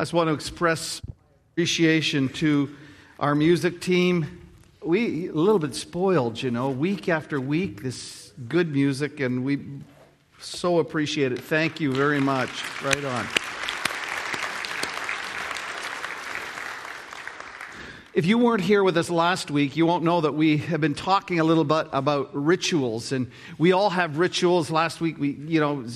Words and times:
I 0.00 0.02
just 0.02 0.14
want 0.14 0.28
to 0.28 0.32
express 0.32 1.02
appreciation 1.52 2.30
to 2.30 2.74
our 3.18 3.34
music 3.34 3.82
team. 3.82 4.40
We 4.82 5.28
a 5.28 5.34
little 5.34 5.58
bit 5.58 5.74
spoiled, 5.74 6.40
you 6.42 6.50
know, 6.50 6.70
week 6.70 7.10
after 7.10 7.38
week, 7.38 7.82
this 7.82 8.32
good 8.48 8.72
music, 8.72 9.20
and 9.20 9.44
we 9.44 9.60
so 10.38 10.78
appreciate 10.78 11.32
it. 11.32 11.40
Thank 11.40 11.82
you 11.82 11.92
very 11.92 12.18
much. 12.18 12.48
Right 12.82 13.04
on. 13.04 13.26
If 18.12 18.26
you 18.26 18.38
weren't 18.38 18.62
here 18.62 18.82
with 18.82 18.96
us 18.96 19.08
last 19.08 19.52
week, 19.52 19.76
you 19.76 19.86
won't 19.86 20.02
know 20.02 20.20
that 20.22 20.34
we 20.34 20.56
have 20.56 20.80
been 20.80 20.96
talking 20.96 21.38
a 21.38 21.44
little 21.44 21.62
bit 21.62 21.86
about 21.92 22.30
rituals, 22.32 23.12
and 23.12 23.30
we 23.56 23.70
all 23.70 23.88
have 23.88 24.18
rituals. 24.18 24.68
Last 24.68 25.00
week, 25.00 25.16
we, 25.16 25.34
you 25.34 25.60
know, 25.60 25.86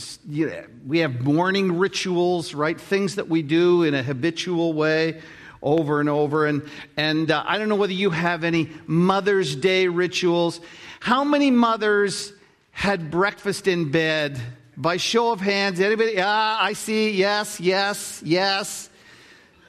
we 0.86 0.98
have 1.00 1.22
morning 1.22 1.76
rituals, 1.76 2.54
right? 2.54 2.80
Things 2.80 3.16
that 3.16 3.28
we 3.28 3.42
do 3.42 3.82
in 3.82 3.94
a 3.94 4.02
habitual 4.04 4.74
way 4.74 5.22
over 5.60 5.98
and 5.98 6.08
over. 6.08 6.46
And, 6.46 6.62
and 6.96 7.32
uh, 7.32 7.42
I 7.48 7.58
don't 7.58 7.68
know 7.68 7.74
whether 7.74 7.92
you 7.92 8.10
have 8.10 8.44
any 8.44 8.70
Mother's 8.86 9.56
Day 9.56 9.88
rituals. 9.88 10.60
How 11.00 11.24
many 11.24 11.50
mothers 11.50 12.32
had 12.70 13.10
breakfast 13.10 13.66
in 13.66 13.90
bed? 13.90 14.40
By 14.76 14.98
show 14.98 15.32
of 15.32 15.40
hands, 15.40 15.80
anybody? 15.80 16.20
Ah, 16.20 16.62
I 16.62 16.74
see. 16.74 17.10
Yes, 17.10 17.58
yes, 17.58 18.22
yes. 18.24 18.88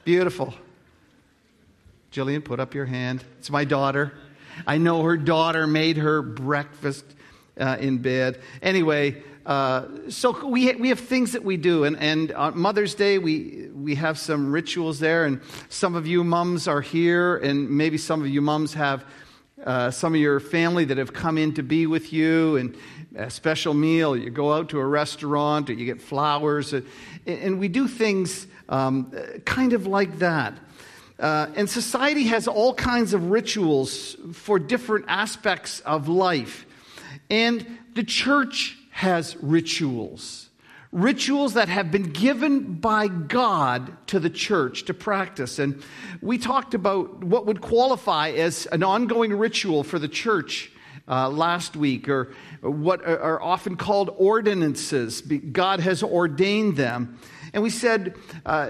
Beautiful. 0.04 0.54
Jillian, 2.16 2.42
put 2.42 2.60
up 2.60 2.72
your 2.72 2.86
hand. 2.86 3.22
It's 3.38 3.50
my 3.50 3.66
daughter. 3.66 4.14
I 4.66 4.78
know 4.78 5.02
her 5.02 5.18
daughter 5.18 5.66
made 5.66 5.98
her 5.98 6.22
breakfast 6.22 7.04
uh, 7.60 7.76
in 7.78 7.98
bed. 7.98 8.40
Anyway, 8.62 9.22
uh, 9.44 9.84
so 10.08 10.46
we, 10.46 10.74
we 10.76 10.88
have 10.88 10.98
things 10.98 11.32
that 11.32 11.44
we 11.44 11.58
do. 11.58 11.84
And, 11.84 11.98
and 11.98 12.32
on 12.32 12.58
Mother's 12.58 12.94
Day, 12.94 13.18
we, 13.18 13.68
we 13.74 13.96
have 13.96 14.18
some 14.18 14.50
rituals 14.50 14.98
there. 14.98 15.26
And 15.26 15.42
some 15.68 15.94
of 15.94 16.06
you 16.06 16.24
mums 16.24 16.66
are 16.66 16.80
here, 16.80 17.36
and 17.36 17.68
maybe 17.68 17.98
some 17.98 18.22
of 18.22 18.28
you 18.28 18.40
mums 18.40 18.72
have 18.72 19.04
uh, 19.62 19.90
some 19.90 20.14
of 20.14 20.20
your 20.20 20.40
family 20.40 20.86
that 20.86 20.96
have 20.96 21.12
come 21.12 21.36
in 21.36 21.52
to 21.52 21.62
be 21.62 21.86
with 21.86 22.14
you. 22.14 22.56
And 22.56 22.78
a 23.14 23.28
special 23.28 23.74
meal, 23.74 24.16
you 24.16 24.30
go 24.30 24.54
out 24.54 24.70
to 24.70 24.78
a 24.78 24.86
restaurant, 24.86 25.68
or 25.68 25.74
you 25.74 25.84
get 25.84 26.00
flowers. 26.00 26.72
And, 26.72 26.86
and 27.26 27.58
we 27.58 27.68
do 27.68 27.86
things 27.86 28.46
um, 28.70 29.12
kind 29.44 29.74
of 29.74 29.86
like 29.86 30.20
that. 30.20 30.58
Uh, 31.18 31.48
and 31.54 31.68
society 31.68 32.24
has 32.24 32.46
all 32.46 32.74
kinds 32.74 33.14
of 33.14 33.30
rituals 33.30 34.16
for 34.32 34.58
different 34.58 35.06
aspects 35.08 35.80
of 35.80 36.08
life. 36.08 36.66
And 37.30 37.78
the 37.94 38.04
church 38.04 38.76
has 38.90 39.36
rituals. 39.42 40.50
Rituals 40.92 41.54
that 41.54 41.68
have 41.68 41.90
been 41.90 42.10
given 42.12 42.74
by 42.74 43.08
God 43.08 43.96
to 44.08 44.20
the 44.20 44.30
church 44.30 44.84
to 44.84 44.94
practice. 44.94 45.58
And 45.58 45.82
we 46.20 46.38
talked 46.38 46.74
about 46.74 47.24
what 47.24 47.46
would 47.46 47.60
qualify 47.60 48.30
as 48.30 48.66
an 48.66 48.82
ongoing 48.82 49.32
ritual 49.32 49.84
for 49.84 49.98
the 49.98 50.08
church 50.08 50.70
uh, 51.08 51.28
last 51.28 51.76
week, 51.76 52.08
or 52.08 52.32
what 52.62 53.04
are 53.06 53.40
often 53.40 53.76
called 53.76 54.12
ordinances. 54.16 55.20
God 55.20 55.80
has 55.80 56.02
ordained 56.02 56.76
them. 56.76 57.18
And 57.56 57.62
we 57.62 57.70
said 57.70 58.16
uh, 58.44 58.68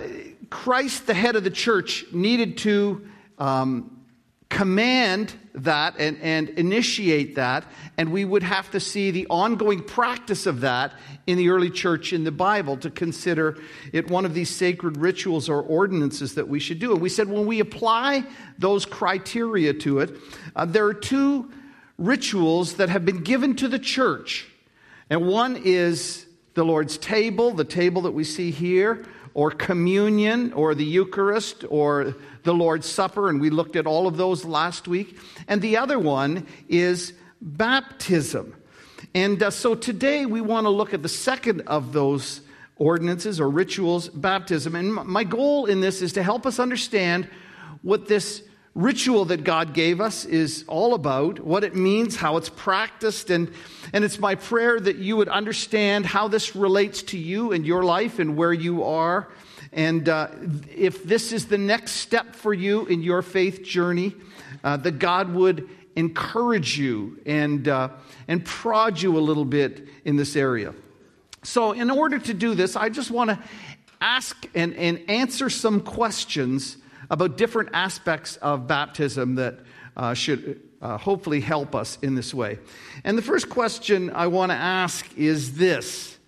Christ, 0.49 1.09
the 1.09 1.15
head 1.15 1.35
of 1.35 1.43
the 1.43 1.51
church, 1.51 2.05
needed 2.13 2.57
to 2.59 3.05
um, 3.37 4.05
command 4.49 5.35
that 5.55 5.97
and, 5.99 6.17
and 6.23 6.51
initiate 6.51 7.35
that, 7.35 7.65
and 7.99 8.13
we 8.13 8.25
would 8.25 8.45
have 8.45 8.71
to 8.71 8.79
see 8.79 9.11
the 9.11 9.27
ongoing 9.27 9.83
practice 9.83 10.47
of 10.47 10.61
that 10.61 10.93
in 11.27 11.37
the 11.37 11.49
early 11.49 11.69
church 11.69 12.13
in 12.13 12.23
the 12.23 12.31
Bible 12.31 12.77
to 12.77 12.89
consider 12.89 13.59
it 13.93 14.09
one 14.09 14.25
of 14.25 14.35
these 14.35 14.51
sacred 14.51 14.99
rituals 14.99 15.49
or 15.49 15.63
ordinances 15.63 16.37
that 16.37 16.47
we 16.47 16.61
should 16.61 16.79
do. 16.79 16.93
And 16.93 17.01
we 17.01 17.09
said 17.09 17.29
when 17.29 17.45
we 17.45 17.59
apply 17.59 18.23
those 18.57 18.87
criteria 18.87 19.75
to 19.75 19.99
it, 19.99 20.17
uh, 20.55 20.65
there 20.65 20.87
are 20.87 20.95
two 20.95 21.51
rituals 21.99 22.75
that 22.75 22.89
have 22.89 23.05
been 23.05 23.25
given 23.25 23.57
to 23.57 23.67
the 23.67 23.81
church. 23.81 24.47
And 25.11 25.27
one 25.27 25.57
is 25.57 26.26
the 26.57 26.65
Lord's 26.65 26.99
table, 26.99 27.53
the 27.53 27.65
table 27.65 28.03
that 28.03 28.13
we 28.13 28.25
see 28.25 28.51
here, 28.51 29.05
or 29.35 29.51
communion, 29.51 30.55
or 30.55 30.75
the 30.75 30.85
Eucharist, 30.85 31.67
or 31.69 32.17
the 32.45 32.55
Lord's 32.55 32.87
Supper. 32.87 33.29
And 33.29 33.41
we 33.41 33.51
looked 33.51 33.77
at 33.77 33.87
all 33.87 34.07
of 34.07 34.17
those 34.17 34.45
last 34.47 34.89
week. 34.89 35.19
And 35.47 35.61
the 35.61 35.77
other 35.77 35.99
one 35.99 36.47
is 36.69 37.13
baptism. 37.43 38.57
And 39.15 39.43
uh, 39.43 39.51
so 39.51 39.75
today 39.75 40.25
we 40.25 40.41
want 40.41 40.65
to 40.65 40.71
look 40.71 40.95
at 40.95 41.03
the 41.03 41.11
second 41.11 41.61
of 41.63 41.93
those 41.93 42.41
ordinances 42.77 43.39
or 43.39 43.51
rituals, 43.51 44.09
baptism. 44.09 44.75
And 44.75 44.95
my 44.95 45.25
goal 45.25 45.67
in 45.67 45.83
this 45.83 46.01
is 46.01 46.15
to 46.15 46.23
help 46.23 46.47
us 46.47 46.59
understand 46.59 47.29
what 47.83 48.09
this 48.09 48.43
ritual 48.77 49.25
that 49.25 49.43
God 49.43 49.73
gave 49.73 50.03
us 50.03 50.27
is 50.27 50.65
all 50.69 50.93
about, 50.93 51.41
what 51.41 51.65
it 51.65 51.75
means, 51.75 52.15
how 52.15 52.37
it's 52.37 52.51
practiced, 52.51 53.31
and, 53.31 53.51
and 53.95 54.05
it's 54.05 54.19
my 54.19 54.35
prayer 54.35 54.79
that 54.79 54.97
you 54.97 55.17
would 55.17 55.31
understand 55.31 56.05
how 56.05 56.29
this 56.29 56.55
relates 56.55 57.03
to 57.05 57.19
you 57.19 57.53
and 57.53 57.67
your 57.67 57.83
life 57.83 58.19
and 58.19 58.37
where 58.37 58.53
you 58.53 58.85
are. 58.85 59.29
And 59.73 60.09
uh, 60.09 60.29
if 60.77 61.05
this 61.05 61.33
is 61.33 61.47
the 61.47 61.57
next 61.57 61.93
step 61.93 62.37
for 62.37 62.53
you 62.53 62.85
in 62.85 63.03
your 63.03 63.23
faith 63.23 63.65
journey, 63.65 64.15
uh, 64.63 64.77
that 64.77 64.99
God 64.99 65.33
would 65.33 65.69
encourage 65.97 66.79
you 66.79 67.19
and, 67.25 67.67
uh, 67.67 67.89
and 68.29 68.45
prod 68.45 69.01
you 69.01 69.17
a 69.17 69.21
little 69.21 69.47
bit 69.47 69.89
in 70.05 70.17
this 70.17 70.37
area. 70.37 70.75
So, 71.43 71.73
in 71.73 71.91
order 71.91 72.19
to 72.19 72.35
do 72.35 72.55
this, 72.55 72.77
I 72.77 72.91
just 72.91 73.11
want 73.11 73.31
to 73.31 73.39
ask 74.01 74.37
and, 74.55 74.75
and 74.75 75.01
answer 75.09 75.49
some 75.49 75.81
questions 75.81 76.77
about 77.11 77.37
different 77.37 77.71
aspects 77.73 78.37
of 78.37 78.67
baptism 78.67 79.37
that 79.37 79.59
uh, 79.97 80.15
should 80.15 80.61
uh, 80.83 80.99
hopefully 80.99 81.41
help 81.41 81.75
us 81.75 81.99
in 82.03 82.15
this 82.15 82.35
way. 82.35 82.59
And 83.05 83.17
the 83.17 83.23
first 83.23 83.49
question 83.49 84.11
I 84.11 84.27
want 84.27 84.51
to 84.51 84.57
ask 84.57 85.07
is 85.17 85.57
this 85.57 86.19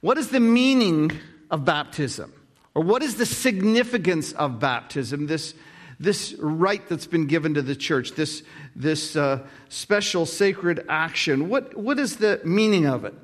What 0.00 0.18
is 0.18 0.28
the 0.28 0.40
meaning 0.40 1.12
of 1.50 1.64
baptism? 1.64 2.32
Or 2.74 2.82
what 2.82 3.02
is 3.02 3.16
the 3.16 3.26
significance 3.26 4.32
of 4.32 4.58
baptism? 4.58 5.26
This, 5.26 5.54
this 6.00 6.34
rite 6.38 6.88
that's 6.88 7.06
been 7.06 7.26
given 7.26 7.54
to 7.54 7.62
the 7.62 7.76
church, 7.76 8.12
this, 8.12 8.42
this 8.74 9.14
uh, 9.14 9.46
special 9.68 10.24
sacred 10.24 10.84
action. 10.88 11.50
What, 11.50 11.76
what 11.76 11.98
is 11.98 12.16
the 12.16 12.40
meaning 12.44 12.86
of 12.86 13.04
it? 13.04 13.14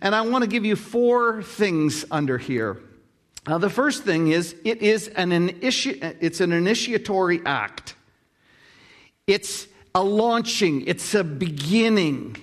And 0.00 0.14
I 0.14 0.22
want 0.22 0.42
to 0.42 0.48
give 0.48 0.64
you 0.64 0.74
four 0.74 1.42
things 1.42 2.04
under 2.10 2.38
here. 2.38 2.80
Now, 3.48 3.56
the 3.56 3.70
first 3.70 4.04
thing 4.04 4.28
is 4.28 4.54
it 4.62 4.82
is 4.82 5.08
an, 5.08 5.30
initi- 5.30 6.16
it's 6.20 6.42
an 6.42 6.52
initiatory 6.52 7.40
act. 7.46 7.94
It's 9.26 9.66
a 9.94 10.04
launching, 10.04 10.86
it's 10.86 11.14
a 11.14 11.24
beginning. 11.24 12.36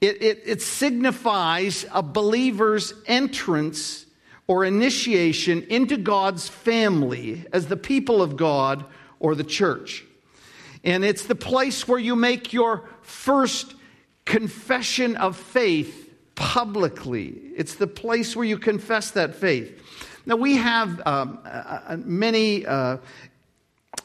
It, 0.00 0.20
it, 0.20 0.42
it 0.44 0.62
signifies 0.62 1.86
a 1.92 2.02
believer's 2.02 2.92
entrance 3.06 4.04
or 4.48 4.64
initiation 4.64 5.62
into 5.70 5.96
God's 5.96 6.48
family 6.48 7.46
as 7.52 7.68
the 7.68 7.76
people 7.76 8.20
of 8.20 8.36
God 8.36 8.84
or 9.20 9.36
the 9.36 9.44
church. 9.44 10.04
And 10.82 11.04
it's 11.04 11.26
the 11.26 11.36
place 11.36 11.86
where 11.86 12.00
you 12.00 12.16
make 12.16 12.52
your 12.52 12.88
first 13.02 13.76
confession 14.24 15.16
of 15.16 15.36
faith 15.36 16.12
publicly. 16.34 17.38
It's 17.56 17.76
the 17.76 17.86
place 17.86 18.34
where 18.34 18.46
you 18.46 18.58
confess 18.58 19.12
that 19.12 19.36
faith. 19.36 19.79
Now, 20.26 20.36
we 20.36 20.56
have 20.56 21.00
um, 21.06 21.38
uh, 21.44 21.48
uh, 21.48 21.96
many 22.04 22.66
uh, 22.66 22.98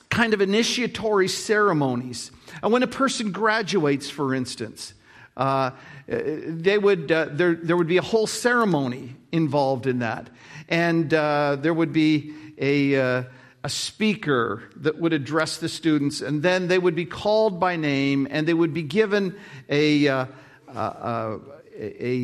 kind 0.10 0.34
of 0.34 0.42
initiatory 0.42 1.28
ceremonies. 1.28 2.32
And 2.64 2.72
when 2.72 2.84
a 2.84 2.88
person 2.88 3.32
graduates, 3.32 4.10
for 4.10 4.34
instance, 4.34 4.94
uh, 5.36 5.72
they 6.08 6.78
would, 6.78 7.12
uh, 7.12 7.28
there, 7.32 7.56
there 7.56 7.76
would 7.76 7.88
be 7.88 7.98
a 7.98 8.02
whole 8.02 8.28
ceremony 8.28 9.16
involved 9.32 9.88
in 9.88 10.00
that. 10.00 10.30
And 10.70 11.14
uh, 11.14 11.58
there 11.60 11.74
would 11.74 11.92
be 11.92 12.34
a, 12.58 12.94
a 12.94 13.70
speaker 13.70 14.64
that 14.78 14.98
would 14.98 15.12
address 15.12 15.58
the 15.58 15.68
students, 15.68 16.22
and 16.22 16.42
then 16.42 16.70
they 16.70 16.80
would 16.80 16.96
be 16.96 17.06
called 17.06 17.60
by 17.60 17.76
name 17.76 18.28
and 18.32 18.48
they 18.48 18.54
would 18.54 18.74
be 18.74 18.84
given 18.84 19.36
a, 19.68 20.06
a, 20.06 20.30
a, 20.74 21.40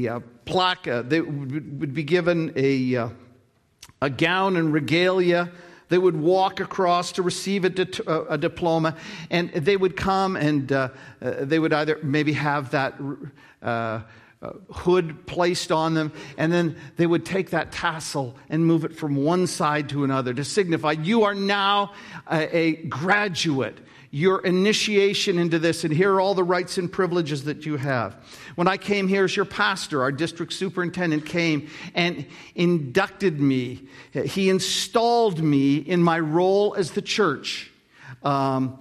a 0.06 0.20
plaque, 0.46 0.84
they 0.84 1.20
would 1.20 1.94
be 1.94 2.04
given 2.04 2.54
a 2.56 3.12
a 4.02 4.10
gown 4.10 4.56
and 4.56 4.74
regalia. 4.74 5.52
They 5.90 5.98
would 5.98 6.16
walk 6.16 6.60
across 6.60 7.12
to 7.14 7.22
receive 7.22 7.66
a, 7.66 7.70
di- 7.70 8.04
a 8.08 8.38
diploma, 8.38 8.96
and 9.30 9.52
they 9.52 9.76
would 9.76 9.98
come 9.98 10.38
and 10.38 10.72
uh, 10.72 10.90
uh, 11.22 11.34
they 11.40 11.60
would 11.60 11.74
either 11.74 12.00
maybe 12.02 12.32
have 12.34 12.72
that 12.72 12.96
uh, 13.62 14.02
uh, 14.42 14.54
hood 14.72 15.26
placed 15.28 15.72
on 15.72 15.94
them, 15.94 16.12
and 16.38 16.52
then 16.52 16.76
they 16.98 17.06
would 17.06 17.26
take 17.26 17.52
that 17.52 17.72
tassel 17.72 18.36
and 18.50 18.66
move 18.66 18.86
it 18.86 18.96
from 18.96 19.16
one 19.16 19.46
side 19.46 19.90
to 19.90 20.04
another 20.04 20.34
to 20.34 20.44
signify 20.44 20.94
you 20.94 21.24
are 21.24 21.36
now 21.36 21.94
a, 22.32 22.58
a 22.58 22.76
graduate 22.88 23.78
your 24.14 24.42
initiation 24.42 25.40
into 25.40 25.58
this, 25.58 25.86
and 25.86 25.94
here 25.94 26.14
are 26.14 26.20
all 26.20 26.34
the 26.34 26.44
rights 26.44 26.78
and 26.78 26.92
privileges 26.92 27.46
that 27.46 27.66
you 27.66 27.78
have. 27.78 28.14
When 28.56 28.68
I 28.68 28.76
came 28.76 29.08
here 29.08 29.24
as 29.24 29.36
your 29.36 29.46
pastor, 29.46 30.02
our 30.02 30.12
district 30.12 30.52
superintendent 30.52 31.26
came 31.26 31.70
and 31.96 32.26
inducted 32.54 33.40
me. 33.40 33.88
He 34.12 34.50
installed 34.50 35.42
me 35.42 35.78
in 35.78 36.04
my 36.04 36.20
role 36.20 36.76
as 36.76 36.92
the 36.92 37.02
church. 37.02 37.72
Um, 38.22 38.80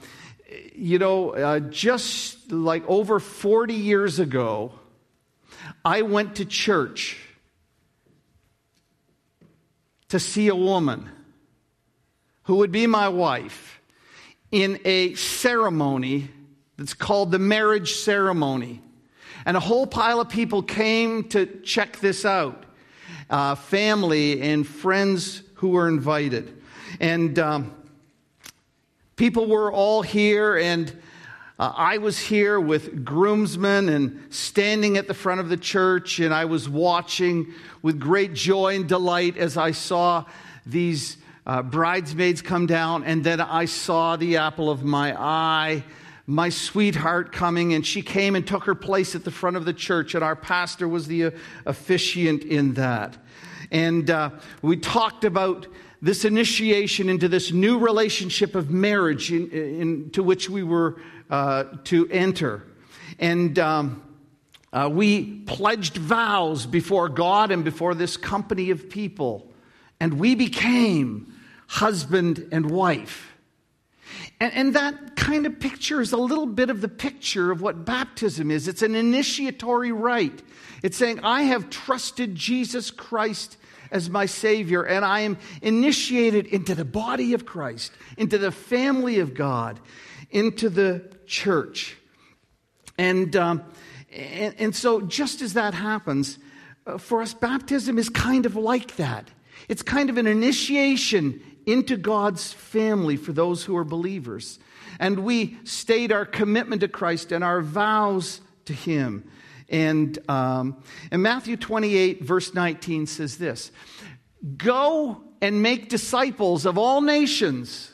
you 0.75 0.99
know, 0.99 1.31
uh, 1.31 1.61
just 1.61 2.51
like 2.51 2.83
over 2.89 3.21
40 3.21 3.75
years 3.75 4.19
ago, 4.19 4.73
I 5.85 6.03
went 6.03 6.37
to 6.37 6.45
church 6.45 7.19
to 10.09 10.19
see 10.19 10.49
a 10.49 10.57
woman 10.57 11.09
who 12.45 12.57
would 12.57 12.73
be 12.73 12.89
my 12.89 13.09
wife 13.09 13.80
in 14.51 14.81
a 14.85 15.15
ceremony 15.15 16.29
that's 16.77 16.95
called 16.95 17.31
the 17.31 17.39
marriage 17.39 17.95
ceremony. 17.95 18.83
And 19.47 19.57
a 19.57 19.61
whole 19.61 19.87
pile 19.87 20.21
of 20.21 20.29
people 20.29 20.63
came 20.63 21.29
to 21.31 21.47
check 21.63 21.99
this 21.99 22.25
out 22.25 22.65
uh, 23.29 23.55
family 23.55 24.43
and 24.43 24.67
friends 24.67 25.43
who 25.55 25.69
were 25.71 25.89
invited. 25.89 26.61
And 26.99 27.39
um, 27.39 27.75
people 29.17 29.47
were 29.47 29.73
all 29.73 30.03
here, 30.03 30.57
and 30.57 30.91
uh, 31.59 31.73
I 31.77 31.99
was 31.99 32.19
here 32.19 32.59
with 32.59 33.05
groomsmen 33.05 33.89
and 33.89 34.33
standing 34.35 34.97
at 34.97 35.07
the 35.07 35.15
front 35.15 35.41
of 35.41 35.49
the 35.49 35.57
church, 35.57 36.19
and 36.19 36.35
I 36.35 36.47
was 36.47 36.69
watching 36.69 37.55
with 37.83 38.01
great 38.01 38.35
joy 38.35 38.77
and 38.77 38.89
delight 38.89 39.37
as 39.37 39.57
I 39.57 39.71
saw 39.71 40.25
these 40.67 41.19
uh, 41.47 41.63
bridesmaids 41.63 42.43
come 42.43 42.67
down, 42.67 43.05
and 43.05 43.25
then 43.25 43.41
I 43.41 43.65
saw 43.65 44.17
the 44.17 44.37
apple 44.37 44.71
of 44.71 44.85
my 44.85 45.15
eye, 45.19 45.85
my 46.27 46.49
sweetheart 46.49 47.33
coming, 47.33 47.75
and 47.75 47.85
she 47.85 48.03
came 48.03 48.37
and 48.37 48.47
took 48.47 48.65
her 48.65 48.75
place 48.75 49.15
at 49.15 49.25
the 49.25 49.31
front 49.31 49.57
of 49.57 49.65
the 49.65 49.73
church, 49.73 50.15
and 50.15 50.23
our 50.23 50.37
pastor 50.37 50.87
was 50.87 51.07
the 51.07 51.27
uh, 51.27 51.31
officiant 51.67 52.45
in 52.45 52.75
that. 52.75 53.17
And 53.71 54.11
uh, 54.11 54.31
we 54.63 54.77
talked 54.77 55.25
about 55.25 55.67
this 56.03 56.25
initiation 56.25 57.09
into 57.09 57.29
this 57.29 57.53
new 57.53 57.79
relationship 57.79 58.55
of 58.55 58.71
marriage 58.71 59.33
in, 59.33 59.51
into 59.51 60.23
which 60.23 60.49
we 60.49 60.63
were 60.63 61.01
uh, 61.29 61.65
to 61.85 62.09
enter. 62.11 62.65
And 63.19 63.59
um, 63.59 64.03
uh, 64.73 64.89
we 64.91 65.41
pledged 65.41 65.97
vows 65.97 66.67
before 66.67 67.09
God 67.09 67.51
and 67.51 67.65
before 67.65 67.95
this 67.95 68.17
company 68.17 68.71
of 68.71 68.89
people. 68.89 69.50
And 70.01 70.15
we 70.15 70.35
became 70.35 71.35
husband 71.67 72.49
and 72.51 72.71
wife. 72.71 73.33
And, 74.41 74.53
and, 74.55 74.75
that 74.75 75.15
kind 75.15 75.47
of 75.47 75.61
picture 75.61 76.01
is 76.01 76.13
a 76.13 76.17
little 76.17 76.47
bit 76.47 76.71
of 76.71 76.81
the 76.81 76.89
picture 76.89 77.53
of 77.53 77.61
what 77.61 77.85
baptism 77.85 78.51
is 78.51 78.67
it's 78.67 78.83
an 78.83 78.97
initiatory 78.97 79.93
rite. 79.93 80.43
It's 80.83 80.97
saying, 80.97 81.21
I 81.23 81.43
have 81.43 81.71
trusted 81.71 82.35
Jesus 82.35 82.91
Christ 82.91 83.57
as 83.91 84.09
my 84.09 84.27
Savior, 84.27 84.83
and 84.83 85.05
I 85.05 85.21
am 85.21 85.37
initiated 85.63 86.47
into 86.47 86.75
the 86.75 86.85
body 86.85 87.35
of 87.35 87.45
Christ, 87.45 87.93
into 88.17 88.39
the 88.39 88.53
family 88.53 89.19
of 89.19 89.35
God, 89.35 89.81
into 90.31 90.71
the 90.71 91.09
church. 91.27 91.97
And, 92.99 93.35
um, 93.37 93.63
and, 94.13 94.55
and, 94.59 94.77
so, 94.77 95.01
just 95.01 95.43
as 95.43 95.55
that 95.55 95.75
happens, 95.75 96.39
uh, 96.87 96.99
for 96.99 97.23
us, 97.23 97.35
baptism 97.35 97.99
is 97.99 98.09
kind 98.09 98.47
of 98.47 98.57
like 98.57 98.97
that. 98.97 99.29
It's 99.71 99.83
kind 99.83 100.11
of 100.11 100.19
an 100.19 100.27
initiation 100.27 101.41
into 101.65 101.97
God's 101.97 102.53
family 102.53 103.17
for 103.17 103.33
those 103.33 103.63
who 103.63 103.77
are 103.77 103.85
believers. 103.85 104.59
And 104.99 105.21
we 105.21 105.59
state 105.63 106.11
our 106.11 106.27
commitment 106.27 106.81
to 106.81 106.89
Christ 106.89 107.31
and 107.31 107.45
our 107.45 107.61
vows 107.61 108.41
to 108.65 108.73
Him. 108.73 109.31
And, 109.69 110.19
um, 110.29 110.83
Matthew 111.13 111.57
28, 111.57 112.21
verse 112.25 112.53
19 112.53 113.07
says 113.07 113.39
this 113.39 113.71
Go 114.57 115.23
and 115.41 115.63
make 115.63 115.89
disciples 115.89 116.67
of 116.67 116.77
all 116.77 117.01
nations, 117.01 117.93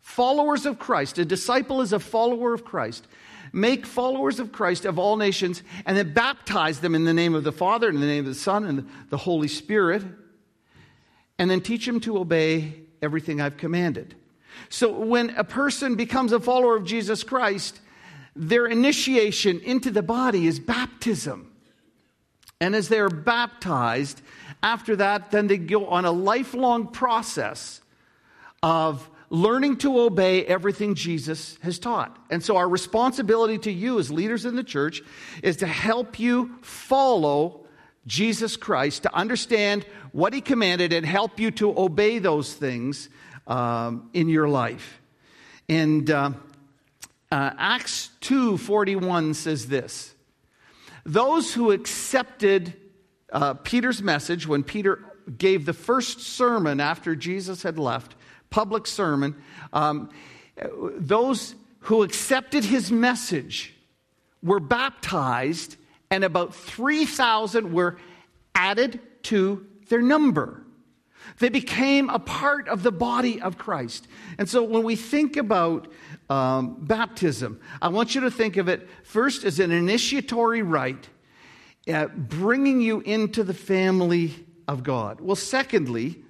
followers 0.00 0.66
of 0.66 0.80
Christ. 0.80 1.18
A 1.18 1.24
disciple 1.24 1.82
is 1.82 1.92
a 1.92 2.00
follower 2.00 2.52
of 2.52 2.64
Christ. 2.64 3.06
Make 3.52 3.86
followers 3.86 4.40
of 4.40 4.50
Christ 4.50 4.86
of 4.86 4.98
all 4.98 5.16
nations, 5.16 5.62
and 5.86 5.96
then 5.96 6.14
baptize 6.14 6.80
them 6.80 6.96
in 6.96 7.04
the 7.04 7.14
name 7.14 7.36
of 7.36 7.44
the 7.44 7.52
Father, 7.52 7.88
and 7.88 8.02
the 8.02 8.06
name 8.06 8.24
of 8.24 8.34
the 8.34 8.34
Son, 8.34 8.64
and 8.64 8.90
the 9.10 9.18
Holy 9.18 9.46
Spirit, 9.46 10.02
and 11.42 11.50
then 11.50 11.60
teach 11.60 11.86
them 11.86 11.98
to 11.98 12.18
obey 12.18 12.72
everything 13.02 13.40
I've 13.40 13.56
commanded. 13.56 14.14
So 14.68 14.92
when 14.92 15.30
a 15.30 15.42
person 15.42 15.96
becomes 15.96 16.30
a 16.30 16.38
follower 16.38 16.76
of 16.76 16.84
Jesus 16.84 17.24
Christ, 17.24 17.80
their 18.36 18.64
initiation 18.64 19.58
into 19.58 19.90
the 19.90 20.04
body 20.04 20.46
is 20.46 20.60
baptism. 20.60 21.52
And 22.60 22.76
as 22.76 22.88
they're 22.88 23.08
baptized, 23.08 24.22
after 24.62 24.94
that, 24.94 25.32
then 25.32 25.48
they 25.48 25.58
go 25.58 25.88
on 25.88 26.04
a 26.04 26.12
lifelong 26.12 26.86
process 26.86 27.80
of 28.62 29.10
learning 29.28 29.78
to 29.78 29.98
obey 29.98 30.46
everything 30.46 30.94
Jesus 30.94 31.58
has 31.60 31.80
taught. 31.80 32.16
And 32.30 32.40
so, 32.40 32.56
our 32.56 32.68
responsibility 32.68 33.58
to 33.58 33.72
you 33.72 33.98
as 33.98 34.12
leaders 34.12 34.44
in 34.44 34.54
the 34.54 34.62
church 34.62 35.02
is 35.42 35.56
to 35.56 35.66
help 35.66 36.20
you 36.20 36.54
follow 36.62 37.61
Jesus 38.06 38.56
Christ, 38.56 39.04
to 39.04 39.14
understand 39.14 39.86
what 40.12 40.32
he 40.32 40.40
commanded 40.40 40.92
and 40.92 41.06
help 41.06 41.38
you 41.38 41.50
to 41.52 41.78
obey 41.78 42.18
those 42.18 42.52
things 42.52 43.08
um, 43.46 44.10
in 44.12 44.28
your 44.28 44.48
life. 44.48 45.00
And 45.68 46.10
uh, 46.10 46.32
uh, 47.30 47.50
Acts 47.56 48.10
2:41 48.20 49.34
says 49.34 49.68
this: 49.68 50.14
Those 51.04 51.54
who 51.54 51.70
accepted 51.70 52.74
uh, 53.32 53.54
Peter's 53.54 54.02
message 54.02 54.46
when 54.46 54.62
Peter 54.62 54.98
gave 55.38 55.64
the 55.64 55.72
first 55.72 56.20
sermon 56.20 56.80
after 56.80 57.14
Jesus 57.14 57.62
had 57.62 57.78
left, 57.78 58.14
public 58.50 58.86
sermon, 58.86 59.36
um, 59.72 60.10
those 60.98 61.54
who 61.80 62.02
accepted 62.02 62.64
his 62.64 62.92
message 62.92 63.74
were 64.42 64.60
baptized, 64.60 65.76
and 66.12 66.24
about 66.24 66.54
3,000 66.54 67.72
were 67.72 67.96
added 68.54 69.00
to 69.22 69.66
their 69.88 70.02
number. 70.02 70.62
They 71.38 71.48
became 71.48 72.10
a 72.10 72.18
part 72.18 72.68
of 72.68 72.82
the 72.82 72.92
body 72.92 73.40
of 73.40 73.56
Christ. 73.56 74.06
And 74.36 74.46
so 74.46 74.62
when 74.62 74.82
we 74.82 74.94
think 74.94 75.38
about 75.38 75.88
um, 76.28 76.76
baptism, 76.84 77.60
I 77.80 77.88
want 77.88 78.14
you 78.14 78.20
to 78.20 78.30
think 78.30 78.58
of 78.58 78.68
it 78.68 78.86
first 79.04 79.42
as 79.44 79.58
an 79.58 79.70
initiatory 79.70 80.60
rite, 80.60 81.08
uh, 81.88 82.08
bringing 82.08 82.82
you 82.82 83.00
into 83.00 83.42
the 83.42 83.54
family 83.54 84.34
of 84.68 84.82
God. 84.82 85.18
Well, 85.18 85.34
secondly, 85.34 86.22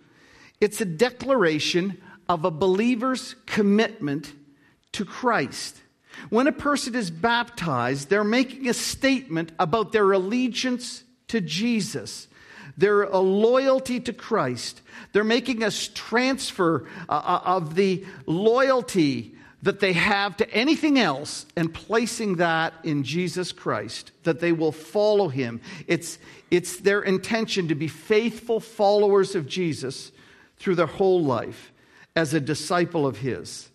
it's 0.61 0.81
a 0.81 0.85
declaration 0.85 2.01
of 2.29 2.45
a 2.45 2.53
believer's 2.53 3.35
commitment 3.47 4.33
to 4.93 5.05
Christ. 5.05 5.82
When 6.31 6.47
a 6.47 6.53
person 6.53 6.95
is 6.95 7.11
baptized, 7.11 8.09
they're 8.09 8.25
making 8.25 8.69
a 8.69 8.75
statement 8.75 9.53
about 9.59 9.93
their 9.93 10.13
allegiance 10.13 11.05
to 11.29 11.41
Jesus. 11.41 12.29
They're 12.77 13.03
a 13.03 13.19
loyalty 13.19 14.01
to 14.01 14.13
Christ. 14.13 14.81
They're 15.13 15.25
making 15.25 15.63
a 15.63 15.71
transfer 15.71 16.87
uh, 17.09 17.13
uh, 17.13 17.41
of 17.45 17.75
the 17.75 18.05
loyalty 18.27 19.35
that 19.63 19.79
they 19.79 19.93
have 19.93 20.37
to 20.39 20.51
anything 20.51 20.99
else 20.99 21.47
and 21.57 21.73
placing 21.73 22.37
that 22.37 22.75
in 22.83 23.05
Jesus 23.05 23.53
Christ, 23.53 24.11
that 24.25 24.41
they 24.41 24.53
will 24.53 24.73
follow 24.73 25.29
him. 25.29 25.61
It's, 25.87 26.19
it's 26.51 26.79
their 26.79 27.01
intention 27.01 27.69
to 27.69 27.75
be 27.75 27.89
faithful 27.89 28.59
followers 28.59 29.37
of 29.37 29.47
Jesus 29.47 30.11
through 30.57 30.75
their 30.75 30.87
whole 30.87 31.23
life 31.23 31.73
as 32.17 32.35
a 32.35 32.41
disciple 32.41 33.07
of 33.07 33.19
his. 33.19 33.69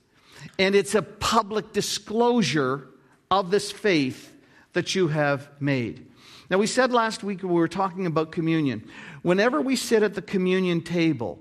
And 0.60 0.76
it's 0.76 0.96
a 0.96 1.02
public 1.02 1.74
disclosure 1.74 2.88
of 3.30 3.52
this 3.52 3.72
faith 3.72 4.34
that 4.74 4.96
you 4.96 5.08
have 5.10 5.50
made. 5.60 6.08
Now, 6.50 6.58
we 6.58 6.68
said 6.68 6.92
last 6.92 7.24
week 7.24 7.44
we 7.44 7.50
were 7.50 7.68
talking 7.68 8.06
about 8.06 8.32
communion. 8.32 8.90
Whenever 9.22 9.60
we 9.60 9.76
sit 9.76 10.04
at 10.04 10.14
the 10.14 10.22
communion 10.22 10.82
table, 10.82 11.40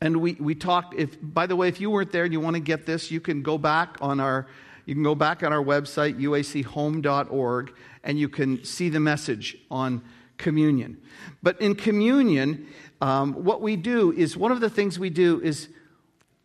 and 0.00 0.18
we, 0.18 0.34
we 0.34 0.54
talked, 0.54 0.94
if, 0.94 1.16
by 1.20 1.46
the 1.46 1.56
way, 1.56 1.68
if 1.68 1.80
you 1.80 1.90
weren't 1.90 2.12
there 2.12 2.24
and 2.24 2.32
you 2.32 2.40
want 2.40 2.54
to 2.54 2.60
get 2.60 2.86
this, 2.86 3.10
you 3.10 3.20
can 3.20 3.42
go 3.42 3.58
back 3.58 3.96
on 4.00 4.20
our, 4.20 4.46
you 4.86 4.94
can 4.94 5.02
go 5.02 5.14
back 5.14 5.42
on 5.42 5.52
our 5.52 5.62
website, 5.62 6.18
uachome.org, 6.20 7.74
and 8.04 8.18
you 8.18 8.28
can 8.28 8.64
see 8.64 8.88
the 8.88 9.00
message 9.00 9.56
on 9.70 10.02
communion. 10.36 10.98
But 11.42 11.60
in 11.60 11.74
communion, 11.74 12.68
um, 13.00 13.44
what 13.44 13.60
we 13.60 13.76
do 13.76 14.12
is 14.12 14.36
one 14.36 14.52
of 14.52 14.60
the 14.60 14.70
things 14.70 14.98
we 14.98 15.10
do 15.10 15.40
is 15.40 15.68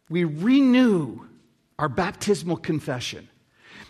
we 0.10 0.24
renew 0.24 1.28
our 1.84 1.90
baptismal 1.90 2.56
confession. 2.56 3.28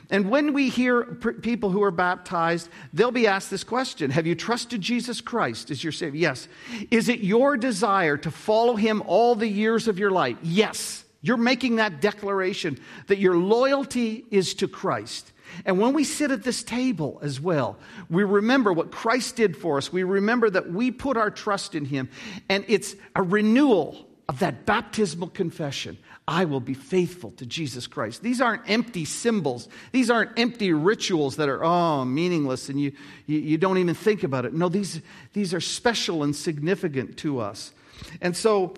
And 0.09 0.31
when 0.31 0.53
we 0.53 0.69
hear 0.69 1.03
people 1.03 1.69
who 1.69 1.83
are 1.83 1.91
baptized, 1.91 2.69
they'll 2.91 3.11
be 3.11 3.27
asked 3.27 3.51
this 3.51 3.63
question 3.63 4.09
Have 4.09 4.25
you 4.25 4.33
trusted 4.33 4.81
Jesus 4.81 5.21
Christ 5.21 5.69
as 5.69 5.83
your 5.83 5.91
Savior? 5.91 6.19
Yes. 6.19 6.47
Is 6.89 7.07
it 7.07 7.19
your 7.19 7.55
desire 7.55 8.17
to 8.17 8.31
follow 8.31 8.75
Him 8.75 9.03
all 9.05 9.35
the 9.35 9.47
years 9.47 9.87
of 9.87 9.99
your 9.99 10.09
life? 10.09 10.37
Yes. 10.41 11.05
You're 11.21 11.37
making 11.37 11.75
that 11.75 12.01
declaration 12.01 12.79
that 13.05 13.19
your 13.19 13.37
loyalty 13.37 14.25
is 14.31 14.55
to 14.55 14.67
Christ. 14.67 15.31
And 15.63 15.79
when 15.79 15.93
we 15.93 16.03
sit 16.03 16.31
at 16.31 16.41
this 16.41 16.63
table 16.63 17.19
as 17.21 17.39
well, 17.39 17.77
we 18.09 18.23
remember 18.23 18.73
what 18.73 18.91
Christ 18.91 19.35
did 19.35 19.55
for 19.55 19.77
us. 19.77 19.93
We 19.93 20.01
remember 20.01 20.49
that 20.49 20.71
we 20.71 20.89
put 20.89 21.15
our 21.15 21.29
trust 21.29 21.75
in 21.75 21.85
Him. 21.85 22.09
And 22.49 22.65
it's 22.67 22.95
a 23.15 23.21
renewal 23.21 24.07
of 24.33 24.39
that 24.39 24.65
baptismal 24.65 25.27
confession. 25.27 25.95
I 26.27 26.45
will 26.45 26.59
be 26.59 26.73
faithful 26.73 27.31
to 27.33 27.45
Jesus 27.45 27.85
Christ. 27.85 28.23
These 28.23 28.41
aren't 28.41 28.67
empty 28.67 29.05
symbols. 29.05 29.69
These 29.91 30.09
aren't 30.09 30.39
empty 30.39 30.73
rituals 30.73 31.35
that 31.35 31.49
are, 31.49 31.63
oh, 31.63 32.03
meaningless 32.03 32.67
and 32.67 32.81
you, 32.81 32.93
you, 33.27 33.37
you 33.37 33.57
don't 33.59 33.77
even 33.77 33.93
think 33.93 34.23
about 34.23 34.45
it. 34.45 34.53
No, 34.53 34.69
these, 34.69 35.01
these 35.33 35.53
are 35.53 35.61
special 35.61 36.23
and 36.23 36.35
significant 36.35 37.17
to 37.17 37.41
us. 37.41 37.73
And 38.21 38.35
so 38.35 38.73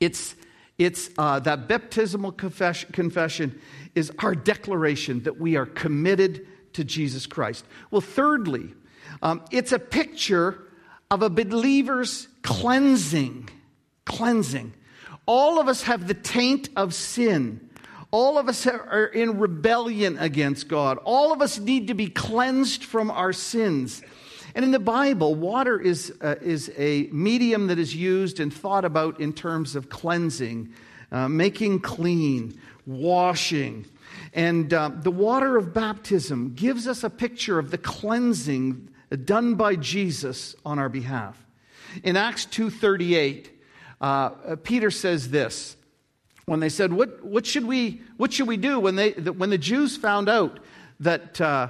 it's, 0.00 0.36
it's 0.78 1.10
uh, 1.18 1.40
that 1.40 1.68
baptismal 1.68 2.32
confession, 2.32 2.92
confession 2.92 3.60
is 3.94 4.10
our 4.20 4.34
declaration 4.34 5.24
that 5.24 5.38
we 5.38 5.56
are 5.56 5.66
committed 5.66 6.46
to 6.72 6.82
Jesus 6.82 7.26
Christ. 7.26 7.66
Well, 7.90 8.00
thirdly, 8.00 8.72
um, 9.20 9.42
it's 9.50 9.72
a 9.72 9.78
picture 9.78 10.62
of 11.10 11.20
a 11.20 11.28
believer's 11.28 12.26
cleansing. 12.40 13.50
Cleansing. 14.04 14.74
All 15.26 15.60
of 15.60 15.68
us 15.68 15.82
have 15.82 16.08
the 16.08 16.14
taint 16.14 16.68
of 16.76 16.94
sin. 16.94 17.70
All 18.10 18.36
of 18.36 18.48
us 18.48 18.66
are 18.66 19.06
in 19.06 19.38
rebellion 19.38 20.18
against 20.18 20.68
God. 20.68 20.98
All 21.04 21.32
of 21.32 21.40
us 21.40 21.58
need 21.58 21.88
to 21.88 21.94
be 21.94 22.08
cleansed 22.08 22.84
from 22.84 23.10
our 23.10 23.32
sins. 23.32 24.02
And 24.54 24.64
in 24.64 24.70
the 24.70 24.78
Bible, 24.78 25.34
water 25.34 25.80
is, 25.80 26.12
uh, 26.20 26.34
is 26.42 26.70
a 26.76 27.04
medium 27.04 27.68
that 27.68 27.78
is 27.78 27.94
used 27.94 28.38
and 28.38 28.52
thought 28.52 28.84
about 28.84 29.18
in 29.18 29.32
terms 29.32 29.76
of 29.76 29.88
cleansing, 29.88 30.74
uh, 31.10 31.28
making 31.28 31.80
clean, 31.80 32.60
washing. 32.84 33.86
And 34.34 34.74
uh, 34.74 34.90
the 34.94 35.10
water 35.10 35.56
of 35.56 35.72
baptism 35.72 36.52
gives 36.54 36.86
us 36.86 37.02
a 37.02 37.10
picture 37.10 37.58
of 37.58 37.70
the 37.70 37.78
cleansing 37.78 38.90
done 39.24 39.54
by 39.54 39.76
Jesus 39.76 40.54
on 40.66 40.78
our 40.78 40.88
behalf. 40.88 41.46
In 42.02 42.16
Acts 42.16 42.46
2:38, 42.46 43.51
uh, 44.02 44.56
Peter 44.64 44.90
says 44.90 45.30
this 45.30 45.76
when 46.44 46.60
they 46.60 46.68
said, 46.68 46.92
What, 46.92 47.24
what, 47.24 47.46
should, 47.46 47.64
we, 47.64 48.02
what 48.16 48.32
should 48.32 48.48
we 48.48 48.56
do? 48.56 48.80
When, 48.80 48.96
they, 48.96 49.12
when 49.12 49.50
the 49.50 49.58
Jews 49.58 49.96
found 49.96 50.28
out 50.28 50.58
that 51.00 51.40
uh, 51.40 51.68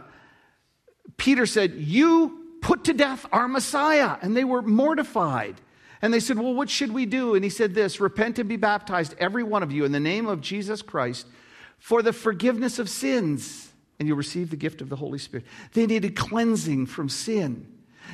Peter 1.18 1.46
said, 1.46 1.74
You 1.74 2.56
put 2.62 2.84
to 2.84 2.94
death 2.94 3.26
our 3.32 3.46
Messiah. 3.46 4.16
And 4.22 4.36
they 4.36 4.44
were 4.44 4.62
mortified. 4.62 5.60
And 6.00 6.12
they 6.12 6.20
said, 6.20 6.38
Well, 6.38 6.54
what 6.54 6.70
should 6.70 6.92
we 6.92 7.04
do? 7.04 7.34
And 7.34 7.44
he 7.44 7.50
said 7.50 7.74
this 7.74 8.00
Repent 8.00 8.38
and 8.38 8.48
be 8.48 8.56
baptized, 8.56 9.14
every 9.18 9.42
one 9.44 9.62
of 9.62 9.70
you, 9.70 9.84
in 9.84 9.92
the 9.92 10.00
name 10.00 10.26
of 10.26 10.40
Jesus 10.40 10.80
Christ, 10.80 11.26
for 11.78 12.02
the 12.02 12.12
forgiveness 12.12 12.78
of 12.78 12.88
sins, 12.88 13.70
and 13.98 14.08
you'll 14.08 14.16
receive 14.16 14.50
the 14.50 14.56
gift 14.56 14.80
of 14.80 14.88
the 14.88 14.96
Holy 14.96 15.18
Spirit. 15.18 15.46
They 15.74 15.86
needed 15.86 16.16
cleansing 16.16 16.86
from 16.86 17.08
sin. 17.08 17.71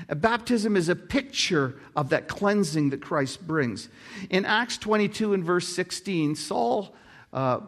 Baptism 0.08 0.76
is 0.76 0.88
a 0.88 0.96
picture 0.96 1.78
of 1.94 2.08
that 2.10 2.28
cleansing 2.28 2.90
that 2.90 3.02
Christ 3.02 3.46
brings. 3.46 3.88
In 4.30 4.44
Acts 4.44 4.78
22 4.78 5.34
and 5.34 5.44
verse 5.44 5.68
16, 5.68 6.34
Saul, 6.34 6.94
uh, 7.32 7.60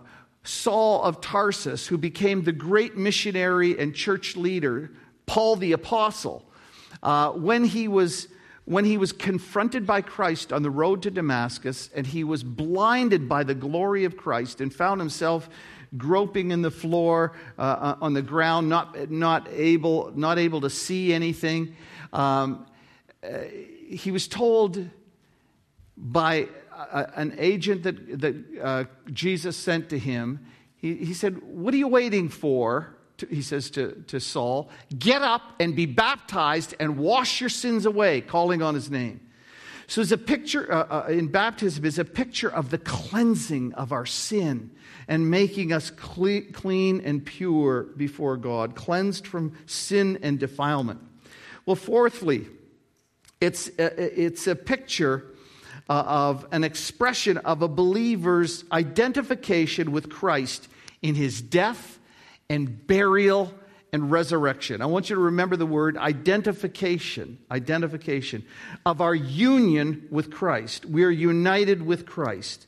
Saul 0.42 1.02
of 1.02 1.20
Tarsus, 1.20 1.86
who 1.86 1.98
became 1.98 2.42
the 2.42 2.52
great 2.52 2.96
missionary 2.96 3.78
and 3.78 3.94
church 3.94 4.36
leader, 4.36 4.90
Paul 5.26 5.56
the 5.56 5.72
Apostle, 5.72 6.44
uh, 7.02 7.30
when, 7.30 7.64
he 7.64 7.88
was, 7.88 8.28
when 8.64 8.84
he 8.84 8.96
was 8.96 9.12
confronted 9.12 9.86
by 9.86 10.00
Christ 10.00 10.52
on 10.52 10.62
the 10.62 10.70
road 10.70 11.02
to 11.02 11.10
Damascus 11.10 11.90
and 11.94 12.06
he 12.06 12.24
was 12.24 12.42
blinded 12.42 13.28
by 13.28 13.44
the 13.44 13.54
glory 13.54 14.04
of 14.04 14.16
Christ 14.16 14.60
and 14.60 14.72
found 14.72 15.00
himself 15.00 15.48
groping 15.96 16.52
in 16.52 16.62
the 16.62 16.70
floor 16.70 17.32
uh, 17.58 17.62
uh 17.62 17.96
on 18.00 18.14
the 18.14 18.22
ground, 18.22 18.68
not, 18.68 19.10
not, 19.10 19.48
able, 19.50 20.12
not 20.14 20.38
able 20.38 20.60
to 20.60 20.70
see 20.70 21.12
anything. 21.12 21.74
Um, 22.12 22.66
uh, 23.22 23.38
he 23.88 24.10
was 24.10 24.28
told 24.28 24.88
by 25.96 26.48
a, 26.92 27.10
an 27.16 27.34
agent 27.38 27.82
that, 27.82 28.20
that 28.20 28.36
uh, 28.62 28.84
Jesus 29.12 29.56
sent 29.56 29.90
to 29.90 29.98
him, 29.98 30.46
he, 30.76 30.96
he 30.96 31.14
said, 31.14 31.42
What 31.42 31.74
are 31.74 31.76
you 31.76 31.88
waiting 31.88 32.28
for? 32.28 32.96
He 33.28 33.42
says 33.42 33.70
to, 33.72 34.02
to 34.06 34.18
Saul, 34.18 34.70
Get 34.98 35.22
up 35.22 35.42
and 35.60 35.76
be 35.76 35.86
baptized 35.86 36.74
and 36.80 36.98
wash 36.98 37.40
your 37.40 37.50
sins 37.50 37.84
away, 37.84 38.22
calling 38.22 38.62
on 38.62 38.74
his 38.74 38.90
name. 38.90 39.20
So, 39.86 40.00
it's 40.00 40.12
a 40.12 40.18
picture 40.18 40.72
uh, 40.72 41.04
uh, 41.08 41.10
in 41.10 41.26
baptism 41.26 41.84
is 41.84 41.98
a 41.98 42.04
picture 42.04 42.48
of 42.48 42.70
the 42.70 42.78
cleansing 42.78 43.74
of 43.74 43.92
our 43.92 44.06
sin 44.06 44.70
and 45.08 45.28
making 45.30 45.72
us 45.72 45.90
cle- 45.90 46.42
clean 46.52 47.00
and 47.00 47.26
pure 47.26 47.82
before 47.82 48.36
God, 48.36 48.76
cleansed 48.76 49.26
from 49.26 49.58
sin 49.66 50.18
and 50.22 50.38
defilement. 50.38 51.00
Well, 51.66 51.76
fourthly, 51.76 52.46
it's 53.40 53.68
a, 53.78 54.22
it's 54.22 54.46
a 54.46 54.54
picture 54.54 55.24
uh, 55.88 56.04
of 56.06 56.46
an 56.52 56.64
expression 56.64 57.38
of 57.38 57.62
a 57.62 57.68
believer's 57.68 58.64
identification 58.70 59.92
with 59.92 60.08
Christ 60.08 60.68
in 61.02 61.14
his 61.14 61.40
death 61.40 61.98
and 62.48 62.86
burial 62.86 63.52
and 63.92 64.10
resurrection. 64.10 64.82
I 64.82 64.86
want 64.86 65.10
you 65.10 65.16
to 65.16 65.22
remember 65.22 65.56
the 65.56 65.66
word 65.66 65.96
identification, 65.96 67.38
identification 67.50 68.44
of 68.86 69.00
our 69.00 69.14
union 69.14 70.06
with 70.10 70.30
Christ. 70.30 70.84
We 70.84 71.04
are 71.04 71.10
united 71.10 71.82
with 71.82 72.06
Christ 72.06 72.66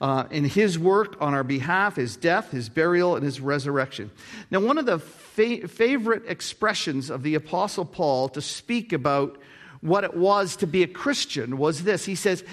uh, 0.00 0.24
in 0.30 0.44
his 0.44 0.78
work 0.78 1.16
on 1.20 1.34
our 1.34 1.44
behalf, 1.44 1.96
his 1.96 2.16
death, 2.16 2.50
his 2.50 2.68
burial, 2.68 3.16
and 3.16 3.24
his 3.24 3.40
resurrection. 3.40 4.10
Now, 4.50 4.60
one 4.60 4.78
of 4.78 4.86
the 4.86 4.98
fa- 4.98 5.68
favorite 5.68 6.24
expressions 6.26 7.10
of 7.10 7.22
the 7.22 7.34
Apostle 7.34 7.84
Paul 7.84 8.28
to 8.30 8.40
speak 8.40 8.92
about 8.92 9.38
what 9.80 10.04
it 10.04 10.16
was 10.16 10.56
to 10.56 10.66
be 10.66 10.82
a 10.82 10.88
Christian 10.88 11.58
was 11.58 11.84
this. 11.84 12.04
He 12.04 12.14
says, 12.14 12.44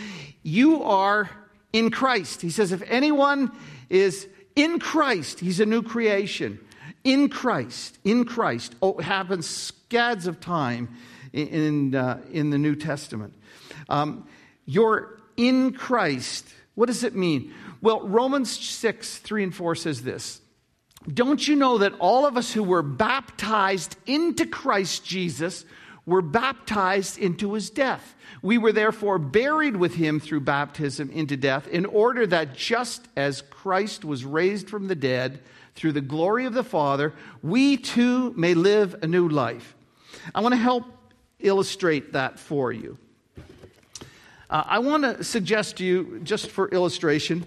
You 0.44 0.84
are 0.84 1.30
in 1.74 1.90
Christ. 1.92 2.42
He 2.42 2.50
says, 2.50 2.72
If 2.72 2.84
anyone 2.88 3.52
is 3.90 4.28
in 4.56 4.80
Christ, 4.80 5.40
he's 5.40 5.60
a 5.60 5.66
new 5.66 5.82
creation. 5.82 6.60
In 7.04 7.30
Christ, 7.30 7.98
in 8.04 8.26
Christ. 8.26 8.76
Oh, 8.82 8.98
it 9.00 9.04
happens 9.04 9.48
scads 9.48 10.28
of 10.28 10.40
time 10.40 10.90
in, 11.34 11.96
uh, 11.96 12.22
in 12.32 12.50
the 12.50 12.58
New 12.58 12.76
Testament. 12.76 13.34
Um, 13.90 14.28
you're 14.66 15.18
in 15.38 15.74
Christ 15.74 16.48
what 16.76 16.88
does 16.88 17.04
it 17.04 17.16
mean? 17.16 17.54
Well, 17.82 18.08
Romans 18.08 18.52
6, 18.52 19.18
3 19.20 19.44
and 19.44 19.56
4 19.56 19.76
says 19.76 20.04
this 20.04 20.42
Don't 21.12 21.46
you 21.48 21.56
know 21.56 21.80
that 21.80 21.94
all 22.00 22.26
of 22.26 22.38
us 22.38 22.52
who 22.52 22.64
were 22.64 22.84
baptized 22.84 23.96
into 24.06 24.46
Christ 24.46 25.06
Jesus 25.06 25.66
were 26.06 26.22
baptized 26.22 27.18
into 27.18 27.54
his 27.54 27.70
death? 27.70 28.16
We 28.42 28.58
were 28.58 28.72
therefore 28.72 29.20
buried 29.20 29.76
with 29.76 29.96
him 29.96 30.20
through 30.20 30.42
baptism 30.42 31.10
into 31.12 31.38
death, 31.38 31.68
in 31.68 31.86
order 31.86 32.26
that 32.28 32.56
just 32.56 33.08
as 33.16 33.42
Christ 33.42 34.06
was 34.06 34.26
raised 34.26 34.70
from 34.70 34.88
the 34.88 34.96
dead 34.96 35.42
through 35.76 35.92
the 35.92 36.02
glory 36.02 36.46
of 36.46 36.54
the 36.54 36.64
Father, 36.64 37.14
we 37.44 37.78
too 37.78 38.34
may 38.36 38.54
live 38.54 38.96
a 39.02 39.08
new 39.08 39.28
life. 39.28 39.76
I 40.34 40.42
want 40.42 40.54
to 40.54 40.60
help 40.60 40.86
illustrate 41.40 42.14
that 42.14 42.40
for 42.40 42.72
you. 42.72 42.98
Uh, 44.52 44.64
I 44.68 44.80
want 44.80 45.04
to 45.04 45.24
suggest 45.24 45.78
to 45.78 45.86
you, 45.86 46.20
just 46.24 46.52
for 46.52 46.68
illustration, 46.68 47.46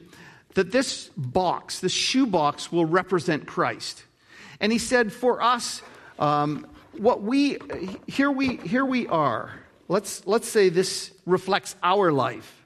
that 0.55 0.73
this 0.73 1.11
box, 1.17 1.81
this 1.81 1.93
shoe 1.93 2.27
box, 2.27 2.73
will 2.73 2.87
represent 2.87 3.47
Christ. 3.47 4.05
And 4.59 4.73
he 4.73 4.79
said, 4.79 5.13
for 5.13 5.43
us, 5.43 5.83
um, 6.19 6.67
what 6.93 7.21
we 7.21 7.59
here 8.07 8.31
we 8.31 8.57
here 8.57 8.87
we 8.87 9.07
are. 9.09 9.51
Let's 9.89 10.27
let's 10.27 10.49
say 10.49 10.71
this 10.71 11.13
reflects 11.27 11.77
our 11.83 12.11
life. 12.11 12.65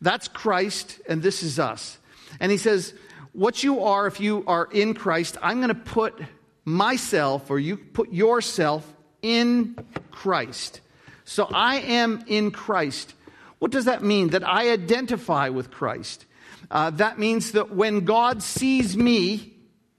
That's 0.00 0.26
Christ, 0.26 1.00
and 1.08 1.22
this 1.22 1.44
is 1.44 1.60
us. 1.60 1.98
And 2.40 2.50
he 2.50 2.58
says, 2.58 2.94
what 3.32 3.62
you 3.62 3.84
are, 3.84 4.08
if 4.08 4.18
you 4.18 4.42
are 4.48 4.68
in 4.72 4.94
Christ, 4.94 5.36
I'm 5.40 5.58
going 5.58 5.68
to 5.68 5.74
put 5.74 6.20
myself, 6.64 7.48
or 7.48 7.60
you 7.60 7.76
put 7.76 8.12
yourself 8.12 8.90
in 9.20 9.76
Christ. 10.10 10.80
So 11.24 11.46
I 11.52 11.76
am 11.76 12.24
in 12.26 12.50
Christ. 12.50 13.14
What 13.62 13.70
does 13.70 13.84
that 13.84 14.02
mean? 14.02 14.30
That 14.30 14.42
I 14.42 14.70
identify 14.72 15.48
with 15.48 15.70
Christ. 15.70 16.26
Uh, 16.68 16.90
that 16.90 17.20
means 17.20 17.52
that 17.52 17.72
when 17.72 18.00
God 18.04 18.42
sees 18.42 18.96
me, 18.96 19.54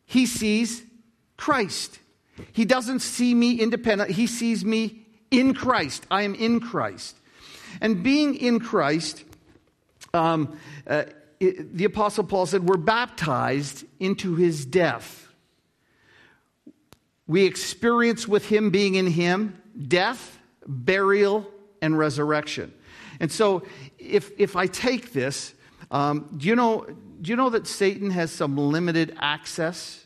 he 0.05 0.25
sees 0.25 0.83
Christ. 1.37 1.97
He 2.51 2.65
doesn't 2.65 2.99
see 2.99 3.33
me 3.33 3.61
independent, 3.61 4.09
he 4.11 4.27
sees 4.27 4.65
me 4.65 5.05
in 5.31 5.53
Christ. 5.53 6.05
I 6.11 6.23
am 6.23 6.35
in 6.35 6.59
Christ. 6.59 7.15
And 7.79 8.03
being 8.03 8.35
in 8.35 8.59
Christ, 8.59 9.23
um, 10.13 10.59
uh, 10.85 11.05
it, 11.39 11.77
the 11.77 11.85
Apostle 11.85 12.25
Paul 12.25 12.45
said, 12.45 12.67
we're 12.67 12.75
baptized 12.75 13.85
into 13.97 14.35
his 14.35 14.65
death. 14.65 15.29
we 17.27 17.45
experience 17.45 18.27
with 18.27 18.45
him 18.49 18.71
being 18.71 18.95
in 18.95 19.07
him 19.07 19.57
death, 19.87 20.37
burial, 20.67 21.49
and 21.81 21.97
resurrection. 21.97 22.73
And 23.19 23.31
so, 23.31 23.63
if, 23.97 24.31
if 24.37 24.55
I 24.55 24.67
take 24.67 25.13
this, 25.13 25.53
um, 25.91 26.29
do, 26.37 26.47
you 26.47 26.55
know, 26.55 26.85
do 27.21 27.29
you 27.29 27.35
know 27.35 27.49
that 27.49 27.67
Satan 27.67 28.09
has 28.11 28.31
some 28.31 28.57
limited 28.57 29.15
access 29.19 30.05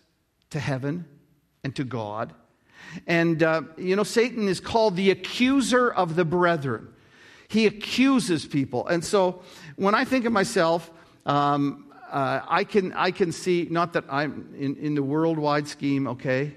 to 0.50 0.60
heaven 0.60 1.06
and 1.64 1.76
to 1.76 1.84
God? 1.84 2.34
And, 3.06 3.44
uh, 3.44 3.62
you 3.78 3.96
know, 3.96 4.04
Satan 4.04 4.48
is 4.48 4.60
called 4.60 4.96
the 4.96 5.12
accuser 5.12 5.90
of 5.90 6.16
the 6.16 6.26
brethren. 6.26 6.90
He 7.48 7.66
accuses 7.66 8.46
people. 8.46 8.88
And 8.88 9.04
so, 9.04 9.42
when 9.76 9.96
I 9.96 10.06
think 10.06 10.26
of 10.26 10.34
myself, 10.34 10.92
um, 11.26 11.86
uh, 12.12 12.42
I, 12.48 12.64
can, 12.64 12.94
I 12.94 13.12
can 13.12 13.32
see, 13.32 13.68
not 13.70 13.94
that 13.94 14.06
I'm 14.10 14.54
in, 14.58 14.76
in 14.78 14.96
the 14.96 15.04
worldwide 15.04 15.68
scheme, 15.68 16.08
okay? 16.08 16.56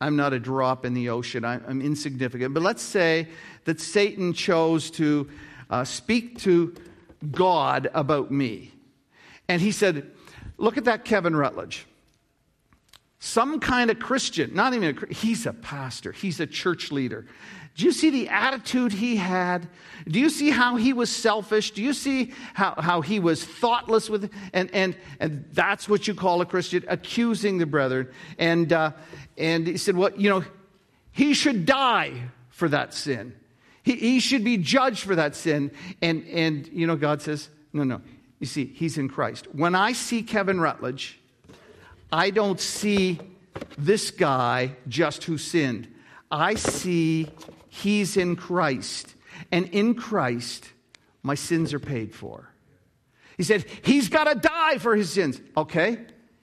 I'm 0.00 0.16
not 0.16 0.32
a 0.32 0.38
drop 0.38 0.84
in 0.84 0.94
the 0.94 1.08
ocean. 1.08 1.44
I'm, 1.44 1.80
insignificant. 1.80 2.52
But 2.52 2.62
let's 2.62 2.82
say 2.82 3.28
that 3.64 3.80
Satan 3.80 4.32
chose 4.32 4.90
to 4.92 5.28
uh, 5.70 5.84
speak 5.84 6.38
to 6.40 6.74
God 7.30 7.90
about 7.94 8.30
me. 8.30 8.72
And 9.48 9.60
he 9.60 9.72
said, 9.72 10.10
Look 10.56 10.76
at 10.76 10.84
that 10.84 11.04
Kevin 11.04 11.34
Rutledge. 11.34 11.86
Some 13.18 13.58
kind 13.58 13.90
of 13.90 13.98
Christian, 13.98 14.54
not 14.54 14.74
even 14.74 14.98
a 15.10 15.14
he's 15.14 15.46
a 15.46 15.52
pastor, 15.52 16.12
he's 16.12 16.40
a 16.40 16.46
church 16.46 16.92
leader. 16.92 17.26
Do 17.74 17.84
you 17.84 17.92
see 17.92 18.10
the 18.10 18.28
attitude 18.28 18.92
he 18.92 19.16
had? 19.16 19.66
Do 20.06 20.20
you 20.20 20.30
see 20.30 20.50
how 20.50 20.76
he 20.76 20.92
was 20.92 21.10
selfish? 21.10 21.72
Do 21.72 21.82
you 21.82 21.92
see 21.92 22.32
how, 22.52 22.74
how 22.78 23.00
he 23.00 23.18
was 23.18 23.44
thoughtless 23.44 24.08
with 24.08 24.30
and 24.52 24.70
and 24.72 24.96
and 25.18 25.44
that's 25.52 25.88
what 25.88 26.06
you 26.06 26.14
call 26.14 26.40
a 26.40 26.46
Christian, 26.46 26.84
accusing 26.86 27.58
the 27.58 27.66
brethren. 27.66 28.08
And 28.38 28.72
uh, 28.72 28.92
and 29.36 29.66
he 29.66 29.76
said, 29.76 29.96
Well, 29.96 30.10
you 30.16 30.30
know, 30.30 30.44
he 31.12 31.34
should 31.34 31.66
die 31.66 32.12
for 32.50 32.68
that 32.68 32.94
sin. 32.94 33.34
He, 33.82 33.96
he 33.96 34.20
should 34.20 34.44
be 34.44 34.56
judged 34.56 35.02
for 35.02 35.14
that 35.16 35.34
sin. 35.34 35.70
And 36.00 36.26
and 36.28 36.66
you 36.68 36.86
know, 36.86 36.96
God 36.96 37.22
says, 37.22 37.48
No, 37.72 37.84
no. 37.84 38.00
You 38.40 38.46
see, 38.46 38.66
he's 38.66 38.98
in 38.98 39.08
Christ. 39.08 39.46
When 39.52 39.74
I 39.74 39.92
see 39.92 40.22
Kevin 40.22 40.60
Rutledge, 40.60 41.20
I 42.12 42.30
don't 42.30 42.60
see 42.60 43.20
this 43.78 44.10
guy 44.10 44.76
just 44.88 45.24
who 45.24 45.38
sinned. 45.38 45.88
I 46.30 46.54
see 46.54 47.30
He's 47.74 48.16
in 48.16 48.36
Christ. 48.36 49.16
And 49.50 49.66
in 49.70 49.96
Christ, 49.96 50.70
my 51.24 51.34
sins 51.34 51.74
are 51.74 51.80
paid 51.80 52.14
for. 52.14 52.48
He 53.36 53.42
said, 53.42 53.64
He's 53.82 54.08
got 54.08 54.32
to 54.32 54.38
die 54.38 54.78
for 54.78 54.94
his 54.94 55.10
sins. 55.10 55.40
Okay, 55.56 55.98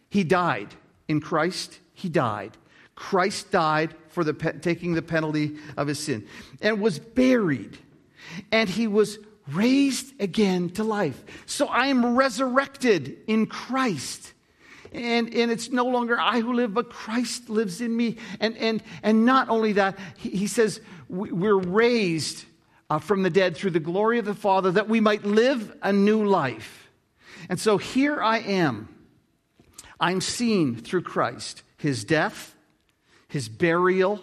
he 0.09 0.25
died. 0.25 0.75
In 1.07 1.21
Christ, 1.21 1.79
he 1.93 2.09
died. 2.09 2.57
Christ 3.01 3.49
died 3.49 3.95
for 4.09 4.23
the 4.23 4.35
pe- 4.35 4.59
taking 4.59 4.93
the 4.93 5.01
penalty 5.01 5.57
of 5.75 5.87
his 5.87 5.97
sin 5.97 6.27
and 6.61 6.79
was 6.79 6.99
buried. 6.99 7.79
And 8.51 8.69
he 8.69 8.85
was 8.85 9.17
raised 9.51 10.13
again 10.21 10.69
to 10.69 10.83
life. 10.83 11.19
So 11.47 11.65
I 11.65 11.87
am 11.87 12.15
resurrected 12.15 13.17
in 13.25 13.47
Christ. 13.47 14.33
And, 14.93 15.33
and 15.33 15.49
it's 15.49 15.71
no 15.71 15.85
longer 15.85 16.19
I 16.19 16.41
who 16.41 16.53
live, 16.53 16.75
but 16.75 16.91
Christ 16.91 17.49
lives 17.49 17.81
in 17.81 17.97
me. 17.97 18.17
And, 18.39 18.55
and, 18.57 18.83
and 19.01 19.25
not 19.25 19.49
only 19.49 19.73
that, 19.73 19.97
he, 20.17 20.29
he 20.29 20.47
says, 20.47 20.79
we're 21.09 21.57
raised 21.57 22.45
uh, 22.91 22.99
from 22.99 23.23
the 23.23 23.31
dead 23.31 23.57
through 23.57 23.71
the 23.71 23.79
glory 23.79 24.19
of 24.19 24.25
the 24.25 24.35
Father 24.35 24.69
that 24.73 24.87
we 24.87 24.99
might 24.99 25.25
live 25.25 25.75
a 25.81 25.91
new 25.91 26.23
life. 26.23 26.91
And 27.49 27.59
so 27.59 27.79
here 27.79 28.21
I 28.21 28.37
am. 28.39 28.89
I'm 29.99 30.21
seen 30.21 30.75
through 30.75 31.01
Christ, 31.01 31.63
his 31.77 32.03
death, 32.03 32.55
his 33.31 33.49
burial, 33.49 34.19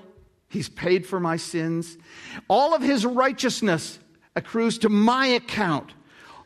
he's 0.48 0.68
paid 0.68 1.06
for 1.06 1.18
my 1.18 1.36
sins. 1.36 1.98
All 2.46 2.74
of 2.74 2.82
his 2.82 3.04
righteousness 3.04 3.98
accrues 4.36 4.78
to 4.78 4.88
my 4.88 5.26
account. 5.26 5.92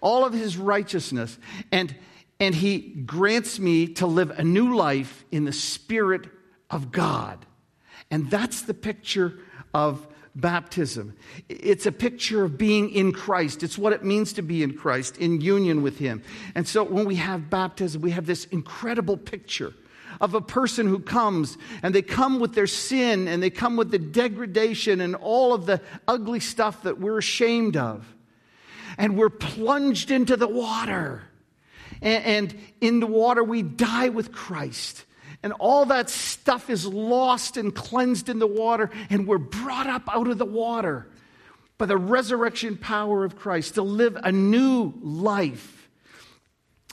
All 0.01 0.25
of 0.25 0.33
his 0.33 0.57
righteousness. 0.57 1.39
And 1.71 1.95
and 2.43 2.57
He 2.57 2.79
grants 3.07 3.61
me 3.61 3.87
to 3.87 4.07
live 4.09 4.31
a 4.37 4.43
new 4.43 4.75
life 4.75 5.25
in 5.31 5.45
the 5.45 5.53
Spirit 5.53 6.29
of 6.71 6.91
God. 6.91 7.47
And 8.11 8.29
that's 8.29 8.63
the 8.63 8.75
picture 8.75 9.39
of 9.73 10.09
baptism. 10.35 11.15
It's 11.49 11.87
a 11.87 11.93
picture 11.93 12.43
of 12.43 12.59
being 12.59 12.91
in 12.91 13.13
Christ. 13.13 13.63
It's 13.63 13.79
what 13.79 13.93
it 13.93 14.03
means 14.03 14.33
to 14.33 14.43
be 14.43 14.65
in 14.65 14.75
Christ, 14.75 15.19
in 15.19 15.41
union 15.41 15.83
with 15.83 15.99
Him. 15.99 16.21
And 16.57 16.67
so 16.67 16.83
when 16.83 17.05
we 17.05 17.15
have 17.15 17.49
baptism, 17.49 18.03
we 18.03 18.11
have 18.11 18.27
this 18.27 18.47
incredible 18.47 19.17
picture 19.17 19.73
of 20.21 20.35
a 20.35 20.41
person 20.41 20.87
who 20.87 20.99
comes 20.99 21.59
and 21.83 21.95
they 21.95 22.03
come 22.03 22.41
with 22.41 22.55
their 22.55 22.67
sin 22.67 23.29
and 23.29 23.43
they 23.43 23.51
come 23.51 23.77
with 23.77 23.91
the 23.91 23.99
degradation 23.99 25.01
and 25.01 25.15
all 25.15 25.55
of 25.55 25.67
the 25.67 25.81
ugly 26.07 26.41
stuff 26.41 26.83
that 26.83 26.99
we're 26.99 27.19
ashamed 27.19 27.77
of. 27.77 28.07
And 28.99 29.17
we're 29.17 29.31
plunged 29.31 30.11
into 30.11 30.37
the 30.37 30.49
water 30.49 31.23
and, 32.03 32.55
in 32.81 33.01
the 33.01 33.07
water 33.07 33.43
we 33.43 33.63
die 33.63 34.09
with 34.09 34.33
Christ. 34.33 35.05
And 35.43 35.53
all 35.55 35.87
that 35.87 36.11
stuff 36.11 36.71
is 36.71 36.87
lost 36.87 37.57
and 37.57 37.75
cleansed 37.75 38.29
in 38.29 38.39
the 38.39 38.47
water, 38.47 38.91
and 39.11 39.27
we're 39.27 39.39
brought 39.39 39.89
up 39.89 40.03
out 40.09 40.29
of 40.29 40.39
the 40.39 40.45
water 40.45 41.09
by 41.79 41.87
the 41.87 41.97
resurrection 41.97 42.77
power 42.77 43.25
of 43.25 43.37
Christ 43.37 43.75
to 43.75 43.83
live 43.83 44.17
a 44.23 44.31
new 44.31 44.93
life. 45.01 45.89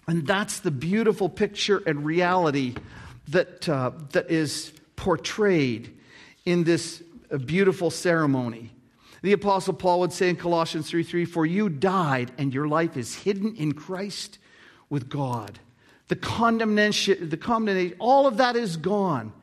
And 0.07 0.25
that's 0.25 0.61
the 0.61 0.71
beautiful 0.71 1.29
picture 1.29 1.81
and 1.85 2.03
reality 2.03 2.75
that, 3.29 3.67
uh, 3.69 3.91
that 4.11 4.29
is 4.29 4.73
portrayed 4.95 5.95
in 6.45 6.63
this 6.63 7.01
beautiful 7.45 7.89
ceremony. 7.89 8.71
The 9.21 9.33
Apostle 9.33 9.73
Paul 9.73 9.99
would 10.01 10.13
say 10.13 10.29
in 10.29 10.35
Colossians 10.35 10.89
3 10.89 11.03
3, 11.03 11.25
For 11.25 11.45
you 11.45 11.69
died, 11.69 12.31
and 12.37 12.53
your 12.53 12.67
life 12.67 12.95
is 12.97 13.15
hidden 13.15 13.55
in 13.55 13.73
Christ 13.73 14.39
with 14.89 15.09
God. 15.09 15.59
The 16.07 16.15
condemnation, 16.15 17.29
the 17.29 17.37
condemnation, 17.37 17.95
all 17.99 18.27
of 18.27 18.37
that 18.37 18.55
is 18.55 18.77
gone. 18.77 19.33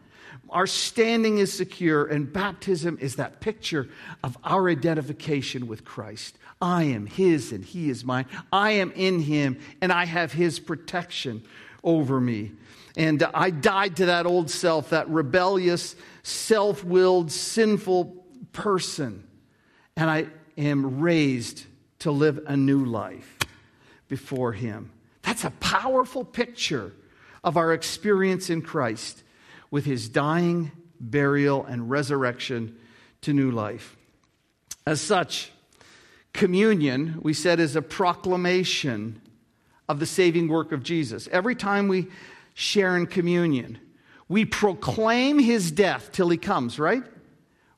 Our 0.48 0.66
standing 0.66 1.38
is 1.38 1.52
secure, 1.52 2.06
and 2.06 2.32
baptism 2.32 2.98
is 3.00 3.16
that 3.16 3.40
picture 3.40 3.88
of 4.22 4.38
our 4.44 4.68
identification 4.70 5.66
with 5.66 5.84
Christ. 5.84 6.38
I 6.60 6.84
am 6.84 7.06
His 7.06 7.52
and 7.52 7.64
He 7.64 7.90
is 7.90 8.04
mine. 8.04 8.26
I 8.52 8.72
am 8.72 8.92
in 8.92 9.20
Him, 9.20 9.58
and 9.80 9.92
I 9.92 10.06
have 10.06 10.32
His 10.32 10.58
protection 10.58 11.44
over 11.84 12.20
me. 12.20 12.52
And 12.96 13.22
I 13.22 13.50
died 13.50 13.96
to 13.96 14.06
that 14.06 14.26
old 14.26 14.50
self, 14.50 14.90
that 14.90 15.08
rebellious, 15.08 15.94
self 16.22 16.82
willed, 16.82 17.30
sinful 17.30 18.24
person. 18.52 19.26
And 19.96 20.10
I 20.10 20.26
am 20.56 21.00
raised 21.00 21.64
to 22.00 22.10
live 22.10 22.40
a 22.46 22.56
new 22.56 22.84
life 22.84 23.38
before 24.08 24.52
Him. 24.52 24.90
That's 25.22 25.44
a 25.44 25.50
powerful 25.50 26.24
picture 26.24 26.92
of 27.44 27.56
our 27.56 27.72
experience 27.72 28.48
in 28.50 28.62
Christ 28.62 29.22
with 29.70 29.84
his 29.84 30.08
dying, 30.08 30.72
burial, 30.98 31.64
and 31.64 31.90
resurrection 31.90 32.76
to 33.22 33.32
new 33.32 33.50
life. 33.50 33.96
As 34.86 35.00
such, 35.00 35.52
communion, 36.32 37.18
we 37.22 37.34
said, 37.34 37.60
is 37.60 37.76
a 37.76 37.82
proclamation 37.82 39.20
of 39.88 40.00
the 40.00 40.06
saving 40.06 40.48
work 40.48 40.72
of 40.72 40.82
Jesus. 40.82 41.28
Every 41.30 41.54
time 41.54 41.88
we 41.88 42.08
share 42.58 42.96
in 42.96 43.06
communion, 43.06 43.78
we 44.30 44.46
proclaim 44.46 45.38
his 45.38 45.70
death 45.70 46.10
till 46.10 46.30
he 46.30 46.38
comes, 46.38 46.78
right? 46.78 47.02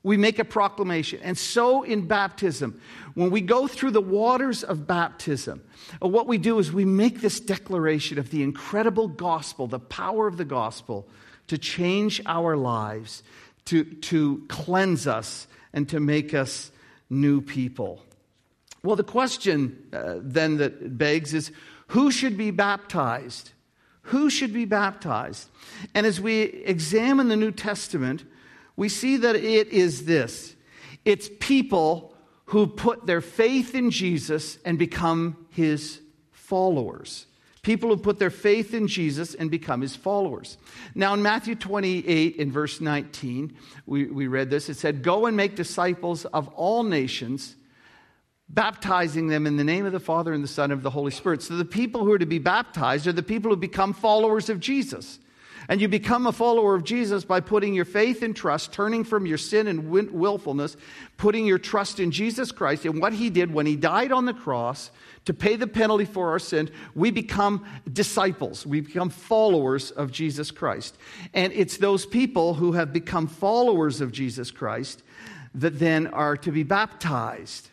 We 0.03 0.15
make 0.15 0.39
a 0.39 0.45
proclamation. 0.45 1.19
And 1.21 1.37
so 1.37 1.83
in 1.83 2.07
baptism, 2.07 2.79
when 3.13 3.29
we 3.29 3.41
go 3.41 3.67
through 3.67 3.91
the 3.91 4.01
waters 4.01 4.63
of 4.63 4.87
baptism, 4.87 5.61
uh, 6.01 6.07
what 6.07 6.27
we 6.27 6.37
do 6.37 6.59
is 6.59 6.71
we 6.71 6.85
make 6.85 7.19
this 7.19 7.41
declaration 7.41 8.17
of 8.17 8.29
the 8.29 8.41
incredible 8.41 9.09
gospel, 9.09 9.67
the 9.67 9.79
power 9.79 10.27
of 10.27 10.37
the 10.37 10.45
gospel 10.45 11.09
to 11.47 11.57
change 11.57 12.21
our 12.25 12.55
lives, 12.55 13.21
to, 13.65 13.83
to 13.83 14.45
cleanse 14.47 15.07
us, 15.07 15.45
and 15.73 15.89
to 15.89 15.99
make 15.99 16.33
us 16.33 16.71
new 17.09 17.41
people. 17.41 18.01
Well, 18.81 18.95
the 18.95 19.03
question 19.03 19.89
uh, 19.91 20.19
then 20.21 20.55
that 20.57 20.97
begs 20.97 21.33
is 21.33 21.51
who 21.87 22.11
should 22.11 22.37
be 22.37 22.51
baptized? 22.51 23.51
Who 24.09 24.29
should 24.29 24.53
be 24.53 24.65
baptized? 24.65 25.49
And 25.93 26.05
as 26.05 26.19
we 26.19 26.41
examine 26.41 27.27
the 27.27 27.35
New 27.35 27.51
Testament, 27.51 28.23
we 28.75 28.89
see 28.89 29.17
that 29.17 29.35
it 29.35 29.67
is 29.67 30.05
this 30.05 30.55
it's 31.05 31.29
people 31.39 32.13
who 32.45 32.65
put 32.65 33.05
their 33.05 33.21
faith 33.21 33.75
in 33.75 33.91
Jesus 33.91 34.57
and 34.65 34.79
become 34.79 35.47
his 35.51 36.01
followers. 36.31 37.27
People 37.61 37.89
who 37.89 37.97
put 37.97 38.17
their 38.17 38.31
faith 38.31 38.73
in 38.73 38.87
Jesus 38.87 39.35
and 39.35 39.51
become 39.51 39.81
his 39.81 39.95
followers. 39.95 40.57
Now, 40.95 41.13
in 41.13 41.21
Matthew 41.21 41.53
28, 41.55 42.37
in 42.37 42.51
verse 42.51 42.81
19, 42.81 43.55
we, 43.85 44.05
we 44.05 44.27
read 44.27 44.49
this. 44.49 44.69
It 44.69 44.77
said, 44.77 45.03
Go 45.03 45.27
and 45.27 45.37
make 45.37 45.55
disciples 45.55 46.25
of 46.25 46.47
all 46.49 46.83
nations, 46.83 47.55
baptizing 48.49 49.27
them 49.27 49.45
in 49.45 49.57
the 49.57 49.63
name 49.63 49.85
of 49.85 49.91
the 49.91 49.99
Father 49.99 50.33
and 50.33 50.43
the 50.43 50.47
Son 50.47 50.71
and 50.71 50.79
of 50.79 50.83
the 50.83 50.89
Holy 50.89 51.11
Spirit. 51.11 51.41
So, 51.41 51.55
the 51.55 51.65
people 51.65 52.03
who 52.03 52.11
are 52.11 52.19
to 52.19 52.25
be 52.25 52.39
baptized 52.39 53.07
are 53.07 53.13
the 53.13 53.23
people 53.23 53.51
who 53.51 53.57
become 53.57 53.93
followers 53.93 54.49
of 54.49 54.59
Jesus. 54.59 55.19
And 55.67 55.79
you 55.79 55.87
become 55.87 56.25
a 56.25 56.31
follower 56.31 56.73
of 56.73 56.83
Jesus 56.83 57.23
by 57.23 57.41
putting 57.41 57.75
your 57.75 57.85
faith 57.85 58.23
and 58.23 58.35
trust, 58.35 58.73
turning 58.73 59.03
from 59.03 59.27
your 59.27 59.37
sin 59.37 59.67
and 59.67 59.87
willfulness, 59.87 60.75
putting 61.17 61.45
your 61.45 61.59
trust 61.59 61.99
in 61.99 62.09
Jesus 62.09 62.51
Christ 62.51 62.85
and 62.85 62.99
what 62.99 63.13
he 63.13 63.29
did 63.29 63.53
when 63.53 63.67
he 63.67 63.75
died 63.75 64.11
on 64.11 64.25
the 64.25 64.33
cross 64.33 64.89
to 65.25 65.33
pay 65.33 65.55
the 65.55 65.67
penalty 65.67 66.05
for 66.05 66.31
our 66.31 66.39
sin. 66.39 66.71
We 66.95 67.11
become 67.11 67.67
disciples, 67.93 68.65
we 68.65 68.81
become 68.81 69.11
followers 69.11 69.91
of 69.91 70.11
Jesus 70.11 70.49
Christ. 70.49 70.97
And 71.35 71.53
it's 71.53 71.77
those 71.77 72.03
people 72.03 72.55
who 72.55 72.71
have 72.71 72.91
become 72.91 73.27
followers 73.27 74.01
of 74.01 74.11
Jesus 74.11 74.49
Christ 74.49 75.03
that 75.53 75.77
then 75.77 76.07
are 76.07 76.35
to 76.37 76.51
be 76.51 76.63
baptized. 76.63 77.69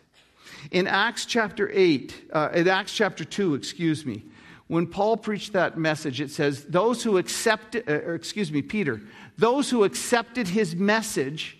In 0.70 0.86
Acts 0.86 1.24
chapter 1.24 1.70
8, 1.72 2.30
uh, 2.32 2.48
in 2.54 2.68
Acts 2.68 2.92
chapter 2.92 3.24
2, 3.24 3.54
excuse 3.54 4.04
me, 4.04 4.24
when 4.68 4.86
Paul 4.86 5.16
preached 5.16 5.52
that 5.52 5.78
message, 5.78 6.20
it 6.20 6.30
says, 6.30 6.64
Those 6.64 7.02
who 7.02 7.18
accepted, 7.18 7.88
uh, 7.88 8.12
excuse 8.12 8.50
me, 8.50 8.62
Peter, 8.62 9.00
those 9.38 9.70
who 9.70 9.84
accepted 9.84 10.48
his 10.48 10.74
message 10.74 11.58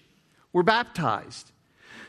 were 0.52 0.64
baptized. 0.64 1.52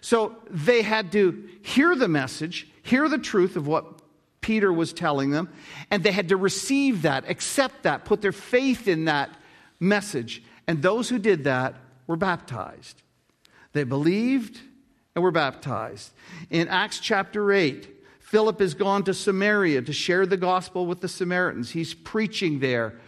So 0.02 0.38
they 0.50 0.82
had 0.82 1.12
to 1.12 1.48
hear 1.62 1.96
the 1.96 2.08
message, 2.08 2.68
hear 2.84 3.10
the 3.10 3.18
truth 3.18 3.56
of 3.56 3.68
what 3.68 4.02
Peter 4.42 4.72
was 4.72 4.94
telling 4.94 5.32
them, 5.32 5.50
and 5.92 6.04
they 6.04 6.12
had 6.12 6.30
to 6.30 6.38
receive 6.38 7.02
that, 7.04 7.30
accept 7.30 7.84
that, 7.84 8.06
put 8.06 8.22
their 8.22 8.32
faith 8.32 8.88
in 8.88 9.06
that 9.06 9.30
message. 9.80 10.42
And 10.68 10.82
those 10.82 11.10
who 11.10 11.20
did 11.20 11.44
that 11.44 11.76
were 12.08 12.16
baptized. 12.16 13.02
They 13.74 13.84
believed 13.84 14.62
and 15.18 15.24
were 15.24 15.32
baptized. 15.32 16.12
In 16.52 16.68
Acts 16.68 17.00
chapter 17.00 17.52
8, 17.52 17.90
Philip 18.20 18.60
has 18.60 18.76
gone 18.76 19.04
to 19.06 19.16
Samaria 19.16 19.82
to 19.82 19.92
share 19.92 20.28
the 20.28 20.38
gospel 20.38 20.86
with 20.86 21.02
the 21.02 21.08
Samaritans. 21.08 21.72
He's 21.72 21.96
preaching 21.96 22.60
there. 22.60 23.00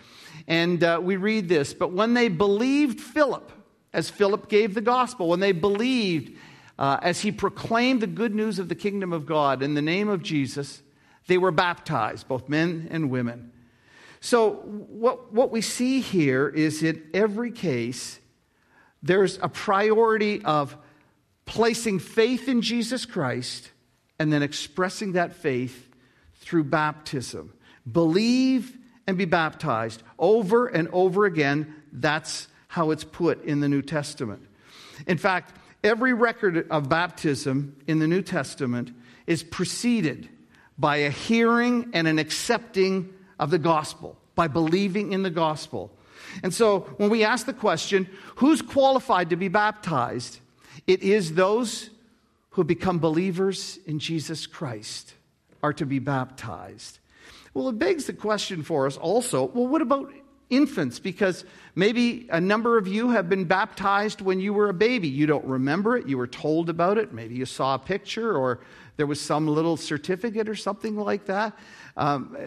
And 0.48 0.84
uh, 0.84 1.00
we 1.04 1.17
read 1.17 1.48
this 1.48 1.72
But 1.72 1.91
when 1.91 2.15
they 2.15 2.28
believed 2.28 3.00
Philip, 3.00 3.52
as 3.93 4.10
Philip 4.10 4.50
gave 4.50 4.74
the 4.74 4.82
gospel, 4.82 5.30
when 5.30 5.39
they 5.39 5.52
believed 5.52 6.36
uh, 6.80 6.98
as 7.04 7.22
he 7.22 7.32
proclaimed 7.32 8.02
the 8.02 8.08
good 8.08 8.34
news 8.34 8.58
of 8.58 8.69
the 8.69 8.76
kingdom 8.76 9.13
of 9.13 9.28
God 9.28 9.62
in 9.62 9.76
the 9.76 9.82
name 9.84 10.10
of 10.10 10.24
Jesus, 10.24 10.82
they 11.28 11.38
were 11.38 11.52
baptized, 11.52 12.28
both 12.28 12.50
men 12.50 12.88
and 12.89 13.12
women. 13.12 13.52
So, 14.19 14.54
what, 14.63 15.32
what 15.32 15.52
we 15.52 15.62
see 15.62 16.02
here 16.02 16.50
is 16.50 16.82
in 16.82 17.08
every 17.13 17.52
case, 17.52 18.19
there's 19.04 19.38
a 19.43 19.48
priority 19.48 20.43
of 20.43 20.76
placing 21.50 21.98
faith 21.98 22.48
in 22.48 22.62
Jesus 22.62 23.08
Christ 23.08 23.72
and 24.20 24.32
then 24.32 24.44
expressing 24.44 25.14
that 25.14 25.34
faith 25.34 25.90
through 26.36 26.64
baptism. 26.64 27.52
Believe 27.92 28.78
and 29.08 29.18
be 29.18 29.26
baptized 29.26 30.04
over 30.20 30.68
and 30.68 30.88
over 30.90 31.26
again. 31.26 31.74
That's 31.92 32.48
how 32.68 32.92
it's 32.92 33.04
put 33.04 33.44
in 33.44 33.62
the 33.62 33.68
New 33.68 33.82
Testament. 33.82 34.46
In 35.08 35.18
fact, 35.18 35.58
every 35.84 36.14
record 36.14 36.70
of 36.70 36.88
baptism 36.88 37.76
in 37.88 37.98
the 37.98 38.08
New 38.08 38.22
Testament 38.22 38.92
is 39.26 39.42
preceded 39.42 40.30
by 40.78 40.98
a 40.98 41.10
hearing 41.10 41.90
and 41.94 42.08
an 42.08 42.20
accepting 42.20 43.12
of 43.40 43.50
the 43.50 43.58
gospel, 43.58 44.16
by 44.36 44.48
believing 44.48 45.14
in 45.14 45.24
the 45.24 45.32
gospel. 45.32 45.92
And 46.44 46.54
so 46.54 46.82
when 46.98 47.10
we 47.10 47.24
ask 47.24 47.48
the 47.48 47.54
question, 47.54 48.08
who's 48.36 48.62
qualified 48.62 49.32
to 49.32 49.36
be 49.36 49.48
baptized? 49.48 50.42
It 50.88 51.02
is 51.04 51.34
those 51.34 51.89
who 52.52 52.63
become 52.63 53.00
believers 53.00 53.80
in 53.86 54.00
Jesus 54.00 54.48
Christ 54.48 55.13
are 55.62 55.74
to 55.74 55.86
be 55.86 56.00
baptized. 56.00 57.00
Well, 57.54 57.70
it 57.70 57.80
begs 57.80 58.06
the 58.06 58.13
question 58.13 58.63
for 58.63 58.86
us 58.86 58.98
also 58.98 59.46
well, 59.46 59.68
what 59.68 59.82
about 59.82 60.12
infants? 60.50 61.00
Because 61.00 61.46
maybe 61.76 62.28
a 62.32 62.42
number 62.42 62.78
of 62.78 62.88
you 62.88 63.10
have 63.10 63.30
been 63.30 63.46
baptized 63.46 64.22
when 64.22 64.39
you 64.39 64.54
were 64.54 64.70
a 64.70 64.74
baby. 64.74 65.08
You 65.08 65.26
don't 65.26 65.46
remember 65.46 65.98
it, 65.98 66.08
you 66.08 66.18
were 66.18 66.28
told 66.28 66.70
about 66.70 66.98
it, 66.98 67.13
maybe 67.13 67.36
you 67.36 67.46
saw 67.46 67.76
a 67.76 67.80
picture 67.80 68.36
or 68.36 68.60
there 68.98 69.08
was 69.08 69.22
some 69.22 69.48
little 69.48 69.78
certificate 69.78 70.50
or 70.50 70.56
something 70.56 70.98
like 70.98 71.26
that. 71.26 71.58
Um, 71.96 72.38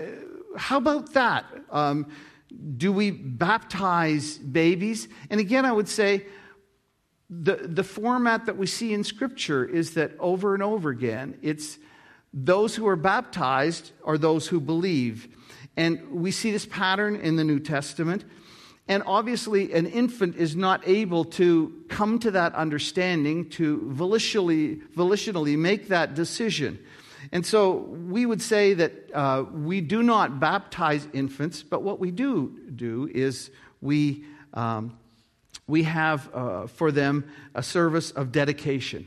how 0.57 0.77
about 0.77 1.15
that? 1.15 1.47
Um, 1.71 2.07
do 2.77 2.93
we 2.93 3.11
baptize 3.11 4.37
babies? 4.37 5.09
And 5.31 5.41
again, 5.41 5.65
I 5.65 5.73
would 5.73 5.89
say, 5.89 6.27
the, 7.41 7.57
the 7.57 7.85
format 7.85 8.47
that 8.47 8.59
we 8.59 8.67
see 8.67 8.93
in 8.93 9.05
Scripture 9.05 9.65
is 9.65 9.95
that 9.95 10.13
over 10.19 10.55
and 10.55 10.63
over 10.63 10.91
again, 10.91 11.39
it's 11.41 11.79
those 12.35 12.75
who 12.77 12.87
are 12.87 12.97
baptized 12.97 13.93
are 14.05 14.19
those 14.19 14.49
who 14.49 14.61
believe. 14.61 15.29
And 15.77 16.11
we 16.11 16.31
see 16.31 16.51
this 16.51 16.67
pattern 16.67 17.17
in 17.17 17.37
the 17.37 17.45
New 17.45 17.59
Testament. 17.59 18.25
And 18.87 19.03
obviously, 19.07 19.73
an 19.73 19.87
infant 19.87 20.37
is 20.37 20.55
not 20.57 20.87
able 20.87 21.25
to 21.25 21.85
come 21.89 22.19
to 22.19 22.33
that 22.33 22.55
understanding 22.55 23.49
to 23.51 23.79
volitionally, 23.95 24.83
volitionally 24.95 25.57
make 25.57 25.89
that 25.89 26.15
decision. 26.15 26.79
And 27.31 27.47
so 27.47 27.77
we 27.77 28.27
would 28.27 28.43
say 28.43 28.75
that 28.75 28.93
uh, 29.15 29.45
we 29.51 29.81
do 29.81 30.03
not 30.03 30.41
baptize 30.41 31.07
infants, 31.15 31.63
but 31.63 31.83
what 31.83 31.99
we 31.99 32.11
do 32.11 32.59
do 32.75 33.09
is 33.15 33.51
we 33.81 34.25
um, 34.53 34.99
we 35.73 35.85
have 35.85 36.29
uh, 36.35 36.67
for 36.67 36.93
them 36.93 37.25
a 37.55 37.63
service 37.63 38.11
of 38.11 38.31
dedication, 38.31 39.07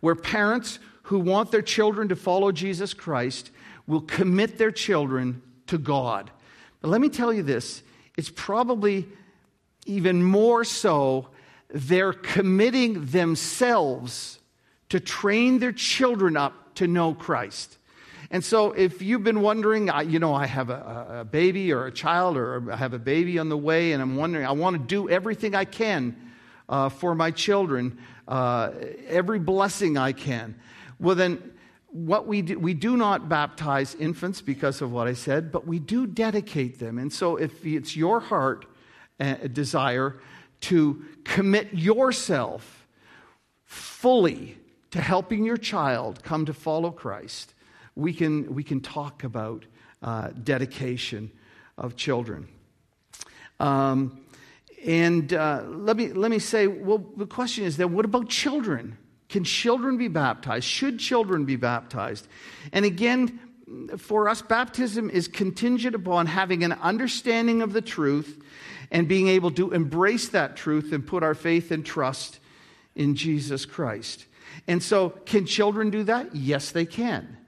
where 0.00 0.14
parents 0.14 0.78
who 1.04 1.18
want 1.18 1.50
their 1.50 1.62
children 1.62 2.10
to 2.10 2.16
follow 2.16 2.52
Jesus 2.52 2.92
Christ 2.92 3.50
will 3.86 4.02
commit 4.02 4.58
their 4.58 4.70
children 4.70 5.40
to 5.68 5.78
God. 5.78 6.30
But 6.82 6.88
let 6.90 7.00
me 7.00 7.08
tell 7.08 7.32
you 7.32 7.42
this 7.42 7.82
it's 8.18 8.28
probably 8.28 9.08
even 9.86 10.22
more 10.22 10.64
so, 10.64 11.28
they're 11.70 12.12
committing 12.12 13.06
themselves 13.06 14.38
to 14.90 15.00
train 15.00 15.60
their 15.60 15.72
children 15.72 16.36
up 16.36 16.74
to 16.74 16.86
know 16.86 17.14
Christ. 17.14 17.78
And 18.32 18.42
so, 18.42 18.72
if 18.72 19.02
you've 19.02 19.22
been 19.22 19.42
wondering, 19.42 19.90
you 20.06 20.18
know, 20.18 20.32
I 20.32 20.46
have 20.46 20.70
a, 20.70 21.18
a, 21.20 21.24
baby 21.26 21.70
or 21.70 21.84
a 21.84 21.92
child, 21.92 22.38
or 22.38 22.72
I 22.72 22.76
have 22.76 22.94
a 22.94 22.98
baby 22.98 23.38
on 23.38 23.50
the 23.50 23.58
way, 23.58 23.92
and 23.92 24.00
I'm 24.00 24.16
wondering, 24.16 24.46
I 24.46 24.52
want 24.52 24.74
to 24.74 24.82
do 24.82 25.10
everything 25.10 25.54
I 25.54 25.66
can 25.66 26.16
uh, 26.66 26.88
for 26.88 27.14
my 27.14 27.30
children, 27.30 27.98
uh, 28.26 28.70
every 29.06 29.38
blessing 29.38 29.98
I 29.98 30.12
can. 30.12 30.54
Well, 30.98 31.14
then, 31.14 31.52
what 31.88 32.26
we 32.26 32.40
do, 32.40 32.58
we 32.58 32.72
do 32.72 32.96
not 32.96 33.28
baptize 33.28 33.94
infants 33.96 34.40
because 34.40 34.80
of 34.80 34.90
what 34.90 35.06
I 35.06 35.12
said, 35.12 35.52
but 35.52 35.66
we 35.66 35.78
do 35.78 36.06
dedicate 36.06 36.78
them. 36.78 36.96
And 36.96 37.12
so, 37.12 37.36
if 37.36 37.66
it's 37.66 37.94
your 37.94 38.18
heart 38.18 38.64
uh, 39.20 39.34
desire 39.52 40.16
to 40.62 41.04
commit 41.24 41.74
yourself 41.74 42.86
fully 43.66 44.56
to 44.90 45.02
helping 45.02 45.44
your 45.44 45.58
child 45.58 46.22
come 46.22 46.46
to 46.46 46.54
follow 46.54 46.90
Christ, 46.90 47.51
we 47.94 48.12
can, 48.12 48.54
we 48.54 48.64
can 48.64 48.80
talk 48.80 49.24
about 49.24 49.64
uh, 50.02 50.28
dedication 50.42 51.30
of 51.76 51.96
children. 51.96 52.48
Um, 53.60 54.20
and 54.84 55.32
uh, 55.32 55.62
let, 55.66 55.96
me, 55.96 56.12
let 56.12 56.30
me 56.30 56.38
say, 56.38 56.66
well, 56.66 56.98
the 57.16 57.26
question 57.26 57.64
is 57.64 57.76
then, 57.76 57.92
what 57.92 58.04
about 58.04 58.28
children? 58.28 58.98
Can 59.28 59.44
children 59.44 59.96
be 59.96 60.08
baptized? 60.08 60.64
Should 60.64 60.98
children 60.98 61.44
be 61.44 61.56
baptized? 61.56 62.26
And 62.72 62.84
again, 62.84 63.40
for 63.96 64.28
us, 64.28 64.42
baptism 64.42 65.08
is 65.08 65.28
contingent 65.28 65.94
upon 65.94 66.26
having 66.26 66.64
an 66.64 66.72
understanding 66.72 67.62
of 67.62 67.72
the 67.72 67.80
truth 67.80 68.42
and 68.90 69.08
being 69.08 69.28
able 69.28 69.50
to 69.52 69.70
embrace 69.70 70.28
that 70.30 70.56
truth 70.56 70.92
and 70.92 71.06
put 71.06 71.22
our 71.22 71.34
faith 71.34 71.70
and 71.70 71.86
trust 71.86 72.40
in 72.94 73.14
Jesus 73.14 73.64
Christ. 73.64 74.26
And 74.68 74.82
so, 74.82 75.10
can 75.10 75.46
children 75.46 75.90
do 75.90 76.04
that? 76.04 76.34
Yes, 76.34 76.72
they 76.72 76.84
can. 76.84 77.38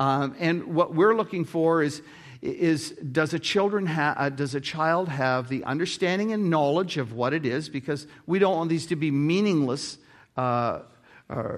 Um, 0.00 0.34
and 0.38 0.74
what 0.74 0.94
we're 0.94 1.14
looking 1.14 1.44
for 1.44 1.82
is, 1.82 2.00
is 2.40 2.92
does, 2.92 3.34
a 3.34 3.38
children 3.38 3.84
ha- 3.84 4.14
uh, 4.16 4.30
does 4.30 4.54
a 4.54 4.60
child 4.60 5.10
have 5.10 5.50
the 5.50 5.62
understanding 5.64 6.32
and 6.32 6.48
knowledge 6.48 6.96
of 6.96 7.12
what 7.12 7.34
it 7.34 7.44
is? 7.44 7.68
Because 7.68 8.06
we 8.26 8.38
don't 8.38 8.56
want 8.56 8.70
these 8.70 8.86
to 8.86 8.96
be 8.96 9.10
meaningless 9.10 9.98
uh, 10.38 10.80
uh, 11.28 11.52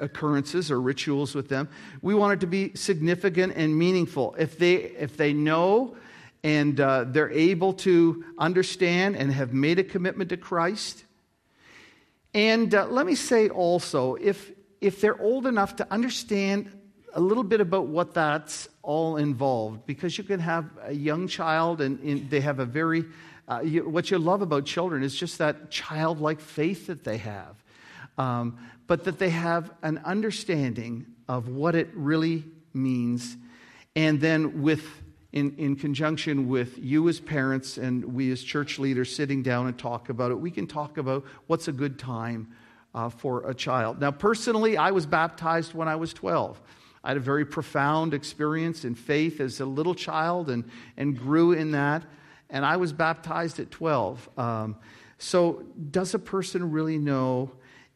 occurrences 0.00 0.70
or 0.70 0.80
rituals 0.80 1.34
with 1.34 1.48
them. 1.48 1.68
We 2.02 2.14
want 2.14 2.34
it 2.34 2.40
to 2.42 2.46
be 2.46 2.70
significant 2.76 3.54
and 3.56 3.76
meaningful. 3.76 4.36
If 4.38 4.58
they, 4.58 4.74
if 4.74 5.16
they 5.16 5.32
know 5.32 5.96
and 6.44 6.80
uh, 6.80 7.06
they're 7.08 7.32
able 7.32 7.72
to 7.72 8.24
understand 8.38 9.16
and 9.16 9.32
have 9.32 9.52
made 9.52 9.80
a 9.80 9.84
commitment 9.84 10.30
to 10.30 10.36
Christ. 10.36 11.04
And 12.32 12.72
uh, 12.72 12.86
let 12.86 13.06
me 13.06 13.16
say 13.16 13.48
also, 13.48 14.14
if, 14.14 14.52
if 14.80 15.00
they're 15.00 15.20
old 15.20 15.48
enough 15.48 15.76
to 15.76 15.92
understand 15.92 16.70
a 17.14 17.20
little 17.20 17.44
bit 17.44 17.60
about 17.60 17.86
what 17.86 18.14
that's 18.14 18.68
all 18.82 19.16
involved 19.16 19.86
because 19.86 20.16
you 20.18 20.24
can 20.24 20.40
have 20.40 20.66
a 20.82 20.92
young 20.92 21.28
child 21.28 21.80
and, 21.80 22.30
they 22.30 22.40
have 22.40 22.58
a 22.58 22.64
very 22.64 23.04
uh, 23.48 23.60
you, 23.60 23.88
what 23.88 24.10
you 24.10 24.18
love 24.18 24.40
about 24.40 24.64
children 24.64 25.02
is 25.02 25.14
just 25.14 25.38
that 25.38 25.70
childlike 25.70 26.40
faith 26.40 26.86
that 26.86 27.04
they 27.04 27.18
have 27.18 27.56
um, 28.18 28.58
but 28.86 29.04
that 29.04 29.18
they 29.18 29.30
have 29.30 29.70
an 29.82 29.98
understanding 30.04 31.06
of 31.28 31.48
what 31.48 31.74
it 31.74 31.88
really 31.94 32.44
means 32.72 33.36
and 33.94 34.20
then 34.20 34.62
with 34.62 35.02
in, 35.32 35.54
in 35.56 35.76
conjunction 35.76 36.48
with 36.48 36.78
you 36.78 37.08
as 37.08 37.18
parents 37.18 37.78
and 37.78 38.04
we 38.04 38.30
as 38.30 38.42
church 38.42 38.78
leaders 38.78 39.14
sitting 39.14 39.42
down 39.42 39.66
and 39.66 39.78
talk 39.78 40.10
about 40.10 40.30
it, 40.30 40.38
we 40.38 40.50
can 40.50 40.66
talk 40.66 40.98
about 40.98 41.24
what's 41.46 41.68
a 41.68 41.72
good 41.72 41.98
time 41.98 42.48
uh, 42.94 43.08
for 43.08 43.48
a 43.48 43.54
child. 43.54 43.98
Now, 44.00 44.10
personally, 44.10 44.76
I 44.76 44.90
was 44.90 45.06
baptized 45.06 45.72
when 45.72 45.88
I 45.88 45.96
was 45.96 46.12
12. 46.12 46.60
I 47.04 47.08
had 47.08 47.16
a 47.16 47.20
very 47.20 47.44
profound 47.44 48.14
experience 48.14 48.84
in 48.84 48.94
faith 48.94 49.40
as 49.40 49.60
a 49.60 49.66
little 49.66 49.94
child 49.94 50.50
and, 50.50 50.64
and 50.96 51.18
grew 51.18 51.52
in 51.52 51.72
that. 51.72 52.04
And 52.48 52.64
I 52.64 52.76
was 52.76 52.92
baptized 52.92 53.58
at 53.58 53.70
12. 53.70 54.28
Um, 54.36 54.76
so, 55.18 55.64
does 55.90 56.14
a 56.14 56.18
person 56.18 56.70
really 56.70 56.98
know 56.98 57.52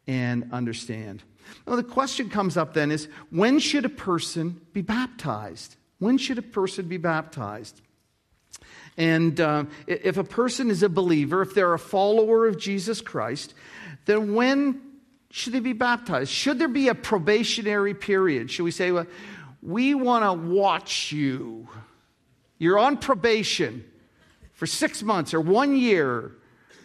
and 0.07 0.49
understand? 0.51 1.23
Now, 1.65 1.75
the 1.75 1.83
question 1.83 2.29
comes 2.29 2.57
up 2.57 2.73
then 2.73 2.91
is 2.91 3.07
when 3.29 3.59
should 3.59 3.85
a 3.85 3.89
person 3.89 4.61
be 4.73 4.81
baptized? 4.81 5.75
When 5.99 6.17
should 6.17 6.37
a 6.37 6.43
person 6.43 6.87
be 6.87 6.97
baptized? 6.97 7.81
And 8.97 9.39
uh, 9.39 9.65
if 9.85 10.17
a 10.17 10.23
person 10.23 10.71
is 10.71 10.83
a 10.83 10.89
believer, 10.89 11.41
if 11.41 11.53
they're 11.53 11.73
a 11.73 11.79
follower 11.79 12.47
of 12.47 12.57
Jesus 12.57 12.99
Christ, 12.99 13.53
then 14.05 14.33
when 14.33 14.81
should 15.37 15.53
they 15.53 15.59
be 15.59 15.73
baptized? 15.73 16.31
Should 16.31 16.57
there 16.57 16.67
be 16.67 16.87
a 16.87 16.95
probationary 16.95 17.93
period? 17.93 18.49
Should 18.49 18.63
we 18.63 18.71
say, 18.71 18.91
well, 18.91 19.05
we 19.61 19.93
want 19.93 20.23
to 20.23 20.33
watch 20.33 21.11
you? 21.11 21.67
You're 22.57 22.79
on 22.79 22.97
probation 22.97 23.85
for 24.53 24.65
six 24.65 25.03
months 25.03 25.35
or 25.35 25.41
one 25.41 25.77
year 25.77 26.31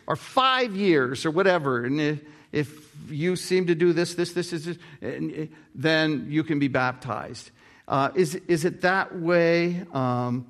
or 0.06 0.16
five 0.16 0.76
years 0.76 1.24
or 1.24 1.30
whatever. 1.30 1.84
And 1.86 2.20
if 2.52 2.94
you 3.08 3.36
seem 3.36 3.68
to 3.68 3.74
do 3.74 3.94
this, 3.94 4.14
this, 4.16 4.34
this, 4.34 4.50
this, 4.50 4.76
then 5.74 6.26
you 6.28 6.44
can 6.44 6.58
be 6.58 6.68
baptized. 6.68 7.50
Uh, 7.88 8.10
is, 8.14 8.34
is 8.34 8.66
it 8.66 8.82
that 8.82 9.18
way? 9.18 9.82
Um, 9.94 10.46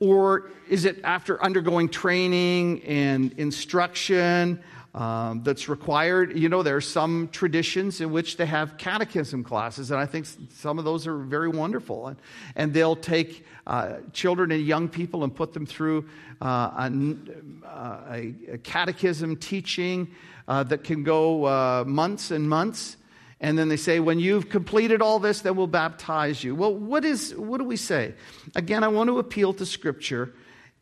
or 0.00 0.50
is 0.70 0.86
it 0.86 1.00
after 1.04 1.42
undergoing 1.44 1.90
training 1.90 2.82
and 2.84 3.34
instruction 3.36 4.62
um, 4.94 5.42
that's 5.42 5.68
required? 5.68 6.38
You 6.38 6.48
know, 6.48 6.62
there 6.62 6.76
are 6.76 6.80
some 6.80 7.28
traditions 7.32 8.00
in 8.00 8.12
which 8.12 8.36
they 8.36 8.46
have 8.46 8.76
catechism 8.76 9.44
classes, 9.44 9.90
and 9.90 9.98
I 9.98 10.06
think 10.06 10.26
some 10.50 10.78
of 10.78 10.84
those 10.84 11.06
are 11.06 11.18
very 11.18 11.48
wonderful. 11.48 12.08
And, 12.08 12.16
and 12.56 12.74
they'll 12.74 12.96
take 12.96 13.46
uh, 13.66 13.98
children 14.12 14.50
and 14.52 14.64
young 14.64 14.88
people 14.88 15.24
and 15.24 15.34
put 15.34 15.52
them 15.52 15.66
through 15.66 16.08
uh, 16.40 16.90
a, 16.90 18.34
a, 18.52 18.58
catechism 18.58 19.36
teaching 19.36 20.10
uh, 20.48 20.64
that 20.64 20.82
can 20.84 21.04
go 21.04 21.44
uh, 21.44 21.84
months 21.86 22.30
and 22.30 22.48
months. 22.48 22.96
And 23.40 23.58
then 23.58 23.68
they 23.68 23.76
say, 23.76 23.98
when 23.98 24.20
you've 24.20 24.48
completed 24.48 25.02
all 25.02 25.18
this, 25.18 25.40
then 25.40 25.56
we'll 25.56 25.66
baptize 25.66 26.44
you. 26.44 26.54
Well, 26.54 26.74
what, 26.74 27.04
is, 27.04 27.34
what 27.34 27.58
do 27.58 27.64
we 27.64 27.76
say? 27.76 28.14
Again, 28.54 28.84
I 28.84 28.88
want 28.88 29.08
to 29.08 29.18
appeal 29.18 29.52
to 29.54 29.66
Scripture 29.66 30.32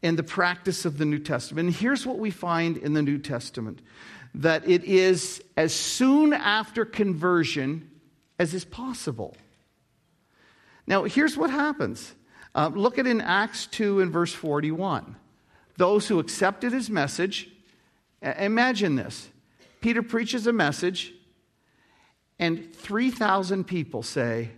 and 0.03 0.19
the 0.19 0.23
practice 0.23 0.85
of 0.85 0.99
the 0.99 1.05
New 1.05 1.19
Testament. 1.19 1.69
And 1.69 1.77
here's 1.77 2.07
what 2.07 2.19
we 2.19 2.31
find 2.31 2.77
in 2.77 2.95
the 2.95 3.03
New 3.03 3.19
Testament 3.19 3.81
that 4.35 4.69
it 4.69 4.85
is 4.85 5.43
as 5.57 5.75
soon 5.75 6.33
after 6.33 6.85
conversion 6.85 7.91
as 8.39 8.55
is 8.55 8.65
possible. 8.65 9.37
Now, 10.87 11.05
here's 11.05 11.37
what 11.37 11.51
happens. 11.51 12.15
Uh, 12.55 12.71
look 12.73 12.99
at 12.99 13.07
in 13.07 13.21
Acts 13.21 13.67
2 13.67 14.01
and 14.01 14.13
verse 14.13 14.33
41. 14.33 15.17
Those 15.77 16.09
who 16.09 16.19
accepted 16.19 16.73
his 16.73 16.89
message, 16.89 17.49
imagine 18.23 18.97
this. 18.97 19.29
Peter 19.81 20.03
preaches 20.03 20.47
a 20.47 20.53
message, 20.53 21.13
and 22.39 22.75
3,000 22.75 23.65
people 23.65 24.03
say, 24.03 24.51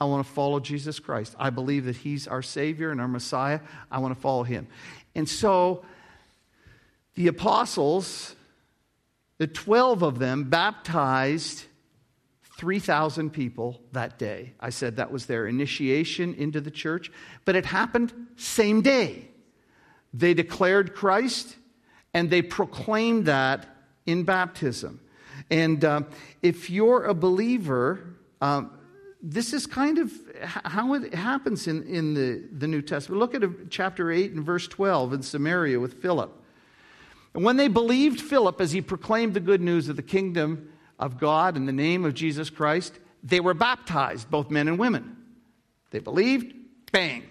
I 0.00 0.04
want 0.04 0.26
to 0.26 0.32
follow 0.32 0.60
Jesus 0.60 1.00
Christ. 1.00 1.34
I 1.38 1.50
believe 1.50 1.86
that 1.86 1.96
He's 1.96 2.28
our 2.28 2.42
Savior 2.42 2.90
and 2.90 3.00
our 3.00 3.08
Messiah. 3.08 3.60
I 3.90 3.98
want 3.98 4.14
to 4.14 4.20
follow 4.20 4.44
Him. 4.44 4.68
And 5.14 5.28
so 5.28 5.84
the 7.14 7.26
apostles, 7.26 8.36
the 9.38 9.48
12 9.48 10.02
of 10.02 10.18
them, 10.18 10.44
baptized 10.44 11.64
3,000 12.58 13.30
people 13.30 13.80
that 13.92 14.18
day. 14.18 14.52
I 14.60 14.70
said 14.70 14.96
that 14.96 15.10
was 15.10 15.26
their 15.26 15.46
initiation 15.46 16.34
into 16.34 16.60
the 16.60 16.70
church, 16.70 17.10
but 17.44 17.56
it 17.56 17.66
happened 17.66 18.12
same 18.36 18.82
day. 18.82 19.28
They 20.14 20.34
declared 20.34 20.94
Christ 20.94 21.56
and 22.14 22.30
they 22.30 22.42
proclaimed 22.42 23.26
that 23.26 23.66
in 24.06 24.24
baptism. 24.24 25.00
And 25.50 25.84
uh, 25.84 26.02
if 26.42 26.70
you're 26.70 27.04
a 27.04 27.14
believer, 27.14 28.00
um, 28.40 28.77
this 29.20 29.52
is 29.52 29.66
kind 29.66 29.98
of 29.98 30.12
how 30.42 30.94
it 30.94 31.12
happens 31.14 31.66
in, 31.66 31.82
in 31.84 32.14
the, 32.14 32.44
the 32.52 32.68
New 32.68 32.82
Testament. 32.82 33.18
Look 33.18 33.34
at 33.34 33.70
chapter 33.70 34.10
8 34.12 34.32
and 34.32 34.44
verse 34.44 34.68
12 34.68 35.12
in 35.12 35.22
Samaria 35.22 35.80
with 35.80 36.00
Philip. 36.00 36.32
And 37.34 37.44
when 37.44 37.56
they 37.56 37.68
believed 37.68 38.20
Philip 38.20 38.60
as 38.60 38.72
he 38.72 38.80
proclaimed 38.80 39.34
the 39.34 39.40
good 39.40 39.60
news 39.60 39.88
of 39.88 39.96
the 39.96 40.02
kingdom 40.02 40.72
of 40.98 41.18
God 41.18 41.56
in 41.56 41.66
the 41.66 41.72
name 41.72 42.04
of 42.04 42.14
Jesus 42.14 42.48
Christ, 42.48 42.98
they 43.22 43.40
were 43.40 43.54
baptized, 43.54 44.30
both 44.30 44.50
men 44.50 44.68
and 44.68 44.78
women. 44.78 45.16
They 45.90 45.98
believed, 45.98 46.54
bang, 46.92 47.24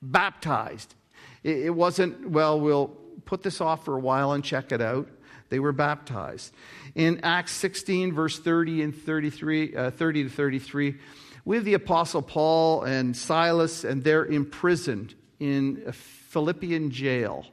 baptized. 0.00 0.94
It, 1.42 1.66
it 1.66 1.70
wasn't, 1.70 2.30
well, 2.30 2.60
we'll 2.60 2.88
put 3.24 3.42
this 3.42 3.60
off 3.60 3.84
for 3.84 3.96
a 3.96 4.00
while 4.00 4.32
and 4.32 4.44
check 4.44 4.70
it 4.70 4.80
out. 4.80 5.08
They 5.48 5.58
were 5.58 5.72
baptized. 5.72 6.54
In 6.94 7.20
Acts 7.24 7.52
16, 7.52 8.12
verse 8.12 8.38
30 8.38 8.82
and 8.82 8.96
33, 8.96 9.76
uh, 9.76 9.90
30 9.90 10.24
to 10.24 10.30
33, 10.30 10.94
we 11.44 11.56
have 11.56 11.64
the 11.64 11.74
Apostle 11.74 12.22
Paul 12.22 12.84
and 12.84 13.16
Silas, 13.16 13.84
and 13.84 14.04
they're 14.04 14.26
imprisoned 14.26 15.14
in 15.40 15.82
a 15.86 15.92
Philippian 15.92 16.90
jail. 16.90 17.46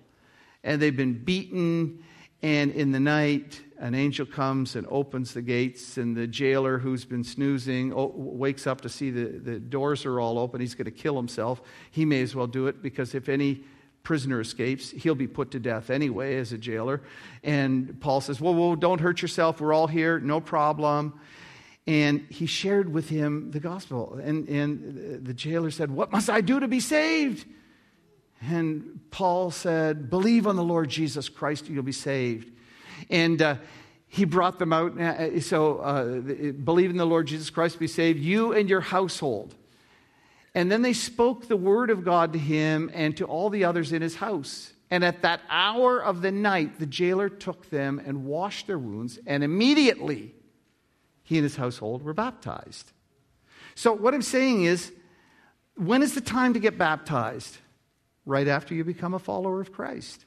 And 0.63 0.82
they've 0.82 0.95
been 0.95 1.23
beaten, 1.23 2.04
and 2.41 2.71
in 2.71 2.91
the 2.91 2.99
night, 2.99 3.62
an 3.80 3.95
angel 3.95 4.25
comes 4.25 4.75
and 4.75 4.86
opens 4.89 5.34
the 5.34 5.41
gates, 5.41 5.97
and 5.97 6.15
the 6.15 6.28
jailer 6.28 6.78
who's 6.78 7.06
been 7.06 7.23
snoozing 7.23 7.93
wakes 7.95 8.67
up 8.67 8.82
to 8.82 8.89
see 8.89 9.10
the, 9.10 9.39
the 9.39 9.60
doors 9.60 10.06
are 10.06 10.19
all 10.19 10.38
open. 10.38 10.62
He's 10.62 10.75
going 10.75 10.86
to 10.86 10.91
kill 10.91 11.15
himself. 11.15 11.62
He 11.89 12.06
may 12.06 12.21
as 12.21 12.36
well 12.36 12.47
do 12.47 12.67
it 12.67 12.84
because 12.84 13.15
if 13.15 13.28
any 13.28 13.63
prisoner 14.04 14.39
escapes, 14.41 14.91
he'll 14.91 15.15
be 15.15 15.28
put 15.28 15.52
to 15.52 15.60
death 15.60 15.89
anyway 15.89 16.38
as 16.38 16.52
a 16.52 16.58
jailer. 16.58 17.02
And 17.43 17.99
Paul 18.02 18.21
says, 18.21 18.39
Well, 18.39 18.54
well 18.54 18.75
don't 18.75 18.99
hurt 18.99 19.21
yourself. 19.21 19.62
We're 19.62 19.73
all 19.73 19.88
here. 19.88 20.19
No 20.19 20.41
problem. 20.41 21.19
And 21.89 22.28
he 22.30 22.45
shared 22.45 22.93
with 22.93 23.10
him 23.10 23.49
the 23.49 23.60
gospel. 23.60 24.19
And, 24.23 24.47
and 24.47 25.25
the 25.25 25.34
jailer 25.34 25.71
said, 25.71 25.89
What 25.89 26.12
must 26.12 26.30
I 26.30 26.39
do 26.39 26.60
to 26.60 26.67
be 26.67 26.80
saved? 26.80 27.47
And 28.41 28.99
Paul 29.10 29.49
said, 29.49 30.08
Believe 30.08 30.45
on 30.45 30.56
the 30.56 30.63
Lord 30.63 30.88
Jesus 30.88 31.30
Christ, 31.30 31.67
you'll 31.67 31.82
be 31.82 31.91
saved. 31.91 32.52
And 33.10 33.41
uh, 33.41 33.56
he 34.08 34.25
brought 34.25 34.60
them 34.60 34.71
out. 34.71 34.99
Uh, 34.99 35.39
so, 35.41 35.80
uh, 35.80 36.19
believe 36.52 36.91
in 36.91 36.97
the 36.97 37.08
Lord 37.08 37.25
Jesus 37.25 37.49
Christ, 37.49 37.80
be 37.80 37.88
saved, 37.88 38.19
you 38.19 38.54
and 38.54 38.69
your 38.69 38.82
household. 38.82 39.56
And 40.54 40.71
then 40.71 40.84
they 40.84 40.93
spoke 40.93 41.47
the 41.47 41.58
word 41.58 41.89
of 41.89 42.06
God 42.06 42.34
to 42.34 42.39
him 42.39 42.91
and 42.93 43.17
to 43.17 43.25
all 43.25 43.49
the 43.49 43.65
others 43.65 43.93
in 43.93 44.04
his 44.04 44.13
house. 44.13 44.73
And 44.91 45.04
at 45.04 45.23
that 45.23 45.41
hour 45.49 46.04
of 46.04 46.21
the 46.21 46.32
night, 46.32 46.78
the 46.78 46.86
jailer 46.86 47.30
took 47.30 47.71
them 47.71 47.99
and 48.06 48.25
washed 48.25 48.67
their 48.67 48.78
wounds, 48.78 49.17
and 49.25 49.43
immediately 49.43 50.36
he 51.29 51.37
and 51.37 51.43
his 51.43 51.55
household 51.55 52.01
were 52.01 52.15
baptized. 52.15 52.91
So, 53.75 53.93
what 53.93 54.15
I'm 54.15 54.23
saying 54.23 54.63
is, 54.63 54.91
when 55.75 56.01
is 56.01 56.15
the 56.15 56.21
time 56.21 56.55
to 56.55 56.59
get 56.59 56.75
baptized? 56.75 57.55
Right 58.25 58.47
after 58.47 58.73
you 58.73 58.83
become 58.83 59.13
a 59.13 59.19
follower 59.19 59.61
of 59.61 59.71
Christ. 59.71 60.25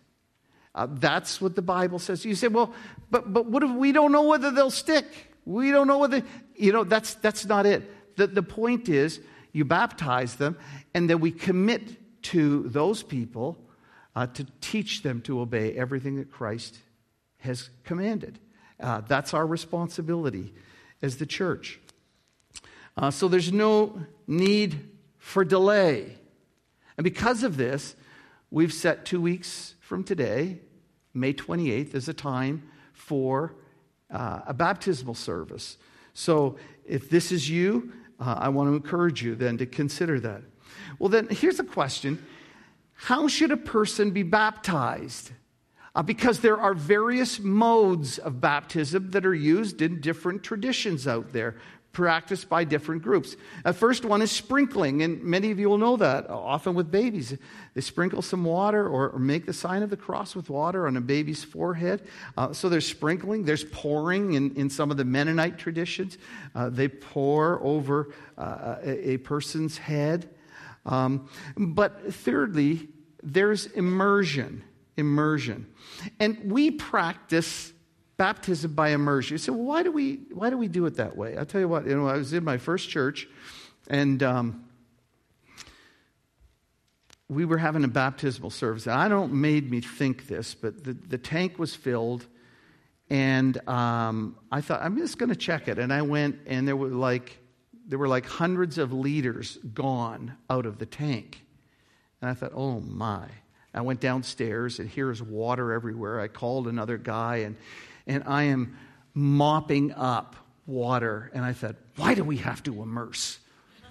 Uh, 0.76 0.86
that's 0.88 1.40
what 1.40 1.56
the 1.56 1.62
Bible 1.62 1.98
says. 1.98 2.24
You 2.24 2.36
say, 2.36 2.46
well, 2.46 2.72
but, 3.10 3.32
but 3.32 3.46
what 3.46 3.64
if 3.64 3.70
we 3.72 3.90
don't 3.90 4.12
know 4.12 4.22
whether 4.22 4.52
they'll 4.52 4.70
stick? 4.70 5.06
We 5.44 5.72
don't 5.72 5.88
know 5.88 5.98
whether, 5.98 6.22
you 6.54 6.72
know, 6.72 6.84
that's, 6.84 7.14
that's 7.14 7.46
not 7.46 7.66
it. 7.66 7.82
The, 8.16 8.28
the 8.28 8.42
point 8.42 8.88
is, 8.88 9.20
you 9.52 9.64
baptize 9.64 10.36
them, 10.36 10.56
and 10.94 11.10
then 11.10 11.18
we 11.18 11.32
commit 11.32 12.22
to 12.30 12.62
those 12.68 13.02
people 13.02 13.58
uh, 14.14 14.28
to 14.28 14.46
teach 14.60 15.02
them 15.02 15.20
to 15.22 15.40
obey 15.40 15.72
everything 15.72 16.16
that 16.16 16.30
Christ 16.30 16.78
has 17.38 17.70
commanded. 17.82 18.38
Uh, 18.80 19.00
that's 19.00 19.34
our 19.34 19.46
responsibility 19.46 20.54
as 21.02 21.16
the 21.16 21.26
church. 21.26 21.80
Uh, 22.96 23.10
so 23.10 23.28
there's 23.28 23.52
no 23.52 24.00
need 24.26 24.88
for 25.18 25.44
delay. 25.44 26.16
And 26.96 27.04
because 27.04 27.42
of 27.42 27.56
this, 27.56 27.96
we've 28.50 28.72
set 28.72 29.04
two 29.04 29.20
weeks 29.20 29.74
from 29.80 30.04
today, 30.04 30.60
May 31.14 31.32
28th, 31.32 31.94
as 31.94 32.08
a 32.08 32.14
time 32.14 32.62
for 32.92 33.54
uh, 34.10 34.40
a 34.46 34.54
baptismal 34.54 35.14
service. 35.14 35.78
So 36.14 36.56
if 36.84 37.08
this 37.08 37.32
is 37.32 37.48
you, 37.48 37.92
uh, 38.20 38.36
I 38.38 38.48
want 38.50 38.68
to 38.70 38.74
encourage 38.74 39.22
you 39.22 39.34
then 39.34 39.58
to 39.58 39.66
consider 39.66 40.20
that. 40.20 40.42
Well, 40.98 41.08
then, 41.08 41.28
here's 41.28 41.58
a 41.58 41.64
question 41.64 42.24
How 42.94 43.26
should 43.26 43.50
a 43.50 43.56
person 43.56 44.10
be 44.10 44.22
baptized? 44.22 45.32
Uh, 45.94 46.02
because 46.02 46.40
there 46.40 46.58
are 46.58 46.72
various 46.72 47.38
modes 47.38 48.18
of 48.18 48.40
baptism 48.40 49.10
that 49.10 49.26
are 49.26 49.34
used 49.34 49.82
in 49.82 50.00
different 50.00 50.42
traditions 50.42 51.06
out 51.06 51.32
there 51.32 51.56
practiced 51.92 52.48
by 52.48 52.64
different 52.64 53.02
groups. 53.02 53.36
The 53.64 53.72
first 53.72 54.04
one 54.04 54.22
is 54.22 54.30
sprinkling, 54.30 55.02
and 55.02 55.22
many 55.22 55.50
of 55.50 55.58
you 55.58 55.68
will 55.68 55.78
know 55.78 55.96
that. 55.98 56.28
Often 56.30 56.74
with 56.74 56.90
babies, 56.90 57.36
they 57.74 57.80
sprinkle 57.80 58.22
some 58.22 58.44
water 58.44 58.88
or, 58.88 59.10
or 59.10 59.18
make 59.18 59.44
the 59.44 59.52
sign 59.52 59.82
of 59.82 59.90
the 59.90 59.96
cross 59.96 60.34
with 60.34 60.48
water 60.48 60.86
on 60.86 60.96
a 60.96 61.00
baby's 61.00 61.44
forehead. 61.44 62.02
Uh, 62.36 62.52
so 62.52 62.68
there's 62.68 62.86
sprinkling, 62.86 63.44
there's 63.44 63.64
pouring 63.64 64.32
in, 64.32 64.54
in 64.56 64.70
some 64.70 64.90
of 64.90 64.96
the 64.96 65.04
Mennonite 65.04 65.58
traditions. 65.58 66.16
Uh, 66.54 66.70
they 66.70 66.88
pour 66.88 67.62
over 67.62 68.12
uh, 68.38 68.76
a, 68.82 69.10
a, 69.10 69.16
person's 69.18 69.76
head. 69.76 70.30
Um, 70.86 71.28
but 71.56 72.14
thirdly, 72.14 72.88
there's 73.22 73.66
immersion. 73.66 74.64
Immersion. 74.96 75.66
And 76.20 76.52
we 76.52 76.70
practice 76.70 77.72
baptism 78.16 78.74
by 78.74 78.90
immersion. 78.90 79.34
You 79.34 79.38
say, 79.38 79.52
well, 79.52 79.64
why 79.64 79.82
do 79.82 79.90
we, 79.90 80.20
why 80.32 80.50
do, 80.50 80.56
we 80.56 80.68
do 80.68 80.86
it 80.86 80.96
that 80.96 81.16
way? 81.16 81.36
I'll 81.36 81.46
tell 81.46 81.60
you 81.60 81.68
what, 81.68 81.86
you 81.86 81.96
know, 81.96 82.06
I 82.06 82.16
was 82.16 82.32
in 82.32 82.44
my 82.44 82.58
first 82.58 82.88
church, 82.88 83.26
and 83.88 84.22
um, 84.22 84.64
we 87.28 87.44
were 87.44 87.58
having 87.58 87.84
a 87.84 87.88
baptismal 87.88 88.50
service. 88.50 88.86
I 88.86 89.08
don't 89.08 89.32
made 89.32 89.70
me 89.70 89.80
think 89.80 90.28
this, 90.28 90.54
but 90.54 90.84
the, 90.84 90.92
the 90.92 91.18
tank 91.18 91.58
was 91.58 91.74
filled, 91.74 92.26
and 93.10 93.66
um, 93.68 94.36
I 94.50 94.60
thought, 94.60 94.82
I'm 94.82 94.96
just 94.96 95.18
going 95.18 95.30
to 95.30 95.36
check 95.36 95.68
it. 95.68 95.78
And 95.78 95.92
I 95.92 96.02
went, 96.02 96.38
and 96.46 96.68
there 96.68 96.76
were 96.76 96.88
like, 96.88 97.38
there 97.86 97.98
were 97.98 98.08
like 98.08 98.26
hundreds 98.26 98.78
of 98.78 98.92
liters 98.92 99.58
gone 99.74 100.34
out 100.48 100.66
of 100.66 100.78
the 100.78 100.86
tank. 100.86 101.44
And 102.20 102.30
I 102.30 102.34
thought, 102.34 102.52
oh 102.54 102.80
my. 102.80 103.26
I 103.74 103.80
went 103.80 104.00
downstairs, 104.00 104.78
and 104.78 104.88
here's 104.88 105.22
water 105.22 105.72
everywhere. 105.72 106.20
I 106.20 106.28
called 106.28 106.68
another 106.68 106.98
guy, 106.98 107.36
and 107.38 107.56
and 108.06 108.24
I 108.26 108.44
am 108.44 108.76
mopping 109.14 109.92
up 109.92 110.36
water. 110.66 111.30
And 111.34 111.44
I 111.44 111.52
thought, 111.52 111.76
why 111.96 112.14
do 112.14 112.24
we 112.24 112.38
have 112.38 112.62
to 112.64 112.82
immerse? 112.82 113.38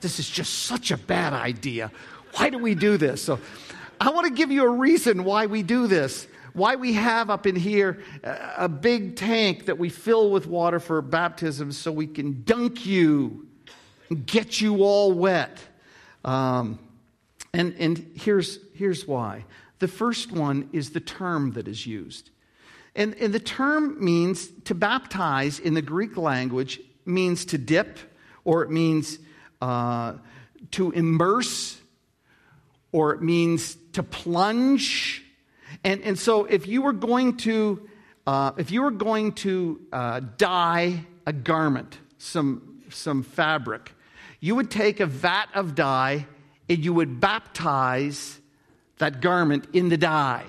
This 0.01 0.19
is 0.19 0.29
just 0.29 0.63
such 0.63 0.91
a 0.91 0.97
bad 0.97 1.33
idea. 1.33 1.91
Why 2.35 2.49
do 2.49 2.57
we 2.57 2.75
do 2.75 2.97
this? 2.97 3.23
So 3.23 3.39
I 3.99 4.09
want 4.09 4.27
to 4.27 4.33
give 4.33 4.51
you 4.51 4.63
a 4.63 4.69
reason 4.69 5.23
why 5.23 5.45
we 5.45 5.63
do 5.63 5.87
this. 5.87 6.27
Why 6.53 6.75
we 6.75 6.93
have 6.93 7.29
up 7.29 7.47
in 7.47 7.55
here 7.55 7.99
a 8.23 8.67
big 8.67 9.15
tank 9.15 9.67
that 9.67 9.77
we 9.77 9.89
fill 9.89 10.31
with 10.31 10.47
water 10.47 10.79
for 10.79 11.01
baptism 11.01 11.71
so 11.71 11.91
we 11.91 12.07
can 12.07 12.43
dunk 12.43 12.85
you 12.85 13.47
and 14.09 14.25
get 14.25 14.59
you 14.59 14.83
all 14.83 15.13
wet. 15.13 15.59
Um, 16.25 16.79
and 17.53 17.73
and 17.79 18.11
here's, 18.15 18.59
here's 18.73 19.07
why. 19.07 19.45
The 19.81 19.87
first 19.87 20.31
one 20.31 20.69
is 20.73 20.91
the 20.91 20.99
term 20.99 21.53
that 21.53 21.67
is 21.67 21.87
used. 21.87 22.29
And, 22.95 23.15
and 23.15 23.33
the 23.33 23.39
term 23.39 24.03
means 24.03 24.47
to 24.65 24.75
baptize 24.75 25.57
in 25.57 25.73
the 25.73 25.81
Greek 25.81 26.17
language 26.17 26.79
means 27.03 27.45
to 27.45 27.57
dip, 27.57 27.97
or 28.43 28.61
it 28.61 28.69
means 28.69 29.17
uh, 29.59 30.13
to 30.71 30.91
immerse, 30.91 31.81
or 32.91 33.15
it 33.15 33.23
means 33.23 33.75
to 33.93 34.03
plunge. 34.03 35.23
And, 35.83 36.03
and 36.03 36.19
so 36.19 36.45
if 36.45 36.67
you 36.67 36.83
were 36.83 36.93
going 36.93 37.37
to, 37.37 37.89
uh, 38.27 38.51
if 38.57 38.69
you 38.69 38.83
were 38.83 38.91
going 38.91 39.31
to 39.31 39.81
uh, 39.91 40.21
dye 40.37 41.07
a 41.25 41.33
garment, 41.33 41.97
some, 42.19 42.83
some 42.91 43.23
fabric, 43.23 43.93
you 44.39 44.53
would 44.53 44.69
take 44.69 44.99
a 44.99 45.07
vat 45.07 45.47
of 45.55 45.73
dye 45.73 46.27
and 46.69 46.85
you 46.85 46.93
would 46.93 47.19
baptize 47.19 48.40
that 49.01 49.19
garment 49.19 49.67
in 49.73 49.89
the 49.89 49.97
dye. 49.97 50.45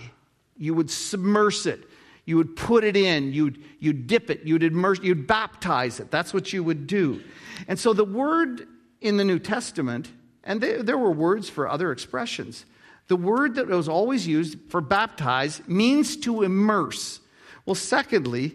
You 0.57 0.75
would 0.75 0.91
submerge 0.91 1.67
it. 1.67 1.89
You 2.25 2.37
would 2.37 2.55
put 2.55 2.85
it 2.85 2.97
in, 2.97 3.33
you'd, 3.33 3.63
you'd 3.81 4.07
dip 4.07 4.31
it, 4.31 4.43
you'd 4.45 4.63
immerse, 4.63 5.01
you'd 5.03 5.27
baptize 5.27 5.99
it. 5.99 6.11
That's 6.11 6.33
what 6.33 6.53
you 6.53 6.63
would 6.63 6.87
do. 6.87 7.21
And 7.67 7.79
so 7.79 7.93
the 7.93 8.05
word 8.05 8.69
in 9.01 9.17
the 9.17 9.25
New 9.25 9.41
Testament, 9.41 10.13
and 10.45 10.61
they, 10.61 10.83
there 10.83 10.99
were 10.99 11.11
words 11.11 11.49
for 11.49 11.69
other 11.69 11.91
expressions, 11.91 12.65
the 13.09 13.17
word 13.17 13.57
that 13.57 13.67
was 13.67 13.89
always 13.89 14.27
used 14.27 14.57
for 14.69 14.81
baptize 14.81 15.61
means 15.67 16.17
to 16.19 16.43
immerse. 16.43 17.21
Well, 17.67 17.75
secondly, 17.75 18.53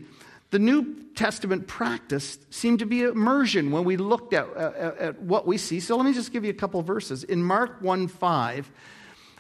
the 0.51 0.60
New 0.60 1.03
Testament 1.15 1.67
practice 1.67 2.38
seemed 2.49 2.79
to 2.79 2.86
be 2.86 3.01
immersion 3.01 3.71
when 3.71 3.83
we 3.83 3.97
looked 3.97 4.33
at, 4.33 4.47
at, 4.55 4.97
at 4.97 5.21
what 5.21 5.45
we 5.45 5.57
see. 5.57 5.81
So 5.81 5.97
let 5.97 6.05
me 6.05 6.13
just 6.13 6.31
give 6.31 6.45
you 6.45 6.51
a 6.51 6.53
couple 6.53 6.81
verses. 6.83 7.25
In 7.25 7.43
Mark 7.43 7.81
1 7.81 8.07
5, 8.07 8.71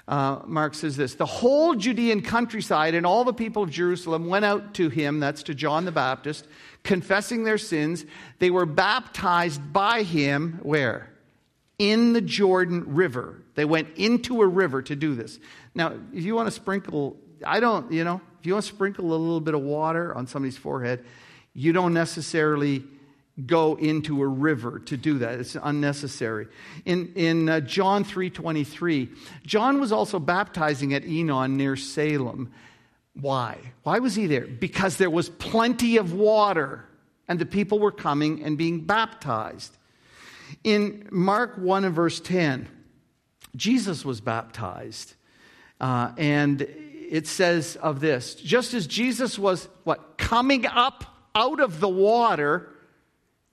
uh, 0.07 0.39
Mark 0.45 0.73
says 0.73 0.95
this 0.95 1.15
The 1.15 1.25
whole 1.25 1.75
Judean 1.75 2.21
countryside 2.21 2.95
and 2.95 3.05
all 3.05 3.23
the 3.23 3.33
people 3.33 3.63
of 3.63 3.69
Jerusalem 3.69 4.27
went 4.27 4.45
out 4.45 4.73
to 4.75 4.89
him, 4.89 5.19
that's 5.19 5.43
to 5.43 5.55
John 5.55 5.85
the 5.85 5.91
Baptist, 5.91 6.47
confessing 6.83 7.43
their 7.43 7.57
sins. 7.57 8.05
They 8.39 8.49
were 8.49 8.65
baptized 8.65 9.73
by 9.73 10.03
him, 10.03 10.59
where? 10.63 11.11
In 11.77 12.13
the 12.13 12.21
Jordan 12.21 12.95
River. 12.95 13.41
They 13.55 13.65
went 13.65 13.97
into 13.97 14.41
a 14.41 14.47
river 14.47 14.81
to 14.83 14.95
do 14.95 15.15
this. 15.15 15.39
Now, 15.75 15.93
if 16.13 16.23
you 16.23 16.35
want 16.35 16.47
to 16.47 16.51
sprinkle, 16.51 17.17
I 17.45 17.59
don't, 17.59 17.91
you 17.91 18.03
know, 18.03 18.21
if 18.39 18.45
you 18.45 18.53
want 18.53 18.65
to 18.65 18.73
sprinkle 18.73 19.05
a 19.05 19.17
little 19.17 19.41
bit 19.41 19.55
of 19.55 19.61
water 19.61 20.15
on 20.15 20.25
somebody's 20.27 20.57
forehead, 20.57 21.03
you 21.53 21.73
don't 21.73 21.93
necessarily 21.93 22.83
go 23.45 23.75
into 23.75 24.21
a 24.21 24.27
river 24.27 24.79
to 24.79 24.97
do 24.97 25.19
that. 25.19 25.39
It's 25.39 25.55
unnecessary. 25.61 26.47
In, 26.85 27.13
in 27.15 27.49
uh, 27.49 27.59
John 27.59 28.03
3.23, 28.03 29.15
John 29.45 29.79
was 29.79 29.91
also 29.91 30.19
baptizing 30.19 30.93
at 30.93 31.03
Enon 31.05 31.55
near 31.55 31.75
Salem. 31.75 32.51
Why? 33.13 33.57
Why 33.83 33.99
was 33.99 34.15
he 34.15 34.25
there? 34.25 34.47
Because 34.47 34.97
there 34.97 35.09
was 35.09 35.29
plenty 35.29 35.97
of 35.97 36.13
water 36.13 36.85
and 37.27 37.39
the 37.39 37.45
people 37.45 37.79
were 37.79 37.91
coming 37.91 38.43
and 38.43 38.57
being 38.57 38.81
baptized. 38.81 39.77
In 40.63 41.07
Mark 41.11 41.57
1 41.57 41.83
and 41.83 41.93
verse 41.93 42.19
10, 42.19 42.67
Jesus 43.55 44.05
was 44.05 44.21
baptized. 44.21 45.13
Uh, 45.79 46.11
and 46.17 46.61
it 46.61 47.27
says 47.27 47.75
of 47.77 47.99
this 47.99 48.35
just 48.35 48.73
as 48.73 48.87
Jesus 48.87 49.37
was 49.37 49.67
what? 49.83 50.17
Coming 50.17 50.65
up 50.65 51.03
out 51.35 51.59
of 51.59 51.79
the 51.79 51.89
water 51.89 52.69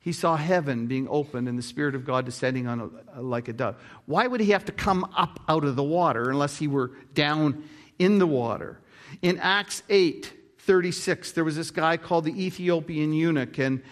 he 0.04 0.12
saw 0.12 0.36
heaven 0.36 0.86
being 0.86 1.08
opened 1.08 1.48
and 1.48 1.56
the 1.56 1.62
Spirit 1.62 1.94
of 1.94 2.04
God 2.04 2.26
descending 2.26 2.66
on 2.66 3.02
a, 3.14 3.22
like 3.22 3.48
a 3.48 3.54
dove. 3.54 3.76
Why 4.04 4.26
would 4.26 4.40
he 4.40 4.50
have 4.50 4.66
to 4.66 4.72
come 4.72 5.04
up 5.16 5.40
out 5.48 5.64
of 5.64 5.76
the 5.76 5.82
water 5.82 6.28
unless 6.28 6.58
he 6.58 6.68
were 6.68 6.90
down 7.14 7.64
in 7.98 8.18
the 8.18 8.26
water? 8.26 8.78
In 9.22 9.38
Acts 9.38 9.82
8 9.88 10.30
36, 10.58 11.32
there 11.32 11.42
was 11.42 11.56
this 11.56 11.70
guy 11.70 11.96
called 11.96 12.26
the 12.26 12.44
Ethiopian 12.44 13.14
eunuch, 13.14 13.58
and 13.58 13.82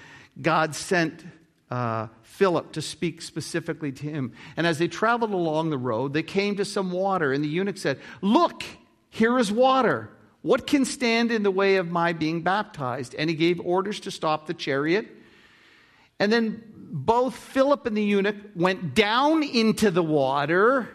God 0.41 0.75
sent 0.75 1.25
uh, 1.71 2.09
Philip 2.23 2.73
to 2.73 2.83
speak 2.83 3.23
specifically 3.23 3.93
to 3.93 4.03
him. 4.03 4.35
And 4.59 4.67
as 4.67 4.77
they 4.77 4.89
traveled 4.89 5.33
along 5.33 5.71
the 5.71 5.79
road, 5.79 6.13
they 6.13 6.23
came 6.23 6.57
to 6.57 6.67
some 6.67 6.93
water, 6.93 7.33
and 7.33 7.43
the 7.43 7.49
eunuch 7.49 7.79
said, 7.79 7.99
Look, 8.21 8.65
here 9.09 9.39
is 9.39 9.51
water. 9.51 10.11
What 10.43 10.67
can 10.67 10.85
stand 10.85 11.33
in 11.33 11.43
the 11.43 11.51
way 11.51 11.77
of 11.77 11.89
my 11.91 12.13
being 12.13 12.43
baptized? 12.43 13.15
And 13.15 13.31
he 13.31 13.37
gave 13.37 13.61
orders 13.61 14.01
to 14.01 14.11
stop 14.11 14.47
the 14.47 14.55
chariot. 14.55 15.22
And 16.23 16.33
then 16.33 16.63
both 16.77 17.35
Philip 17.35 17.85
and 17.85 17.97
the 17.97 18.03
eunuch 18.05 18.37
went 18.55 18.95
down 18.95 19.43
into 19.43 19.91
the 19.91 20.05
water, 20.05 20.89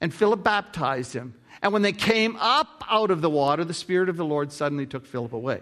and 0.00 0.14
Philip 0.14 0.44
baptized 0.44 1.12
him. 1.12 1.34
And 1.60 1.72
when 1.72 1.82
they 1.82 1.90
came 1.90 2.36
up 2.36 2.84
out 2.88 3.10
of 3.10 3.20
the 3.20 3.28
water, 3.28 3.64
the 3.64 3.74
Spirit 3.74 4.08
of 4.08 4.16
the 4.16 4.24
Lord 4.24 4.52
suddenly 4.52 4.86
took 4.86 5.06
Philip 5.06 5.32
away. 5.32 5.60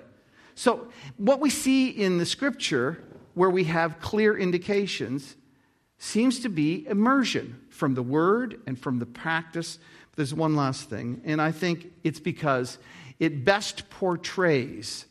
So, 0.57 0.89
what 1.17 1.41
we 1.41 1.49
see 1.49 1.89
in 1.89 2.19
the 2.19 2.27
scripture, 2.27 3.03
where 3.33 3.49
we 3.49 3.65
have 3.65 3.99
clear 3.99 4.37
indications, 4.37 5.37
seems 5.97 6.41
to 6.41 6.51
be 6.51 6.87
immersion 6.87 7.59
from 7.71 7.95
the 7.95 8.03
word 8.03 8.61
and 8.67 8.79
from 8.79 8.99
the 8.99 9.07
practice. 9.07 9.79
There's 10.17 10.35
one 10.35 10.55
last 10.55 10.91
thing, 10.91 11.23
and 11.25 11.41
I 11.41 11.51
think 11.51 11.95
it's 12.05 12.21
because 12.21 12.77
it 13.19 13.43
best 13.43 13.89
portrays 13.89 15.07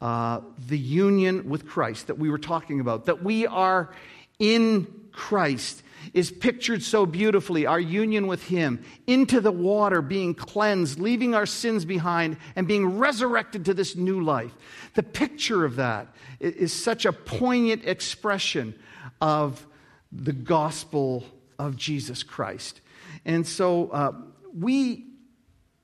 uh, 0.00 0.40
the 0.68 0.78
union 0.78 1.48
with 1.48 1.66
Christ 1.66 2.08
that 2.08 2.18
we 2.18 2.30
were 2.30 2.38
talking 2.38 2.80
about, 2.80 3.06
that 3.06 3.22
we 3.22 3.46
are 3.46 3.94
in 4.38 4.86
Christ 5.12 5.82
is 6.12 6.30
pictured 6.30 6.82
so 6.82 7.06
beautifully 7.06 7.66
our 7.66 7.80
union 7.80 8.26
with 8.26 8.44
Him, 8.44 8.84
into 9.06 9.40
the 9.40 9.50
water, 9.50 10.02
being 10.02 10.34
cleansed, 10.34 10.98
leaving 10.98 11.34
our 11.34 11.46
sins 11.46 11.84
behind, 11.84 12.36
and 12.54 12.68
being 12.68 12.98
resurrected 12.98 13.64
to 13.64 13.74
this 13.74 13.96
new 13.96 14.22
life. 14.22 14.52
The 14.94 15.02
picture 15.02 15.64
of 15.64 15.76
that 15.76 16.08
is 16.38 16.72
such 16.72 17.06
a 17.06 17.12
poignant 17.12 17.84
expression 17.84 18.74
of 19.20 19.66
the 20.12 20.32
gospel 20.32 21.24
of 21.58 21.76
Jesus 21.76 22.22
Christ. 22.22 22.80
And 23.24 23.46
so 23.46 23.88
uh, 23.88 24.12
we, 24.54 25.06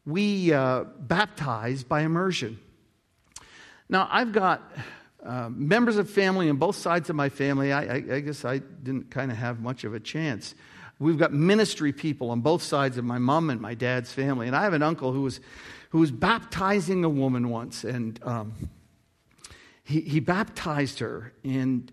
we 0.07 0.53
uh, 0.53 0.85
baptize 0.85 1.83
by 1.83 2.03
immersion. 2.03 2.59
Now, 3.92 4.09
I've 4.11 4.33
got 4.33 4.72
uh, 5.22 5.50
members 5.50 5.98
of 5.98 6.08
family 6.08 6.48
on 6.48 6.56
both 6.56 6.77
sides 6.77 7.10
of 7.10 7.14
my 7.14 7.29
family. 7.29 7.75
I, 7.75 7.83
I, 7.83 7.94
I 7.96 8.21
guess 8.21 8.42
I 8.42 8.56
didn't 8.56 9.10
kind 9.10 9.31
of 9.31 9.37
have 9.37 9.60
much 9.60 9.85
of 9.85 9.92
a 9.92 10.00
chance. 10.00 10.54
We've 10.98 11.19
got 11.19 11.35
ministry 11.35 11.92
people 11.92 12.31
on 12.31 12.40
both 12.40 12.62
sides 12.62 12.96
of 12.96 13.04
my 13.04 13.19
mom 13.19 13.50
and 13.50 13.60
my 13.60 13.75
dad's 13.75 14.10
family. 14.10 14.46
And 14.46 14.56
I 14.56 14.62
have 14.62 14.73
an 14.73 14.83
uncle 14.83 15.12
who 15.12 15.21
was, 15.21 15.40
who 15.90 15.98
was 15.98 16.10
baptizing 16.10 17.04
a 17.04 17.08
woman 17.10 17.50
once, 17.50 17.85
and 17.85 18.19
um, 18.23 18.54
he, 19.85 20.00
he 20.00 20.21
baptized 20.21 21.00
her, 21.00 21.35
and 21.44 21.92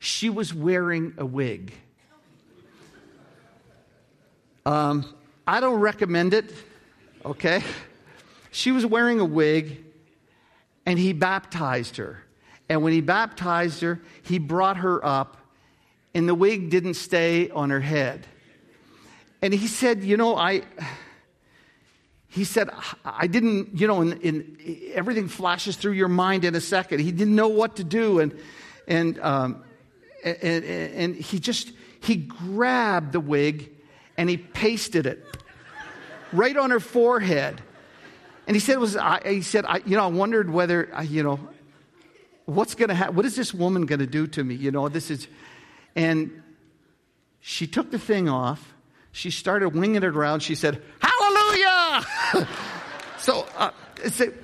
she 0.00 0.30
was 0.30 0.52
wearing 0.52 1.14
a 1.16 1.24
wig. 1.24 1.74
Um, 4.66 5.04
I 5.46 5.60
don't 5.60 5.78
recommend 5.78 6.34
it, 6.34 6.52
okay? 7.24 7.62
She 8.50 8.72
was 8.72 8.84
wearing 8.84 9.20
a 9.20 9.24
wig, 9.24 9.83
and 10.86 10.98
he 10.98 11.12
baptized 11.12 11.96
her. 11.96 12.22
And 12.68 12.82
when 12.82 12.92
he 12.92 13.00
baptized 13.00 13.80
her, 13.82 14.00
he 14.22 14.38
brought 14.38 14.78
her 14.78 15.04
up, 15.04 15.36
and 16.14 16.28
the 16.28 16.34
wig 16.34 16.70
didn't 16.70 16.94
stay 16.94 17.50
on 17.50 17.70
her 17.70 17.80
head. 17.80 18.26
And 19.42 19.52
he 19.52 19.66
said, 19.66 20.02
You 20.04 20.16
know, 20.16 20.36
I. 20.36 20.62
He 22.28 22.42
said, 22.42 22.68
I 23.04 23.28
didn't, 23.28 23.78
you 23.78 23.86
know, 23.86 24.00
in, 24.00 24.20
in, 24.20 24.90
everything 24.92 25.28
flashes 25.28 25.76
through 25.76 25.92
your 25.92 26.08
mind 26.08 26.44
in 26.44 26.56
a 26.56 26.60
second. 26.60 26.98
He 26.98 27.12
didn't 27.12 27.36
know 27.36 27.46
what 27.46 27.76
to 27.76 27.84
do. 27.84 28.18
And, 28.18 28.36
and, 28.88 29.20
um, 29.20 29.62
and, 30.24 30.64
and 30.64 31.14
he 31.14 31.38
just, 31.38 31.70
he 32.00 32.16
grabbed 32.16 33.12
the 33.12 33.20
wig 33.20 33.70
and 34.16 34.28
he 34.28 34.36
pasted 34.36 35.06
it 35.06 35.24
right 36.32 36.56
on 36.56 36.70
her 36.70 36.80
forehead. 36.80 37.62
And 38.46 38.54
he 38.54 38.60
said, 38.60 38.78
was, 38.78 38.96
I, 38.96 39.20
he 39.24 39.42
said, 39.42 39.64
I, 39.64 39.80
you 39.86 39.96
know, 39.96 40.04
I 40.04 40.08
wondered 40.08 40.50
whether, 40.50 40.90
you 41.02 41.22
know, 41.22 41.40
what's 42.44 42.74
going 42.74 42.90
to 42.90 42.94
happen? 42.94 43.16
What 43.16 43.24
is 43.24 43.36
this 43.36 43.54
woman 43.54 43.86
going 43.86 44.00
to 44.00 44.06
do 44.06 44.26
to 44.28 44.44
me? 44.44 44.54
You 44.54 44.70
know, 44.70 44.88
this 44.88 45.10
is, 45.10 45.26
and 45.96 46.42
she 47.40 47.66
took 47.66 47.90
the 47.90 47.98
thing 47.98 48.28
off. 48.28 48.74
She 49.12 49.30
started 49.30 49.70
winging 49.70 49.96
it 49.96 50.04
around. 50.04 50.40
She 50.40 50.54
said, 50.54 50.82
Hallelujah! 51.00 52.48
so 53.18 53.46
uh, 53.56 53.70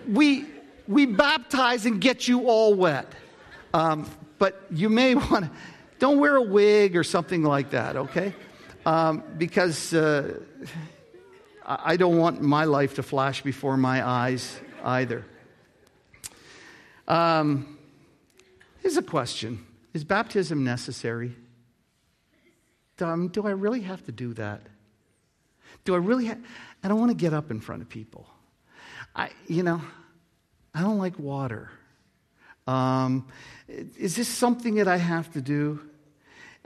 we, 0.09 0.47
we 0.87 1.07
baptize 1.07 1.87
and 1.87 2.01
get 2.01 2.29
you 2.29 2.49
all 2.49 2.75
wet. 2.75 3.13
Um, 3.75 4.09
but 4.39 4.61
you 4.71 4.89
may 4.89 5.15
want 5.15 5.47
to, 5.47 5.51
don't 5.99 6.19
wear 6.19 6.37
a 6.37 6.43
wig 6.43 6.97
or 6.97 7.05
something 7.05 7.43
like 7.43 7.71
that, 7.71 7.97
okay? 7.97 8.35
Um, 8.87 9.23
because 9.37 9.93
uh, 9.93 10.41
I 11.71 11.97
don't 11.97 12.19
want 12.19 12.43
my 12.43 12.65
life 12.65 12.97
to 12.97 13.03
flash 13.03 13.43
before 13.43 13.77
my 13.77 14.05
eyes 14.07 14.61
either. 14.83 15.25
Um, 17.07 17.79
here's 18.81 18.97
a 18.97 19.03
question 19.03 19.65
Is 19.95 20.03
baptism 20.03 20.65
necessary? 20.65 21.37
Um, 23.01 23.29
do 23.29 23.47
I 23.47 23.53
really 23.53 23.83
have 23.83 24.05
to 24.07 24.13
do 24.13 24.35
that? 24.35 24.63
Do 25.85 25.95
I 25.95 25.99
really 25.99 26.27
have? 26.27 26.39
I 26.83 26.89
don't 26.89 26.99
want 26.99 27.13
to 27.13 27.17
get 27.17 27.33
up 27.33 27.53
in 27.53 27.61
front 27.61 27.83
of 27.83 27.89
people. 27.89 28.27
I, 29.15 29.31
you 29.47 29.63
know, 29.63 29.81
I 30.75 30.81
don't 30.81 30.99
like 30.99 31.19
water. 31.21 31.71
Um, 32.67 33.29
is 33.69 34.17
this 34.17 34.29
something 34.29 34.75
that 34.75 34.89
I 34.89 34.97
have 34.97 35.33
to 35.35 35.41
do? 35.41 35.81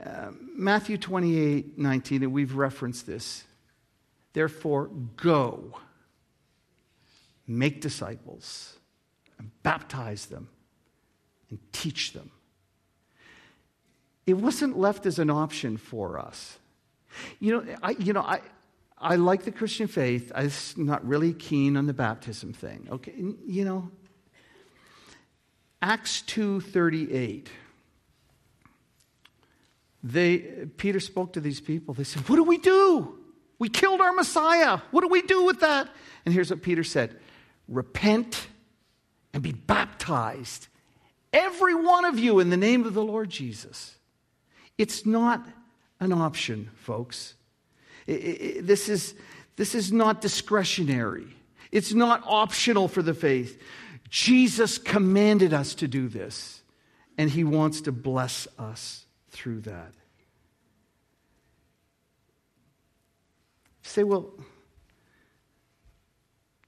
Uh, 0.03 0.31
Matthew 0.55 0.97
28 0.97 1.77
19, 1.77 2.23
and 2.23 2.33
we've 2.33 2.55
referenced 2.55 3.05
this. 3.05 3.43
Therefore, 4.35 4.89
go, 5.15 5.79
make 7.47 7.79
disciples, 7.79 8.77
and 9.39 9.49
baptize 9.63 10.25
them, 10.25 10.49
and 11.49 11.57
teach 11.71 12.11
them. 12.11 12.31
It 14.27 14.33
wasn't 14.33 14.77
left 14.77 15.05
as 15.05 15.19
an 15.19 15.29
option 15.29 15.77
for 15.77 16.19
us. 16.19 16.57
You 17.39 17.53
know, 17.53 17.75
I, 17.81 17.91
you 17.91 18.11
know, 18.11 18.23
I, 18.23 18.41
I 18.97 19.15
like 19.15 19.45
the 19.45 19.53
Christian 19.53 19.87
faith. 19.87 20.33
I'm 20.35 20.51
not 20.75 21.07
really 21.07 21.31
keen 21.31 21.77
on 21.77 21.85
the 21.85 21.93
baptism 21.93 22.51
thing. 22.51 22.89
Okay, 22.91 23.13
you 23.47 23.63
know, 23.63 23.89
Acts 25.81 26.23
2:38. 26.27 27.47
They 30.03 30.37
Peter 30.75 30.99
spoke 30.99 31.31
to 31.33 31.39
these 31.39 31.61
people. 31.61 31.93
They 31.93 32.03
said, 32.03 32.27
"What 32.27 32.35
do 32.35 32.43
we 32.43 32.57
do? 32.57 33.19
We 33.59 33.69
killed 33.69 34.01
our 34.01 34.13
Messiah. 34.13 34.79
What 34.91 35.01
do 35.01 35.07
we 35.07 35.21
do 35.21 35.45
with 35.45 35.61
that?" 35.61 35.89
And 36.25 36.33
here's 36.33 36.49
what 36.49 36.61
Peter 36.61 36.83
said: 36.83 37.19
"Repent 37.67 38.47
and 39.33 39.41
be 39.43 39.53
baptized, 39.53 40.67
every 41.33 41.75
one 41.75 42.05
of 42.05 42.17
you 42.19 42.39
in 42.39 42.49
the 42.49 42.57
name 42.57 42.85
of 42.85 42.93
the 42.93 43.03
Lord 43.03 43.29
Jesus." 43.29 43.95
It's 44.77 45.05
not 45.05 45.47
an 45.99 46.11
option, 46.11 46.69
folks. 46.75 47.35
It, 48.07 48.13
it, 48.13 48.67
this, 48.67 48.89
is, 48.89 49.15
this 49.55 49.73
is 49.73 49.91
not 49.91 50.21
discretionary. 50.21 51.27
It's 51.71 51.93
not 51.93 52.21
optional 52.25 52.87
for 52.87 53.01
the 53.01 53.13
faith. 53.13 53.61
Jesus 54.09 54.77
commanded 54.77 55.53
us 55.53 55.75
to 55.75 55.87
do 55.87 56.07
this, 56.07 56.61
and 57.17 57.29
he 57.29 57.43
wants 57.43 57.81
to 57.81 57.91
bless 57.91 58.47
us 58.59 59.05
through 59.31 59.61
that. 59.61 59.93
Say, 63.89 64.03
well, 64.03 64.33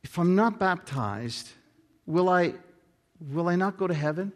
if 0.03 0.17
I'm 0.17 0.35
not 0.35 0.59
baptized, 0.59 1.49
will 2.05 2.29
I, 2.29 2.53
will 3.19 3.47
I 3.47 3.55
not 3.55 3.77
go 3.77 3.87
to 3.87 3.93
heaven? 3.93 4.31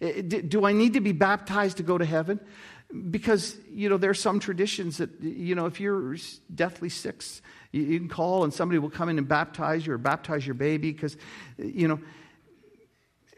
Eh, 0.00 0.22
eh, 0.32 0.40
do 0.46 0.64
I 0.64 0.72
need 0.72 0.94
to 0.94 1.00
be 1.00 1.12
baptized 1.12 1.76
to 1.76 1.82
go 1.82 1.98
to 1.98 2.04
heaven? 2.04 2.40
Because, 3.10 3.56
you 3.70 3.88
know, 3.88 3.96
there 3.96 4.10
are 4.10 4.14
some 4.14 4.40
traditions 4.40 4.98
that, 4.98 5.22
you 5.22 5.54
know, 5.54 5.66
if 5.66 5.80
you're 5.80 6.16
deathly 6.54 6.88
sick, 6.88 7.22
you, 7.70 7.98
can 7.98 8.08
call 8.08 8.44
and 8.44 8.52
somebody 8.52 8.78
will 8.78 8.90
come 8.90 9.08
in 9.08 9.16
and 9.16 9.28
baptize 9.28 9.86
you 9.86 9.92
or 9.94 9.98
baptize 9.98 10.46
your 10.46 10.54
baby 10.54 10.92
because, 10.92 11.16
you 11.56 11.88
know, 11.88 12.00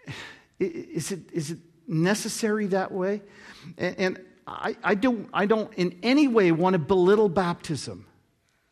eh, 0.06 0.12
is 0.60 1.12
it, 1.12 1.20
is 1.32 1.50
it 1.50 1.58
necessary 1.86 2.66
that 2.68 2.90
way? 2.90 3.22
And, 3.76 3.98
and 3.98 4.18
I, 4.46 4.76
I, 4.84 4.94
don't, 4.94 5.28
I 5.32 5.46
don't 5.46 5.72
in 5.74 5.98
any 6.02 6.28
way 6.28 6.52
want 6.52 6.74
to 6.74 6.78
belittle 6.78 7.28
baptism. 7.28 8.06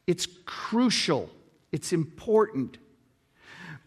It's 0.07 0.27
crucial, 0.45 1.31
it's 1.71 1.93
important, 1.93 2.79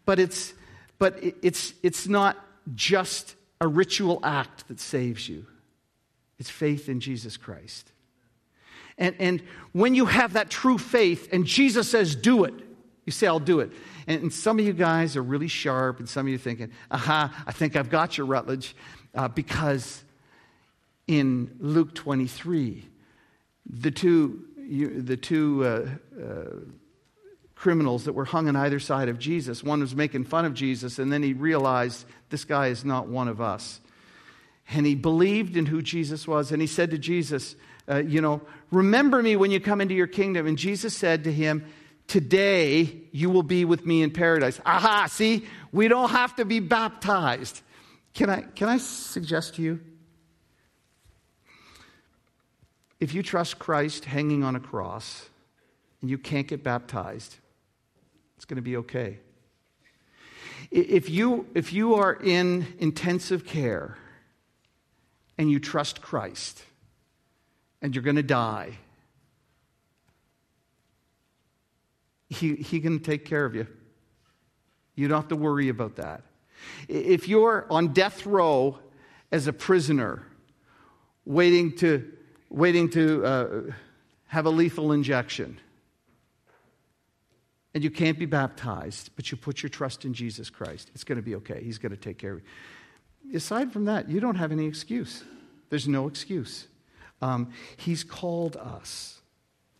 but 0.05 0.19
it's, 0.19 0.53
but 0.97 1.19
it's, 1.21 1.73
it's 1.83 2.07
not 2.07 2.37
just 2.73 3.35
a 3.61 3.67
ritual 3.67 4.19
act 4.23 4.67
that 4.67 4.79
saves 4.79 5.27
you. 5.29 5.45
It's 6.39 6.49
faith 6.49 6.89
in 6.89 6.99
Jesus 6.99 7.37
Christ. 7.37 7.91
And, 8.97 9.15
and 9.19 9.43
when 9.73 9.93
you 9.93 10.05
have 10.05 10.33
that 10.33 10.49
true 10.49 10.77
faith 10.77 11.29
and 11.33 11.45
Jesus 11.45 11.89
says, 11.89 12.15
do 12.15 12.45
it, 12.45 12.53
you 13.05 13.11
say, 13.11 13.27
I'll 13.27 13.39
do 13.39 13.59
it. 13.59 13.71
And, 14.07 14.23
and 14.23 14.33
some 14.33 14.57
of 14.57 14.65
you 14.65 14.73
guys 14.73 15.15
are 15.17 15.21
really 15.21 15.47
sharp, 15.47 15.99
and 15.99 16.07
some 16.07 16.25
of 16.25 16.31
you 16.31 16.37
thinking, 16.37 16.71
aha, 16.89 17.43
I 17.45 17.51
think 17.51 17.75
I've 17.75 17.89
got 17.89 18.17
you, 18.17 18.25
Rutledge, 18.25 18.75
uh, 19.13 19.27
because 19.27 20.03
in 21.07 21.55
Luke 21.59 21.93
23, 21.93 22.87
the 23.67 23.91
two, 23.91 24.45
you, 24.57 25.01
the 25.01 25.17
two 25.17 25.63
uh, 25.63 25.87
uh, 26.21 26.43
criminals 27.53 28.05
that 28.05 28.13
were 28.13 28.25
hung 28.25 28.47
on 28.47 28.55
either 28.55 28.79
side 28.79 29.09
of 29.09 29.19
Jesus, 29.19 29.63
one 29.63 29.79
was 29.79 29.95
making 29.95 30.25
fun 30.25 30.45
of 30.45 30.53
Jesus, 30.53 30.99
and 30.99 31.11
then 31.11 31.23
he 31.23 31.33
realized 31.33 32.05
this 32.29 32.43
guy 32.43 32.67
is 32.67 32.83
not 32.83 33.07
one 33.07 33.27
of 33.27 33.39
us. 33.39 33.79
And 34.69 34.85
he 34.85 34.95
believed 34.95 35.57
in 35.57 35.67
who 35.67 35.81
Jesus 35.81 36.27
was, 36.27 36.51
and 36.51 36.61
he 36.61 36.67
said 36.67 36.91
to 36.91 36.97
Jesus, 36.97 37.55
uh, 37.89 37.97
You 37.97 38.21
know, 38.21 38.41
remember 38.71 39.21
me 39.21 39.35
when 39.35 39.51
you 39.51 39.59
come 39.59 39.79
into 39.79 39.93
your 39.93 40.07
kingdom. 40.07 40.47
And 40.47 40.57
Jesus 40.57 40.95
said 40.95 41.23
to 41.25 41.31
him, 41.31 41.65
Today 42.07 43.01
you 43.11 43.29
will 43.29 43.43
be 43.43 43.65
with 43.65 43.85
me 43.85 44.01
in 44.03 44.11
paradise. 44.11 44.59
Aha, 44.65 45.07
see, 45.07 45.45
we 45.71 45.87
don't 45.87 46.09
have 46.09 46.35
to 46.35 46.45
be 46.45 46.59
baptized. 46.59 47.61
Can 48.13 48.29
I, 48.29 48.41
can 48.41 48.69
I 48.69 48.77
suggest 48.77 49.55
to 49.55 49.61
you? 49.61 49.79
If 53.05 53.13
you 53.13 53.21
trust 53.21 53.59
Christ 53.59 54.05
hanging 54.05 54.43
on 54.43 54.55
a 54.55 54.59
cross 54.59 55.29
and 56.01 56.09
you 56.09 56.17
can't 56.17 56.47
get 56.47 56.63
baptized, 56.63 57.35
it's 58.35 58.45
going 58.45 58.55
to 58.55 58.63
be 58.63 58.77
okay. 58.77 59.19
If 60.71 61.07
you, 61.07 61.45
if 61.53 61.71
you 61.71 61.93
are 61.93 62.13
in 62.15 62.65
intensive 62.79 63.45
care 63.45 63.95
and 65.37 65.51
you 65.51 65.59
trust 65.59 66.01
Christ 66.01 66.63
and 67.79 67.93
you're 67.93 68.03
going 68.03 68.15
to 68.15 68.23
die, 68.23 68.71
he, 72.27 72.55
he 72.55 72.79
can 72.79 72.97
take 73.01 73.23
care 73.23 73.45
of 73.45 73.53
you. 73.53 73.67
You 74.95 75.09
don't 75.09 75.21
have 75.21 75.29
to 75.29 75.35
worry 75.35 75.69
about 75.69 75.97
that. 75.97 76.23
If 76.87 77.27
you're 77.27 77.67
on 77.69 77.93
death 77.93 78.25
row 78.25 78.79
as 79.31 79.45
a 79.45 79.53
prisoner, 79.53 80.25
waiting 81.23 81.75
to, 81.75 82.11
waiting 82.55 82.89
to 82.89 83.25
uh, 83.25 83.61
have 84.27 84.45
a 84.45 84.49
lethal 84.49 84.93
injection, 84.93 85.59
and 87.73 87.83
you 87.83 87.91
can't 87.91 88.17
be 88.17 88.25
baptized, 88.25 89.09
but 89.17 89.29
you 89.29 89.37
put 89.37 89.61
your 89.61 89.69
trust 89.69 90.05
in 90.05 90.13
Jesus 90.13 90.49
Christ, 90.49 90.89
it's 90.95 91.03
going 91.03 91.17
to 91.17 91.21
be 91.21 91.35
okay. 91.35 91.61
He's 91.61 91.77
going 91.77 91.91
to 91.91 91.97
take 91.97 92.17
care 92.17 92.33
of 92.33 92.41
you. 92.41 93.37
Aside 93.37 93.73
from 93.73 93.85
that, 93.85 94.07
you 94.07 94.21
don't 94.21 94.37
have 94.37 94.53
any 94.53 94.65
excuse. 94.65 95.23
There's 95.69 95.87
no 95.87 96.07
excuse. 96.07 96.67
Um, 97.21 97.51
he's 97.75 98.03
called 98.03 98.55
us. 98.55 99.19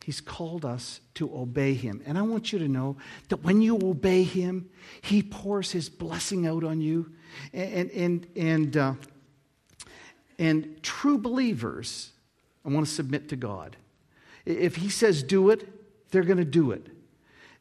He's 0.03 0.19
called 0.21 0.65
us 0.65 0.99
to 1.13 1.34
obey 1.34 1.73
him. 1.73 2.01
And 2.05 2.17
I 2.17 2.23
want 2.23 2.51
you 2.51 2.59
to 2.59 2.67
know 2.67 2.97
that 3.30 3.38
when 3.43 3.61
you 3.61 3.78
obey 3.78 4.23
him, 4.23 4.69
he 5.01 5.23
pours 5.23 5.71
his 5.71 5.89
blessing 5.89 6.45
out 6.45 6.63
on 6.63 6.82
you. 6.82 7.11
And, 7.53 7.89
and, 7.91 8.28
and 8.36 8.78
uh, 8.78 8.93
And 10.38 10.84
true 10.84 11.17
believers, 11.17 12.11
I 12.66 12.70
want 12.70 12.86
to 12.86 12.91
submit 12.91 13.30
to 13.30 13.36
God. 13.36 13.78
If 14.45 14.76
He 14.76 14.89
says 14.89 15.24
do 15.24 15.49
it, 15.49 15.68
they're 16.11 16.24
going 16.24 16.38
to 16.38 16.45
do 16.45 16.72
it. 16.72 16.88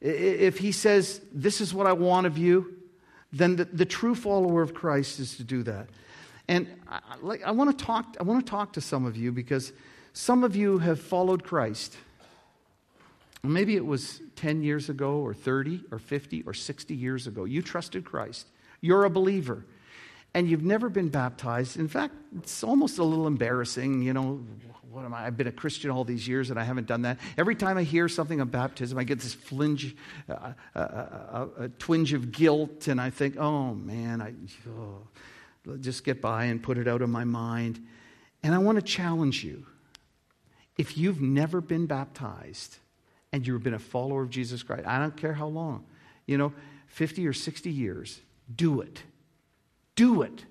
If 0.00 0.58
He 0.58 0.72
says, 0.72 1.20
this 1.32 1.60
is 1.60 1.74
what 1.74 1.86
I 1.86 1.92
want 1.92 2.26
of 2.26 2.38
you, 2.38 2.76
then 3.32 3.56
the, 3.56 3.64
the 3.64 3.84
true 3.84 4.14
follower 4.14 4.62
of 4.62 4.74
Christ 4.74 5.18
is 5.18 5.36
to 5.36 5.44
do 5.44 5.62
that. 5.64 5.88
And 6.46 6.68
I, 6.88 7.00
like, 7.22 7.42
I, 7.42 7.50
want 7.50 7.76
to 7.76 7.84
talk, 7.84 8.16
I 8.20 8.22
want 8.22 8.44
to 8.44 8.50
talk 8.50 8.74
to 8.74 8.80
some 8.80 9.06
of 9.06 9.16
you 9.16 9.32
because 9.32 9.72
some 10.12 10.44
of 10.44 10.54
you 10.54 10.78
have 10.78 11.00
followed 11.00 11.42
Christ. 11.42 11.96
Maybe 13.42 13.76
it 13.76 13.84
was 13.84 14.20
10 14.36 14.62
years 14.62 14.88
ago, 14.88 15.18
or 15.18 15.34
30, 15.34 15.84
or 15.90 15.98
50, 15.98 16.42
or 16.46 16.54
60 16.54 16.94
years 16.94 17.26
ago. 17.26 17.44
You 17.44 17.60
trusted 17.60 18.04
Christ. 18.04 18.46
You're 18.80 19.04
a 19.04 19.10
believer. 19.10 19.66
And 20.34 20.50
you've 20.50 20.64
never 20.64 20.88
been 20.88 21.08
baptized. 21.08 21.76
In 21.76 21.88
fact, 21.88 22.14
it's 22.36 22.64
almost 22.64 22.98
a 22.98 23.04
little 23.04 23.28
embarrassing. 23.28 24.02
You 24.02 24.12
know, 24.12 24.40
what 24.94 25.04
am 25.04 25.12
I? 25.12 25.26
I've 25.26 25.36
been 25.36 25.48
a 25.48 25.52
Christian 25.52 25.90
all 25.90 26.04
these 26.04 26.26
years 26.26 26.50
and 26.50 26.58
I 26.58 26.62
haven't 26.62 26.86
done 26.86 27.02
that. 27.02 27.18
Every 27.36 27.56
time 27.56 27.76
I 27.76 27.82
hear 27.82 28.08
something 28.08 28.40
of 28.40 28.50
baptism, 28.50 28.96
I 28.96 29.04
get 29.04 29.18
this 29.20 29.34
flinge, 29.34 29.96
uh, 30.28 30.52
uh, 30.74 30.78
uh, 30.78 30.78
uh 30.78 31.46
a 31.58 31.68
twinge 31.68 32.12
of 32.12 32.30
guilt, 32.30 32.86
and 32.86 33.00
I 33.00 33.10
think, 33.10 33.36
oh 33.36 33.74
man, 33.74 34.22
I 34.22 34.34
oh, 34.70 35.76
just 35.80 36.04
get 36.04 36.20
by 36.20 36.44
and 36.44 36.62
put 36.62 36.78
it 36.78 36.86
out 36.86 37.02
of 37.02 37.08
my 37.08 37.24
mind. 37.24 37.84
And 38.42 38.54
I 38.54 38.58
want 38.58 38.76
to 38.76 38.82
challenge 38.82 39.42
you. 39.42 39.66
If 40.76 40.96
you've 40.96 41.20
never 41.20 41.60
been 41.60 41.86
baptized 41.86 42.78
and 43.32 43.46
you've 43.46 43.62
been 43.62 43.74
a 43.74 43.78
follower 43.78 44.22
of 44.22 44.30
Jesus 44.30 44.62
Christ, 44.62 44.86
I 44.86 44.98
don't 44.98 45.16
care 45.16 45.32
how 45.32 45.46
long, 45.46 45.86
you 46.26 46.38
know, 46.38 46.52
50 46.88 47.26
or 47.26 47.32
60 47.32 47.70
years, 47.70 48.20
do 48.54 48.80
it. 48.80 49.02
Do 49.96 50.22
it. 50.22 50.44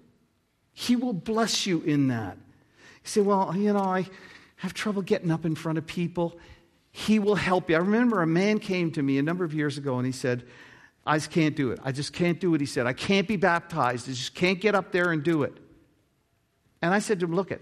He 0.74 0.96
will 0.96 1.14
bless 1.14 1.66
you 1.66 1.82
in 1.82 2.08
that. 2.08 2.38
You 2.38 3.10
say, 3.10 3.22
well, 3.22 3.56
you 3.56 3.74
know, 3.74 3.80
I 3.80 4.08
have 4.58 4.74
trouble 4.74 5.02
getting 5.02 5.32
up 5.32 5.46
in 5.46 5.56
front 5.56 5.78
of 5.78 5.86
people. 5.86 6.38
He 6.92 7.20
will 7.20 7.36
help 7.36 7.70
you. 7.70 7.76
I 7.76 7.80
remember 7.80 8.22
a 8.22 8.28
man 8.28 8.60
came 8.60 8.92
to 8.92 9.02
me 9.02 9.18
a 9.18 9.24
number 9.24 9.44
of 9.44 9.54
years 9.54 9.78
ago 9.78 9.98
and 9.98 10.06
he 10.06 10.12
said, 10.12 10.46
I 11.06 11.18
just 11.18 11.32
can't 11.32 11.56
do 11.56 11.72
it. 11.72 11.80
I 11.84 11.92
just 11.92 12.14
can't 12.14 12.40
do 12.40 12.56
it. 12.56 12.62
He 12.62 12.68
said, 12.68 12.86
I 12.86 12.94
can't 12.94 13.28
be 13.28 13.36
baptized. 13.36 14.08
I 14.08 14.14
just 14.14 14.36
can't 14.36 14.62
get 14.62 14.74
up 14.74 14.92
there 14.92 15.12
and 15.12 15.22
do 15.22 15.44
it. 15.44 15.54
And 16.82 16.94
I 16.94 17.00
said 17.00 17.20
to 17.20 17.26
him, 17.26 17.36
Look, 17.36 17.52
it, 17.52 17.62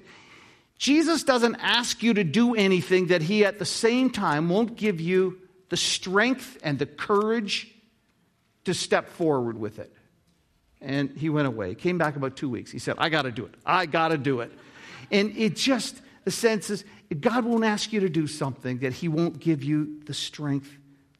Jesus 0.78 1.24
doesn't 1.24 1.56
ask 1.56 2.02
you 2.04 2.14
to 2.16 2.24
do 2.24 2.56
anything 2.56 3.08
that 3.08 3.22
he 3.22 3.46
at 3.46 3.60
the 3.60 3.66
same 3.66 4.10
time 4.10 4.50
won't 4.50 4.76
give 4.76 5.00
you 5.00 5.38
the 5.70 5.78
strength 5.78 6.58
and 6.64 6.78
the 6.78 6.86
courage 6.86 7.74
to 8.66 8.74
step 8.74 9.10
forward 9.10 9.58
with 9.58 9.80
it. 9.80 9.94
And 10.82 11.16
he 11.16 11.30
went 11.30 11.48
away. 11.48 11.76
Came 11.76 11.98
back 11.98 12.16
about 12.16 12.36
two 12.36 12.50
weeks. 12.50 12.72
He 12.72 12.80
said, 12.80 12.96
I 12.98 13.10
got 13.10 13.24
to 13.24 13.32
do 13.32 13.46
it. 13.46 13.54
I 13.66 13.86
got 13.86 14.10
to 14.10 14.18
do 14.18 14.42
it. 14.42 14.52
And 15.12 15.36
it 15.38 15.56
just, 15.56 16.02
the 16.24 16.32
sense 16.32 16.70
is, 16.70 16.84
God 17.20 17.46
won't 17.46 17.66
ask 17.66 17.92
you 17.94 18.00
to 18.00 18.10
do 18.10 18.26
something 18.26 18.80
that 18.80 18.94
He 18.94 19.08
won't 19.08 19.40
give 19.40 19.64
you 19.64 20.02
the 20.06 20.14
strength 20.14 20.72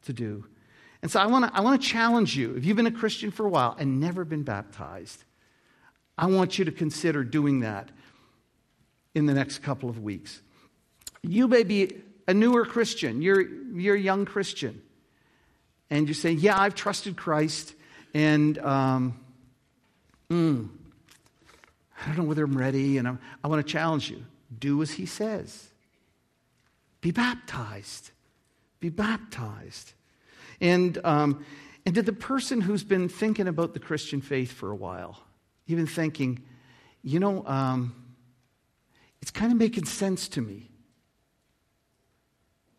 to 0.04 0.12
do. 0.12 0.46
And 1.02 1.10
so 1.10 1.20
I 1.20 1.26
want 1.26 1.44
to 1.44 1.56
I 1.56 1.60
want 1.60 1.80
to 1.82 1.86
challenge 1.86 2.36
you. 2.36 2.54
If 2.54 2.64
you've 2.64 2.76
been 2.76 2.86
a 2.86 2.92
Christian 2.92 3.30
for 3.30 3.44
a 3.44 3.48
while 3.48 3.76
and 3.78 4.00
never 4.00 4.24
been 4.24 4.44
baptized, 4.44 5.24
I 6.16 6.26
want 6.26 6.58
you 6.58 6.64
to 6.64 6.72
consider 6.72 7.24
doing 7.24 7.60
that 7.60 7.90
in 9.14 9.26
the 9.26 9.34
next 9.34 9.58
couple 9.58 9.88
of 9.88 10.02
weeks. 10.02 10.40
You 11.22 11.48
may 11.48 11.62
be 11.62 12.02
a 12.28 12.34
newer 12.34 12.64
Christian, 12.64 13.22
you're, 13.22 13.40
you're 13.40 13.96
a 13.96 14.00
young 14.00 14.24
Christian, 14.24 14.82
and 15.90 16.08
you 16.08 16.14
say, 16.14 16.32
Yeah, 16.32 16.58
I've 16.58 16.74
trusted 16.74 17.16
Christ, 17.16 17.74
and 18.14 18.58
um, 18.58 19.20
mm, 20.32 20.68
I 22.00 22.06
don't 22.08 22.18
know 22.18 22.24
whether 22.24 22.44
I'm 22.44 22.56
ready, 22.56 22.98
and 22.98 23.06
I'm, 23.06 23.18
I 23.44 23.48
want 23.48 23.64
to 23.64 23.70
challenge 23.70 24.10
you. 24.10 24.24
Do 24.58 24.82
as 24.82 24.92
he 24.92 25.06
says. 25.06 25.68
Be 27.00 27.10
baptized. 27.10 28.10
Be 28.80 28.88
baptized. 28.88 29.92
And, 30.60 30.98
um, 31.04 31.44
and 31.84 31.94
to 31.94 32.02
the 32.02 32.12
person 32.12 32.60
who's 32.60 32.84
been 32.84 33.08
thinking 33.08 33.48
about 33.48 33.74
the 33.74 33.80
Christian 33.80 34.20
faith 34.20 34.52
for 34.52 34.70
a 34.70 34.76
while, 34.76 35.18
even 35.66 35.86
thinking, 35.86 36.42
you 37.02 37.18
know, 37.20 37.46
um, 37.46 37.94
it's 39.20 39.30
kind 39.30 39.52
of 39.52 39.58
making 39.58 39.84
sense 39.84 40.28
to 40.28 40.40
me. 40.40 40.68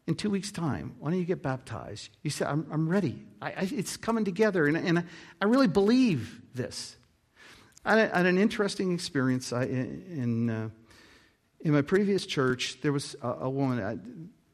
In 0.05 0.15
two 0.15 0.29
weeks' 0.29 0.51
time, 0.51 0.95
why 0.99 1.11
don't 1.11 1.19
you 1.19 1.25
get 1.25 1.41
baptized? 1.41 2.09
You 2.23 2.29
say, 2.29 2.45
I'm, 2.45 2.67
I'm 2.69 2.89
ready. 2.89 3.23
I, 3.41 3.51
I, 3.51 3.69
it's 3.71 3.95
coming 3.95 4.25
together, 4.25 4.67
and, 4.67 4.75
and 4.75 5.05
I 5.41 5.45
really 5.45 5.67
believe 5.67 6.41
this. 6.53 6.97
I 7.85 7.97
had 7.97 8.25
an 8.25 8.37
interesting 8.37 8.93
experience 8.93 9.51
in, 9.51 10.49
uh, 10.49 10.69
in 11.61 11.73
my 11.73 11.81
previous 11.81 12.25
church. 12.25 12.79
There 12.81 12.93
was 12.93 13.15
a, 13.21 13.29
a 13.41 13.49
woman, 13.49 13.79
uh, 13.79 13.95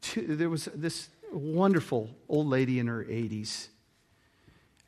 two, 0.00 0.34
there 0.34 0.50
was 0.50 0.68
this 0.74 1.08
wonderful 1.32 2.10
old 2.28 2.48
lady 2.48 2.80
in 2.80 2.88
her 2.88 3.04
80s, 3.04 3.68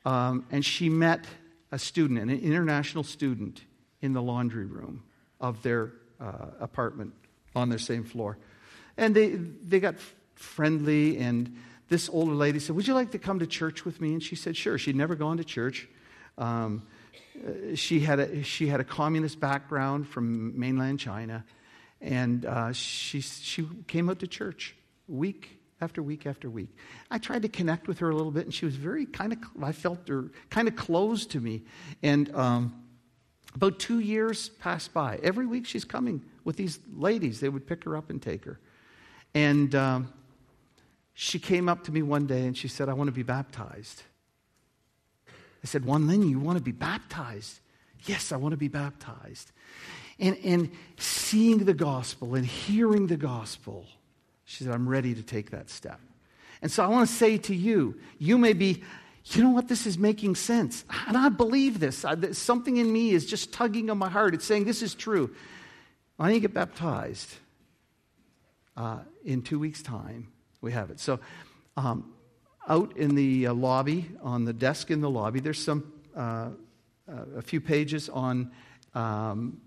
um, 0.04 0.44
and 0.50 0.64
she 0.64 0.88
met 0.88 1.24
a 1.70 1.78
student, 1.78 2.18
an 2.18 2.30
international 2.30 3.04
student, 3.04 3.62
in 4.00 4.12
the 4.12 4.22
laundry 4.22 4.66
room 4.66 5.04
of 5.40 5.62
their 5.62 5.92
uh, 6.20 6.48
apartment 6.58 7.12
on 7.54 7.68
their 7.68 7.78
same 7.78 8.02
floor. 8.02 8.36
And 8.96 9.14
they, 9.14 9.28
they 9.28 9.78
got 9.78 9.94
friendly, 10.34 11.18
and 11.18 11.56
this 11.88 12.08
older 12.08 12.34
lady 12.34 12.58
said, 12.58 12.74
Would 12.74 12.88
you 12.88 12.94
like 12.94 13.12
to 13.12 13.18
come 13.18 13.38
to 13.38 13.46
church 13.46 13.84
with 13.84 14.00
me? 14.00 14.14
And 14.14 14.22
she 14.22 14.34
said, 14.34 14.56
Sure. 14.56 14.76
She'd 14.76 14.96
never 14.96 15.14
gone 15.14 15.36
to 15.36 15.44
church. 15.44 15.88
Um, 16.36 16.82
uh, 17.36 17.74
she, 17.74 18.00
had 18.00 18.20
a, 18.20 18.42
she 18.42 18.66
had 18.66 18.80
a 18.80 18.84
communist 18.84 19.40
background 19.40 20.08
from 20.08 20.58
mainland 20.58 21.00
China, 21.00 21.44
and 22.00 22.44
uh, 22.44 22.72
she, 22.72 23.20
she 23.20 23.66
came 23.86 24.10
out 24.10 24.18
to 24.18 24.26
church 24.26 24.74
week 25.08 25.58
after 25.80 26.02
week 26.02 26.26
after 26.26 26.48
week. 26.48 26.70
I 27.10 27.18
tried 27.18 27.42
to 27.42 27.48
connect 27.48 27.88
with 27.88 27.98
her 27.98 28.10
a 28.10 28.14
little 28.14 28.32
bit, 28.32 28.44
and 28.44 28.54
she 28.54 28.64
was 28.64 28.76
very 28.76 29.06
kind 29.06 29.32
of, 29.32 29.38
I 29.62 29.72
felt 29.72 30.08
her 30.08 30.30
kind 30.50 30.68
of 30.68 30.76
closed 30.76 31.30
to 31.32 31.40
me. 31.40 31.62
And 32.02 32.34
um, 32.34 32.82
about 33.54 33.78
two 33.78 33.98
years 33.98 34.48
passed 34.48 34.94
by. 34.94 35.18
Every 35.22 35.46
week 35.46 35.66
she's 35.66 35.84
coming 35.84 36.22
with 36.44 36.56
these 36.56 36.78
ladies. 36.94 37.40
They 37.40 37.48
would 37.48 37.66
pick 37.66 37.84
her 37.84 37.96
up 37.96 38.10
and 38.10 38.20
take 38.20 38.44
her. 38.44 38.58
And 39.34 39.74
um, 39.74 40.12
she 41.14 41.38
came 41.38 41.68
up 41.68 41.84
to 41.84 41.92
me 41.92 42.02
one 42.02 42.26
day 42.26 42.46
and 42.46 42.56
she 42.56 42.68
said, 42.68 42.88
I 42.88 42.94
want 42.94 43.08
to 43.08 43.12
be 43.12 43.22
baptized. 43.22 44.02
I 45.62 45.66
said, 45.66 45.84
Wan 45.84 46.06
Lin, 46.06 46.28
you 46.28 46.38
want 46.38 46.58
to 46.58 46.64
be 46.64 46.72
baptized? 46.72 47.60
Yes, 48.04 48.32
I 48.32 48.36
want 48.36 48.52
to 48.52 48.56
be 48.56 48.68
baptized. 48.68 49.52
And, 50.18 50.36
and 50.44 50.70
seeing 50.98 51.58
the 51.58 51.74
gospel 51.74 52.34
and 52.34 52.44
hearing 52.44 53.06
the 53.06 53.16
gospel, 53.16 53.86
she 54.44 54.64
said, 54.64 54.72
I'm 54.72 54.88
ready 54.88 55.14
to 55.14 55.22
take 55.22 55.50
that 55.50 55.70
step. 55.70 56.00
And 56.60 56.70
so 56.70 56.84
I 56.84 56.88
want 56.88 57.08
to 57.08 57.14
say 57.14 57.38
to 57.38 57.54
you, 57.54 57.98
you 58.18 58.38
may 58.38 58.52
be, 58.52 58.82
you 59.24 59.42
know 59.42 59.50
what, 59.50 59.68
this 59.68 59.86
is 59.86 59.98
making 59.98 60.34
sense. 60.34 60.84
And 61.06 61.16
I 61.16 61.28
believe 61.28 61.80
this. 61.80 62.04
I, 62.04 62.32
something 62.32 62.76
in 62.76 62.92
me 62.92 63.10
is 63.10 63.26
just 63.26 63.52
tugging 63.52 63.90
on 63.90 63.98
my 63.98 64.08
heart. 64.08 64.34
It's 64.34 64.44
saying, 64.44 64.64
this 64.64 64.82
is 64.82 64.94
true. 64.94 65.34
Why 66.16 66.26
don't 66.26 66.34
you 66.34 66.40
get 66.40 66.54
baptized? 66.54 67.34
Uh, 68.76 68.98
in 69.24 69.42
two 69.42 69.58
weeks' 69.58 69.82
time, 69.82 70.28
we 70.60 70.72
have 70.72 70.90
it. 70.90 70.98
So, 70.98 71.20
um, 71.76 72.11
out 72.68 72.96
in 72.96 73.14
the 73.14 73.48
uh, 73.48 73.54
lobby, 73.54 74.10
on 74.22 74.44
the 74.44 74.52
desk 74.52 74.90
in 74.90 75.00
the 75.00 75.10
lobby, 75.10 75.40
there's 75.40 75.62
some 75.62 75.92
uh, 76.16 76.48
uh, 77.08 77.24
a 77.36 77.42
few 77.42 77.60
pages 77.60 78.08
on 78.08 78.50
um, 78.94 79.60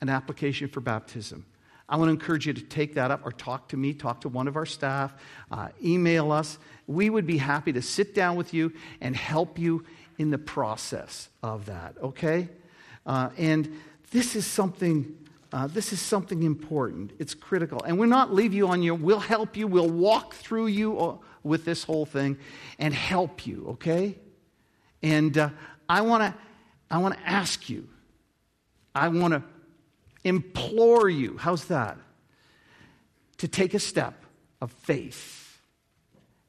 an 0.00 0.08
application 0.08 0.68
for 0.68 0.80
baptism. 0.80 1.46
I 1.88 1.96
want 1.96 2.08
to 2.08 2.12
encourage 2.12 2.46
you 2.46 2.52
to 2.52 2.60
take 2.60 2.94
that 2.94 3.10
up 3.10 3.24
or 3.24 3.32
talk 3.32 3.68
to 3.68 3.76
me, 3.76 3.92
talk 3.92 4.22
to 4.22 4.28
one 4.28 4.48
of 4.48 4.56
our 4.56 4.66
staff, 4.66 5.14
uh, 5.50 5.68
email 5.82 6.32
us. 6.32 6.58
We 6.86 7.10
would 7.10 7.26
be 7.26 7.38
happy 7.38 7.72
to 7.72 7.82
sit 7.82 8.14
down 8.14 8.36
with 8.36 8.54
you 8.54 8.72
and 9.00 9.16
help 9.16 9.58
you 9.58 9.84
in 10.18 10.30
the 10.30 10.38
process 10.38 11.28
of 11.42 11.66
that, 11.66 11.96
okay? 12.02 12.48
Uh, 13.04 13.30
and 13.36 13.80
this 14.10 14.36
is 14.36 14.46
something. 14.46 15.16
Uh, 15.52 15.66
this 15.66 15.92
is 15.92 16.00
something 16.00 16.42
important. 16.42 17.12
It's 17.18 17.34
critical. 17.34 17.82
And 17.82 17.98
we'll 17.98 18.08
not 18.08 18.32
leave 18.32 18.54
you 18.54 18.68
on 18.68 18.82
your, 18.82 18.94
we'll 18.94 19.20
help 19.20 19.56
you, 19.56 19.66
we'll 19.66 19.90
walk 19.90 20.34
through 20.34 20.68
you 20.68 20.98
uh, 20.98 21.16
with 21.42 21.64
this 21.64 21.84
whole 21.84 22.06
thing 22.06 22.38
and 22.78 22.94
help 22.94 23.46
you, 23.46 23.66
okay? 23.72 24.16
And 25.02 25.36
uh, 25.36 25.50
I 25.88 26.00
want 26.00 26.22
to 26.22 26.34
I 26.92 26.98
want 26.98 27.14
to 27.14 27.20
ask 27.26 27.70
you. 27.70 27.88
I 28.94 29.08
want 29.08 29.32
to 29.32 29.42
implore 30.24 31.08
you. 31.08 31.38
How's 31.38 31.64
that? 31.66 31.96
To 33.38 33.48
take 33.48 33.72
a 33.72 33.78
step 33.78 34.14
of 34.60 34.70
faith 34.70 35.62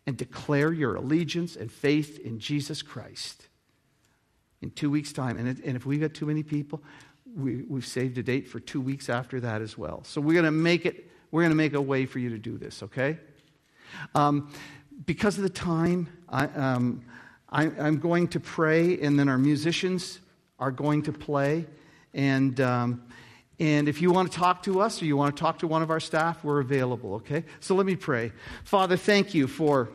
and 0.05 0.17
declare 0.17 0.73
your 0.73 0.95
allegiance 0.95 1.55
and 1.55 1.71
faith 1.71 2.19
in 2.19 2.39
Jesus 2.39 2.81
Christ 2.81 3.47
in 4.61 4.71
two 4.71 4.91
weeks' 4.91 5.13
time. 5.13 5.37
And, 5.37 5.47
and 5.63 5.77
if 5.77 5.85
we've 5.85 6.01
got 6.01 6.13
too 6.13 6.25
many 6.25 6.43
people, 6.43 6.83
we, 7.35 7.63
we've 7.63 7.85
saved 7.85 8.17
a 8.17 8.23
date 8.23 8.47
for 8.47 8.59
two 8.59 8.81
weeks 8.81 9.09
after 9.09 9.39
that 9.39 9.61
as 9.61 9.77
well. 9.77 10.03
So 10.03 10.21
we're 10.21 10.33
going 10.33 10.45
to 10.45 10.51
make 10.51 10.85
it, 10.85 11.09
we're 11.31 11.41
going 11.41 11.51
to 11.51 11.55
make 11.55 11.73
a 11.73 11.81
way 11.81 12.05
for 12.05 12.19
you 12.19 12.29
to 12.29 12.37
do 12.37 12.57
this, 12.57 12.83
okay? 12.83 13.17
Um, 14.15 14.51
because 15.05 15.37
of 15.37 15.43
the 15.43 15.49
time, 15.49 16.07
I, 16.29 16.45
um, 16.47 17.03
I, 17.49 17.63
I'm 17.63 17.99
going 17.99 18.27
to 18.29 18.39
pray, 18.39 18.99
and 18.99 19.19
then 19.19 19.29
our 19.29 19.37
musicians 19.37 20.19
are 20.59 20.71
going 20.71 21.03
to 21.03 21.11
play. 21.11 21.65
And, 22.13 22.59
um, 22.61 23.03
And 23.59 23.87
if 23.87 24.01
you 24.01 24.11
want 24.11 24.31
to 24.31 24.37
talk 24.37 24.63
to 24.63 24.81
us 24.81 25.01
or 25.01 25.05
you 25.05 25.15
want 25.15 25.37
to 25.37 25.39
talk 25.39 25.59
to 25.59 25.67
one 25.67 25.83
of 25.83 25.89
our 25.89 25.99
staff, 25.99 26.43
we're 26.43 26.59
available, 26.59 27.15
okay? 27.15 27.43
So 27.59 27.75
let 27.75 27.85
me 27.85 27.95
pray. 27.95 28.31
Father, 28.63 28.97
thank 28.97 29.33
you 29.33 29.47
for 29.47 29.89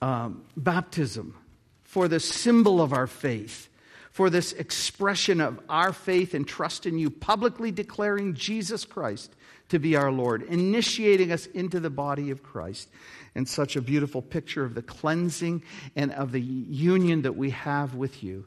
um, 0.00 0.44
baptism, 0.56 1.34
for 1.82 2.08
the 2.08 2.18
symbol 2.18 2.80
of 2.80 2.92
our 2.92 3.06
faith, 3.06 3.68
for 4.14 4.30
this 4.30 4.52
expression 4.52 5.40
of 5.40 5.58
our 5.68 5.92
faith 5.92 6.34
and 6.34 6.46
trust 6.46 6.86
in 6.86 6.96
you, 6.96 7.10
publicly 7.10 7.72
declaring 7.72 8.32
Jesus 8.32 8.84
Christ 8.84 9.34
to 9.70 9.80
be 9.80 9.96
our 9.96 10.12
Lord, 10.12 10.42
initiating 10.44 11.32
us 11.32 11.46
into 11.46 11.80
the 11.80 11.90
body 11.90 12.30
of 12.30 12.40
Christ. 12.40 12.88
And 13.34 13.48
such 13.48 13.74
a 13.74 13.82
beautiful 13.82 14.22
picture 14.22 14.64
of 14.64 14.76
the 14.76 14.82
cleansing 14.82 15.64
and 15.96 16.12
of 16.12 16.30
the 16.30 16.40
union 16.40 17.22
that 17.22 17.34
we 17.34 17.50
have 17.50 17.96
with 17.96 18.22
you. 18.22 18.44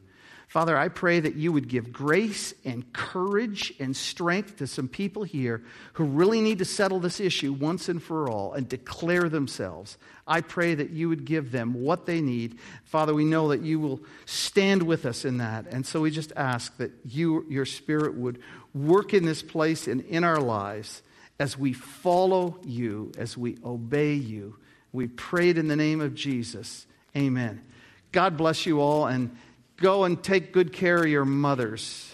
Father, 0.48 0.78
I 0.78 0.88
pray 0.88 1.20
that 1.20 1.36
you 1.36 1.52
would 1.52 1.68
give 1.68 1.92
grace 1.92 2.54
and 2.64 2.90
courage 2.94 3.74
and 3.78 3.94
strength 3.94 4.56
to 4.56 4.66
some 4.66 4.88
people 4.88 5.22
here 5.22 5.62
who 5.92 6.04
really 6.04 6.40
need 6.40 6.58
to 6.60 6.64
settle 6.64 7.00
this 7.00 7.20
issue 7.20 7.52
once 7.52 7.90
and 7.90 8.02
for 8.02 8.30
all 8.30 8.54
and 8.54 8.66
declare 8.66 9.28
themselves. 9.28 9.98
I 10.26 10.40
pray 10.40 10.74
that 10.74 10.88
you 10.88 11.10
would 11.10 11.26
give 11.26 11.52
them 11.52 11.74
what 11.74 12.06
they 12.06 12.22
need. 12.22 12.58
Father, 12.84 13.12
we 13.12 13.26
know 13.26 13.48
that 13.48 13.60
you 13.60 13.78
will 13.78 14.00
stand 14.24 14.82
with 14.82 15.04
us 15.04 15.26
in 15.26 15.36
that. 15.36 15.66
And 15.66 15.84
so 15.84 16.00
we 16.00 16.10
just 16.10 16.32
ask 16.34 16.74
that 16.78 16.92
you, 17.04 17.44
your 17.50 17.66
Spirit 17.66 18.14
would 18.14 18.40
work 18.72 19.12
in 19.12 19.26
this 19.26 19.42
place 19.42 19.86
and 19.86 20.00
in 20.00 20.24
our 20.24 20.40
lives 20.40 21.02
as 21.38 21.58
we 21.58 21.74
follow 21.74 22.58
you, 22.64 23.12
as 23.18 23.36
we 23.36 23.58
obey 23.62 24.14
you. 24.14 24.56
We 24.92 25.08
prayed 25.08 25.58
in 25.58 25.68
the 25.68 25.76
name 25.76 26.00
of 26.00 26.14
Jesus. 26.14 26.86
Amen. 27.14 27.62
God 28.12 28.38
bless 28.38 28.64
you 28.64 28.80
all 28.80 29.06
and 29.06 29.36
Go 29.80 30.04
and 30.04 30.20
take 30.22 30.52
good 30.52 30.72
care 30.72 30.98
of 30.98 31.06
your 31.08 31.24
mothers. 31.24 32.12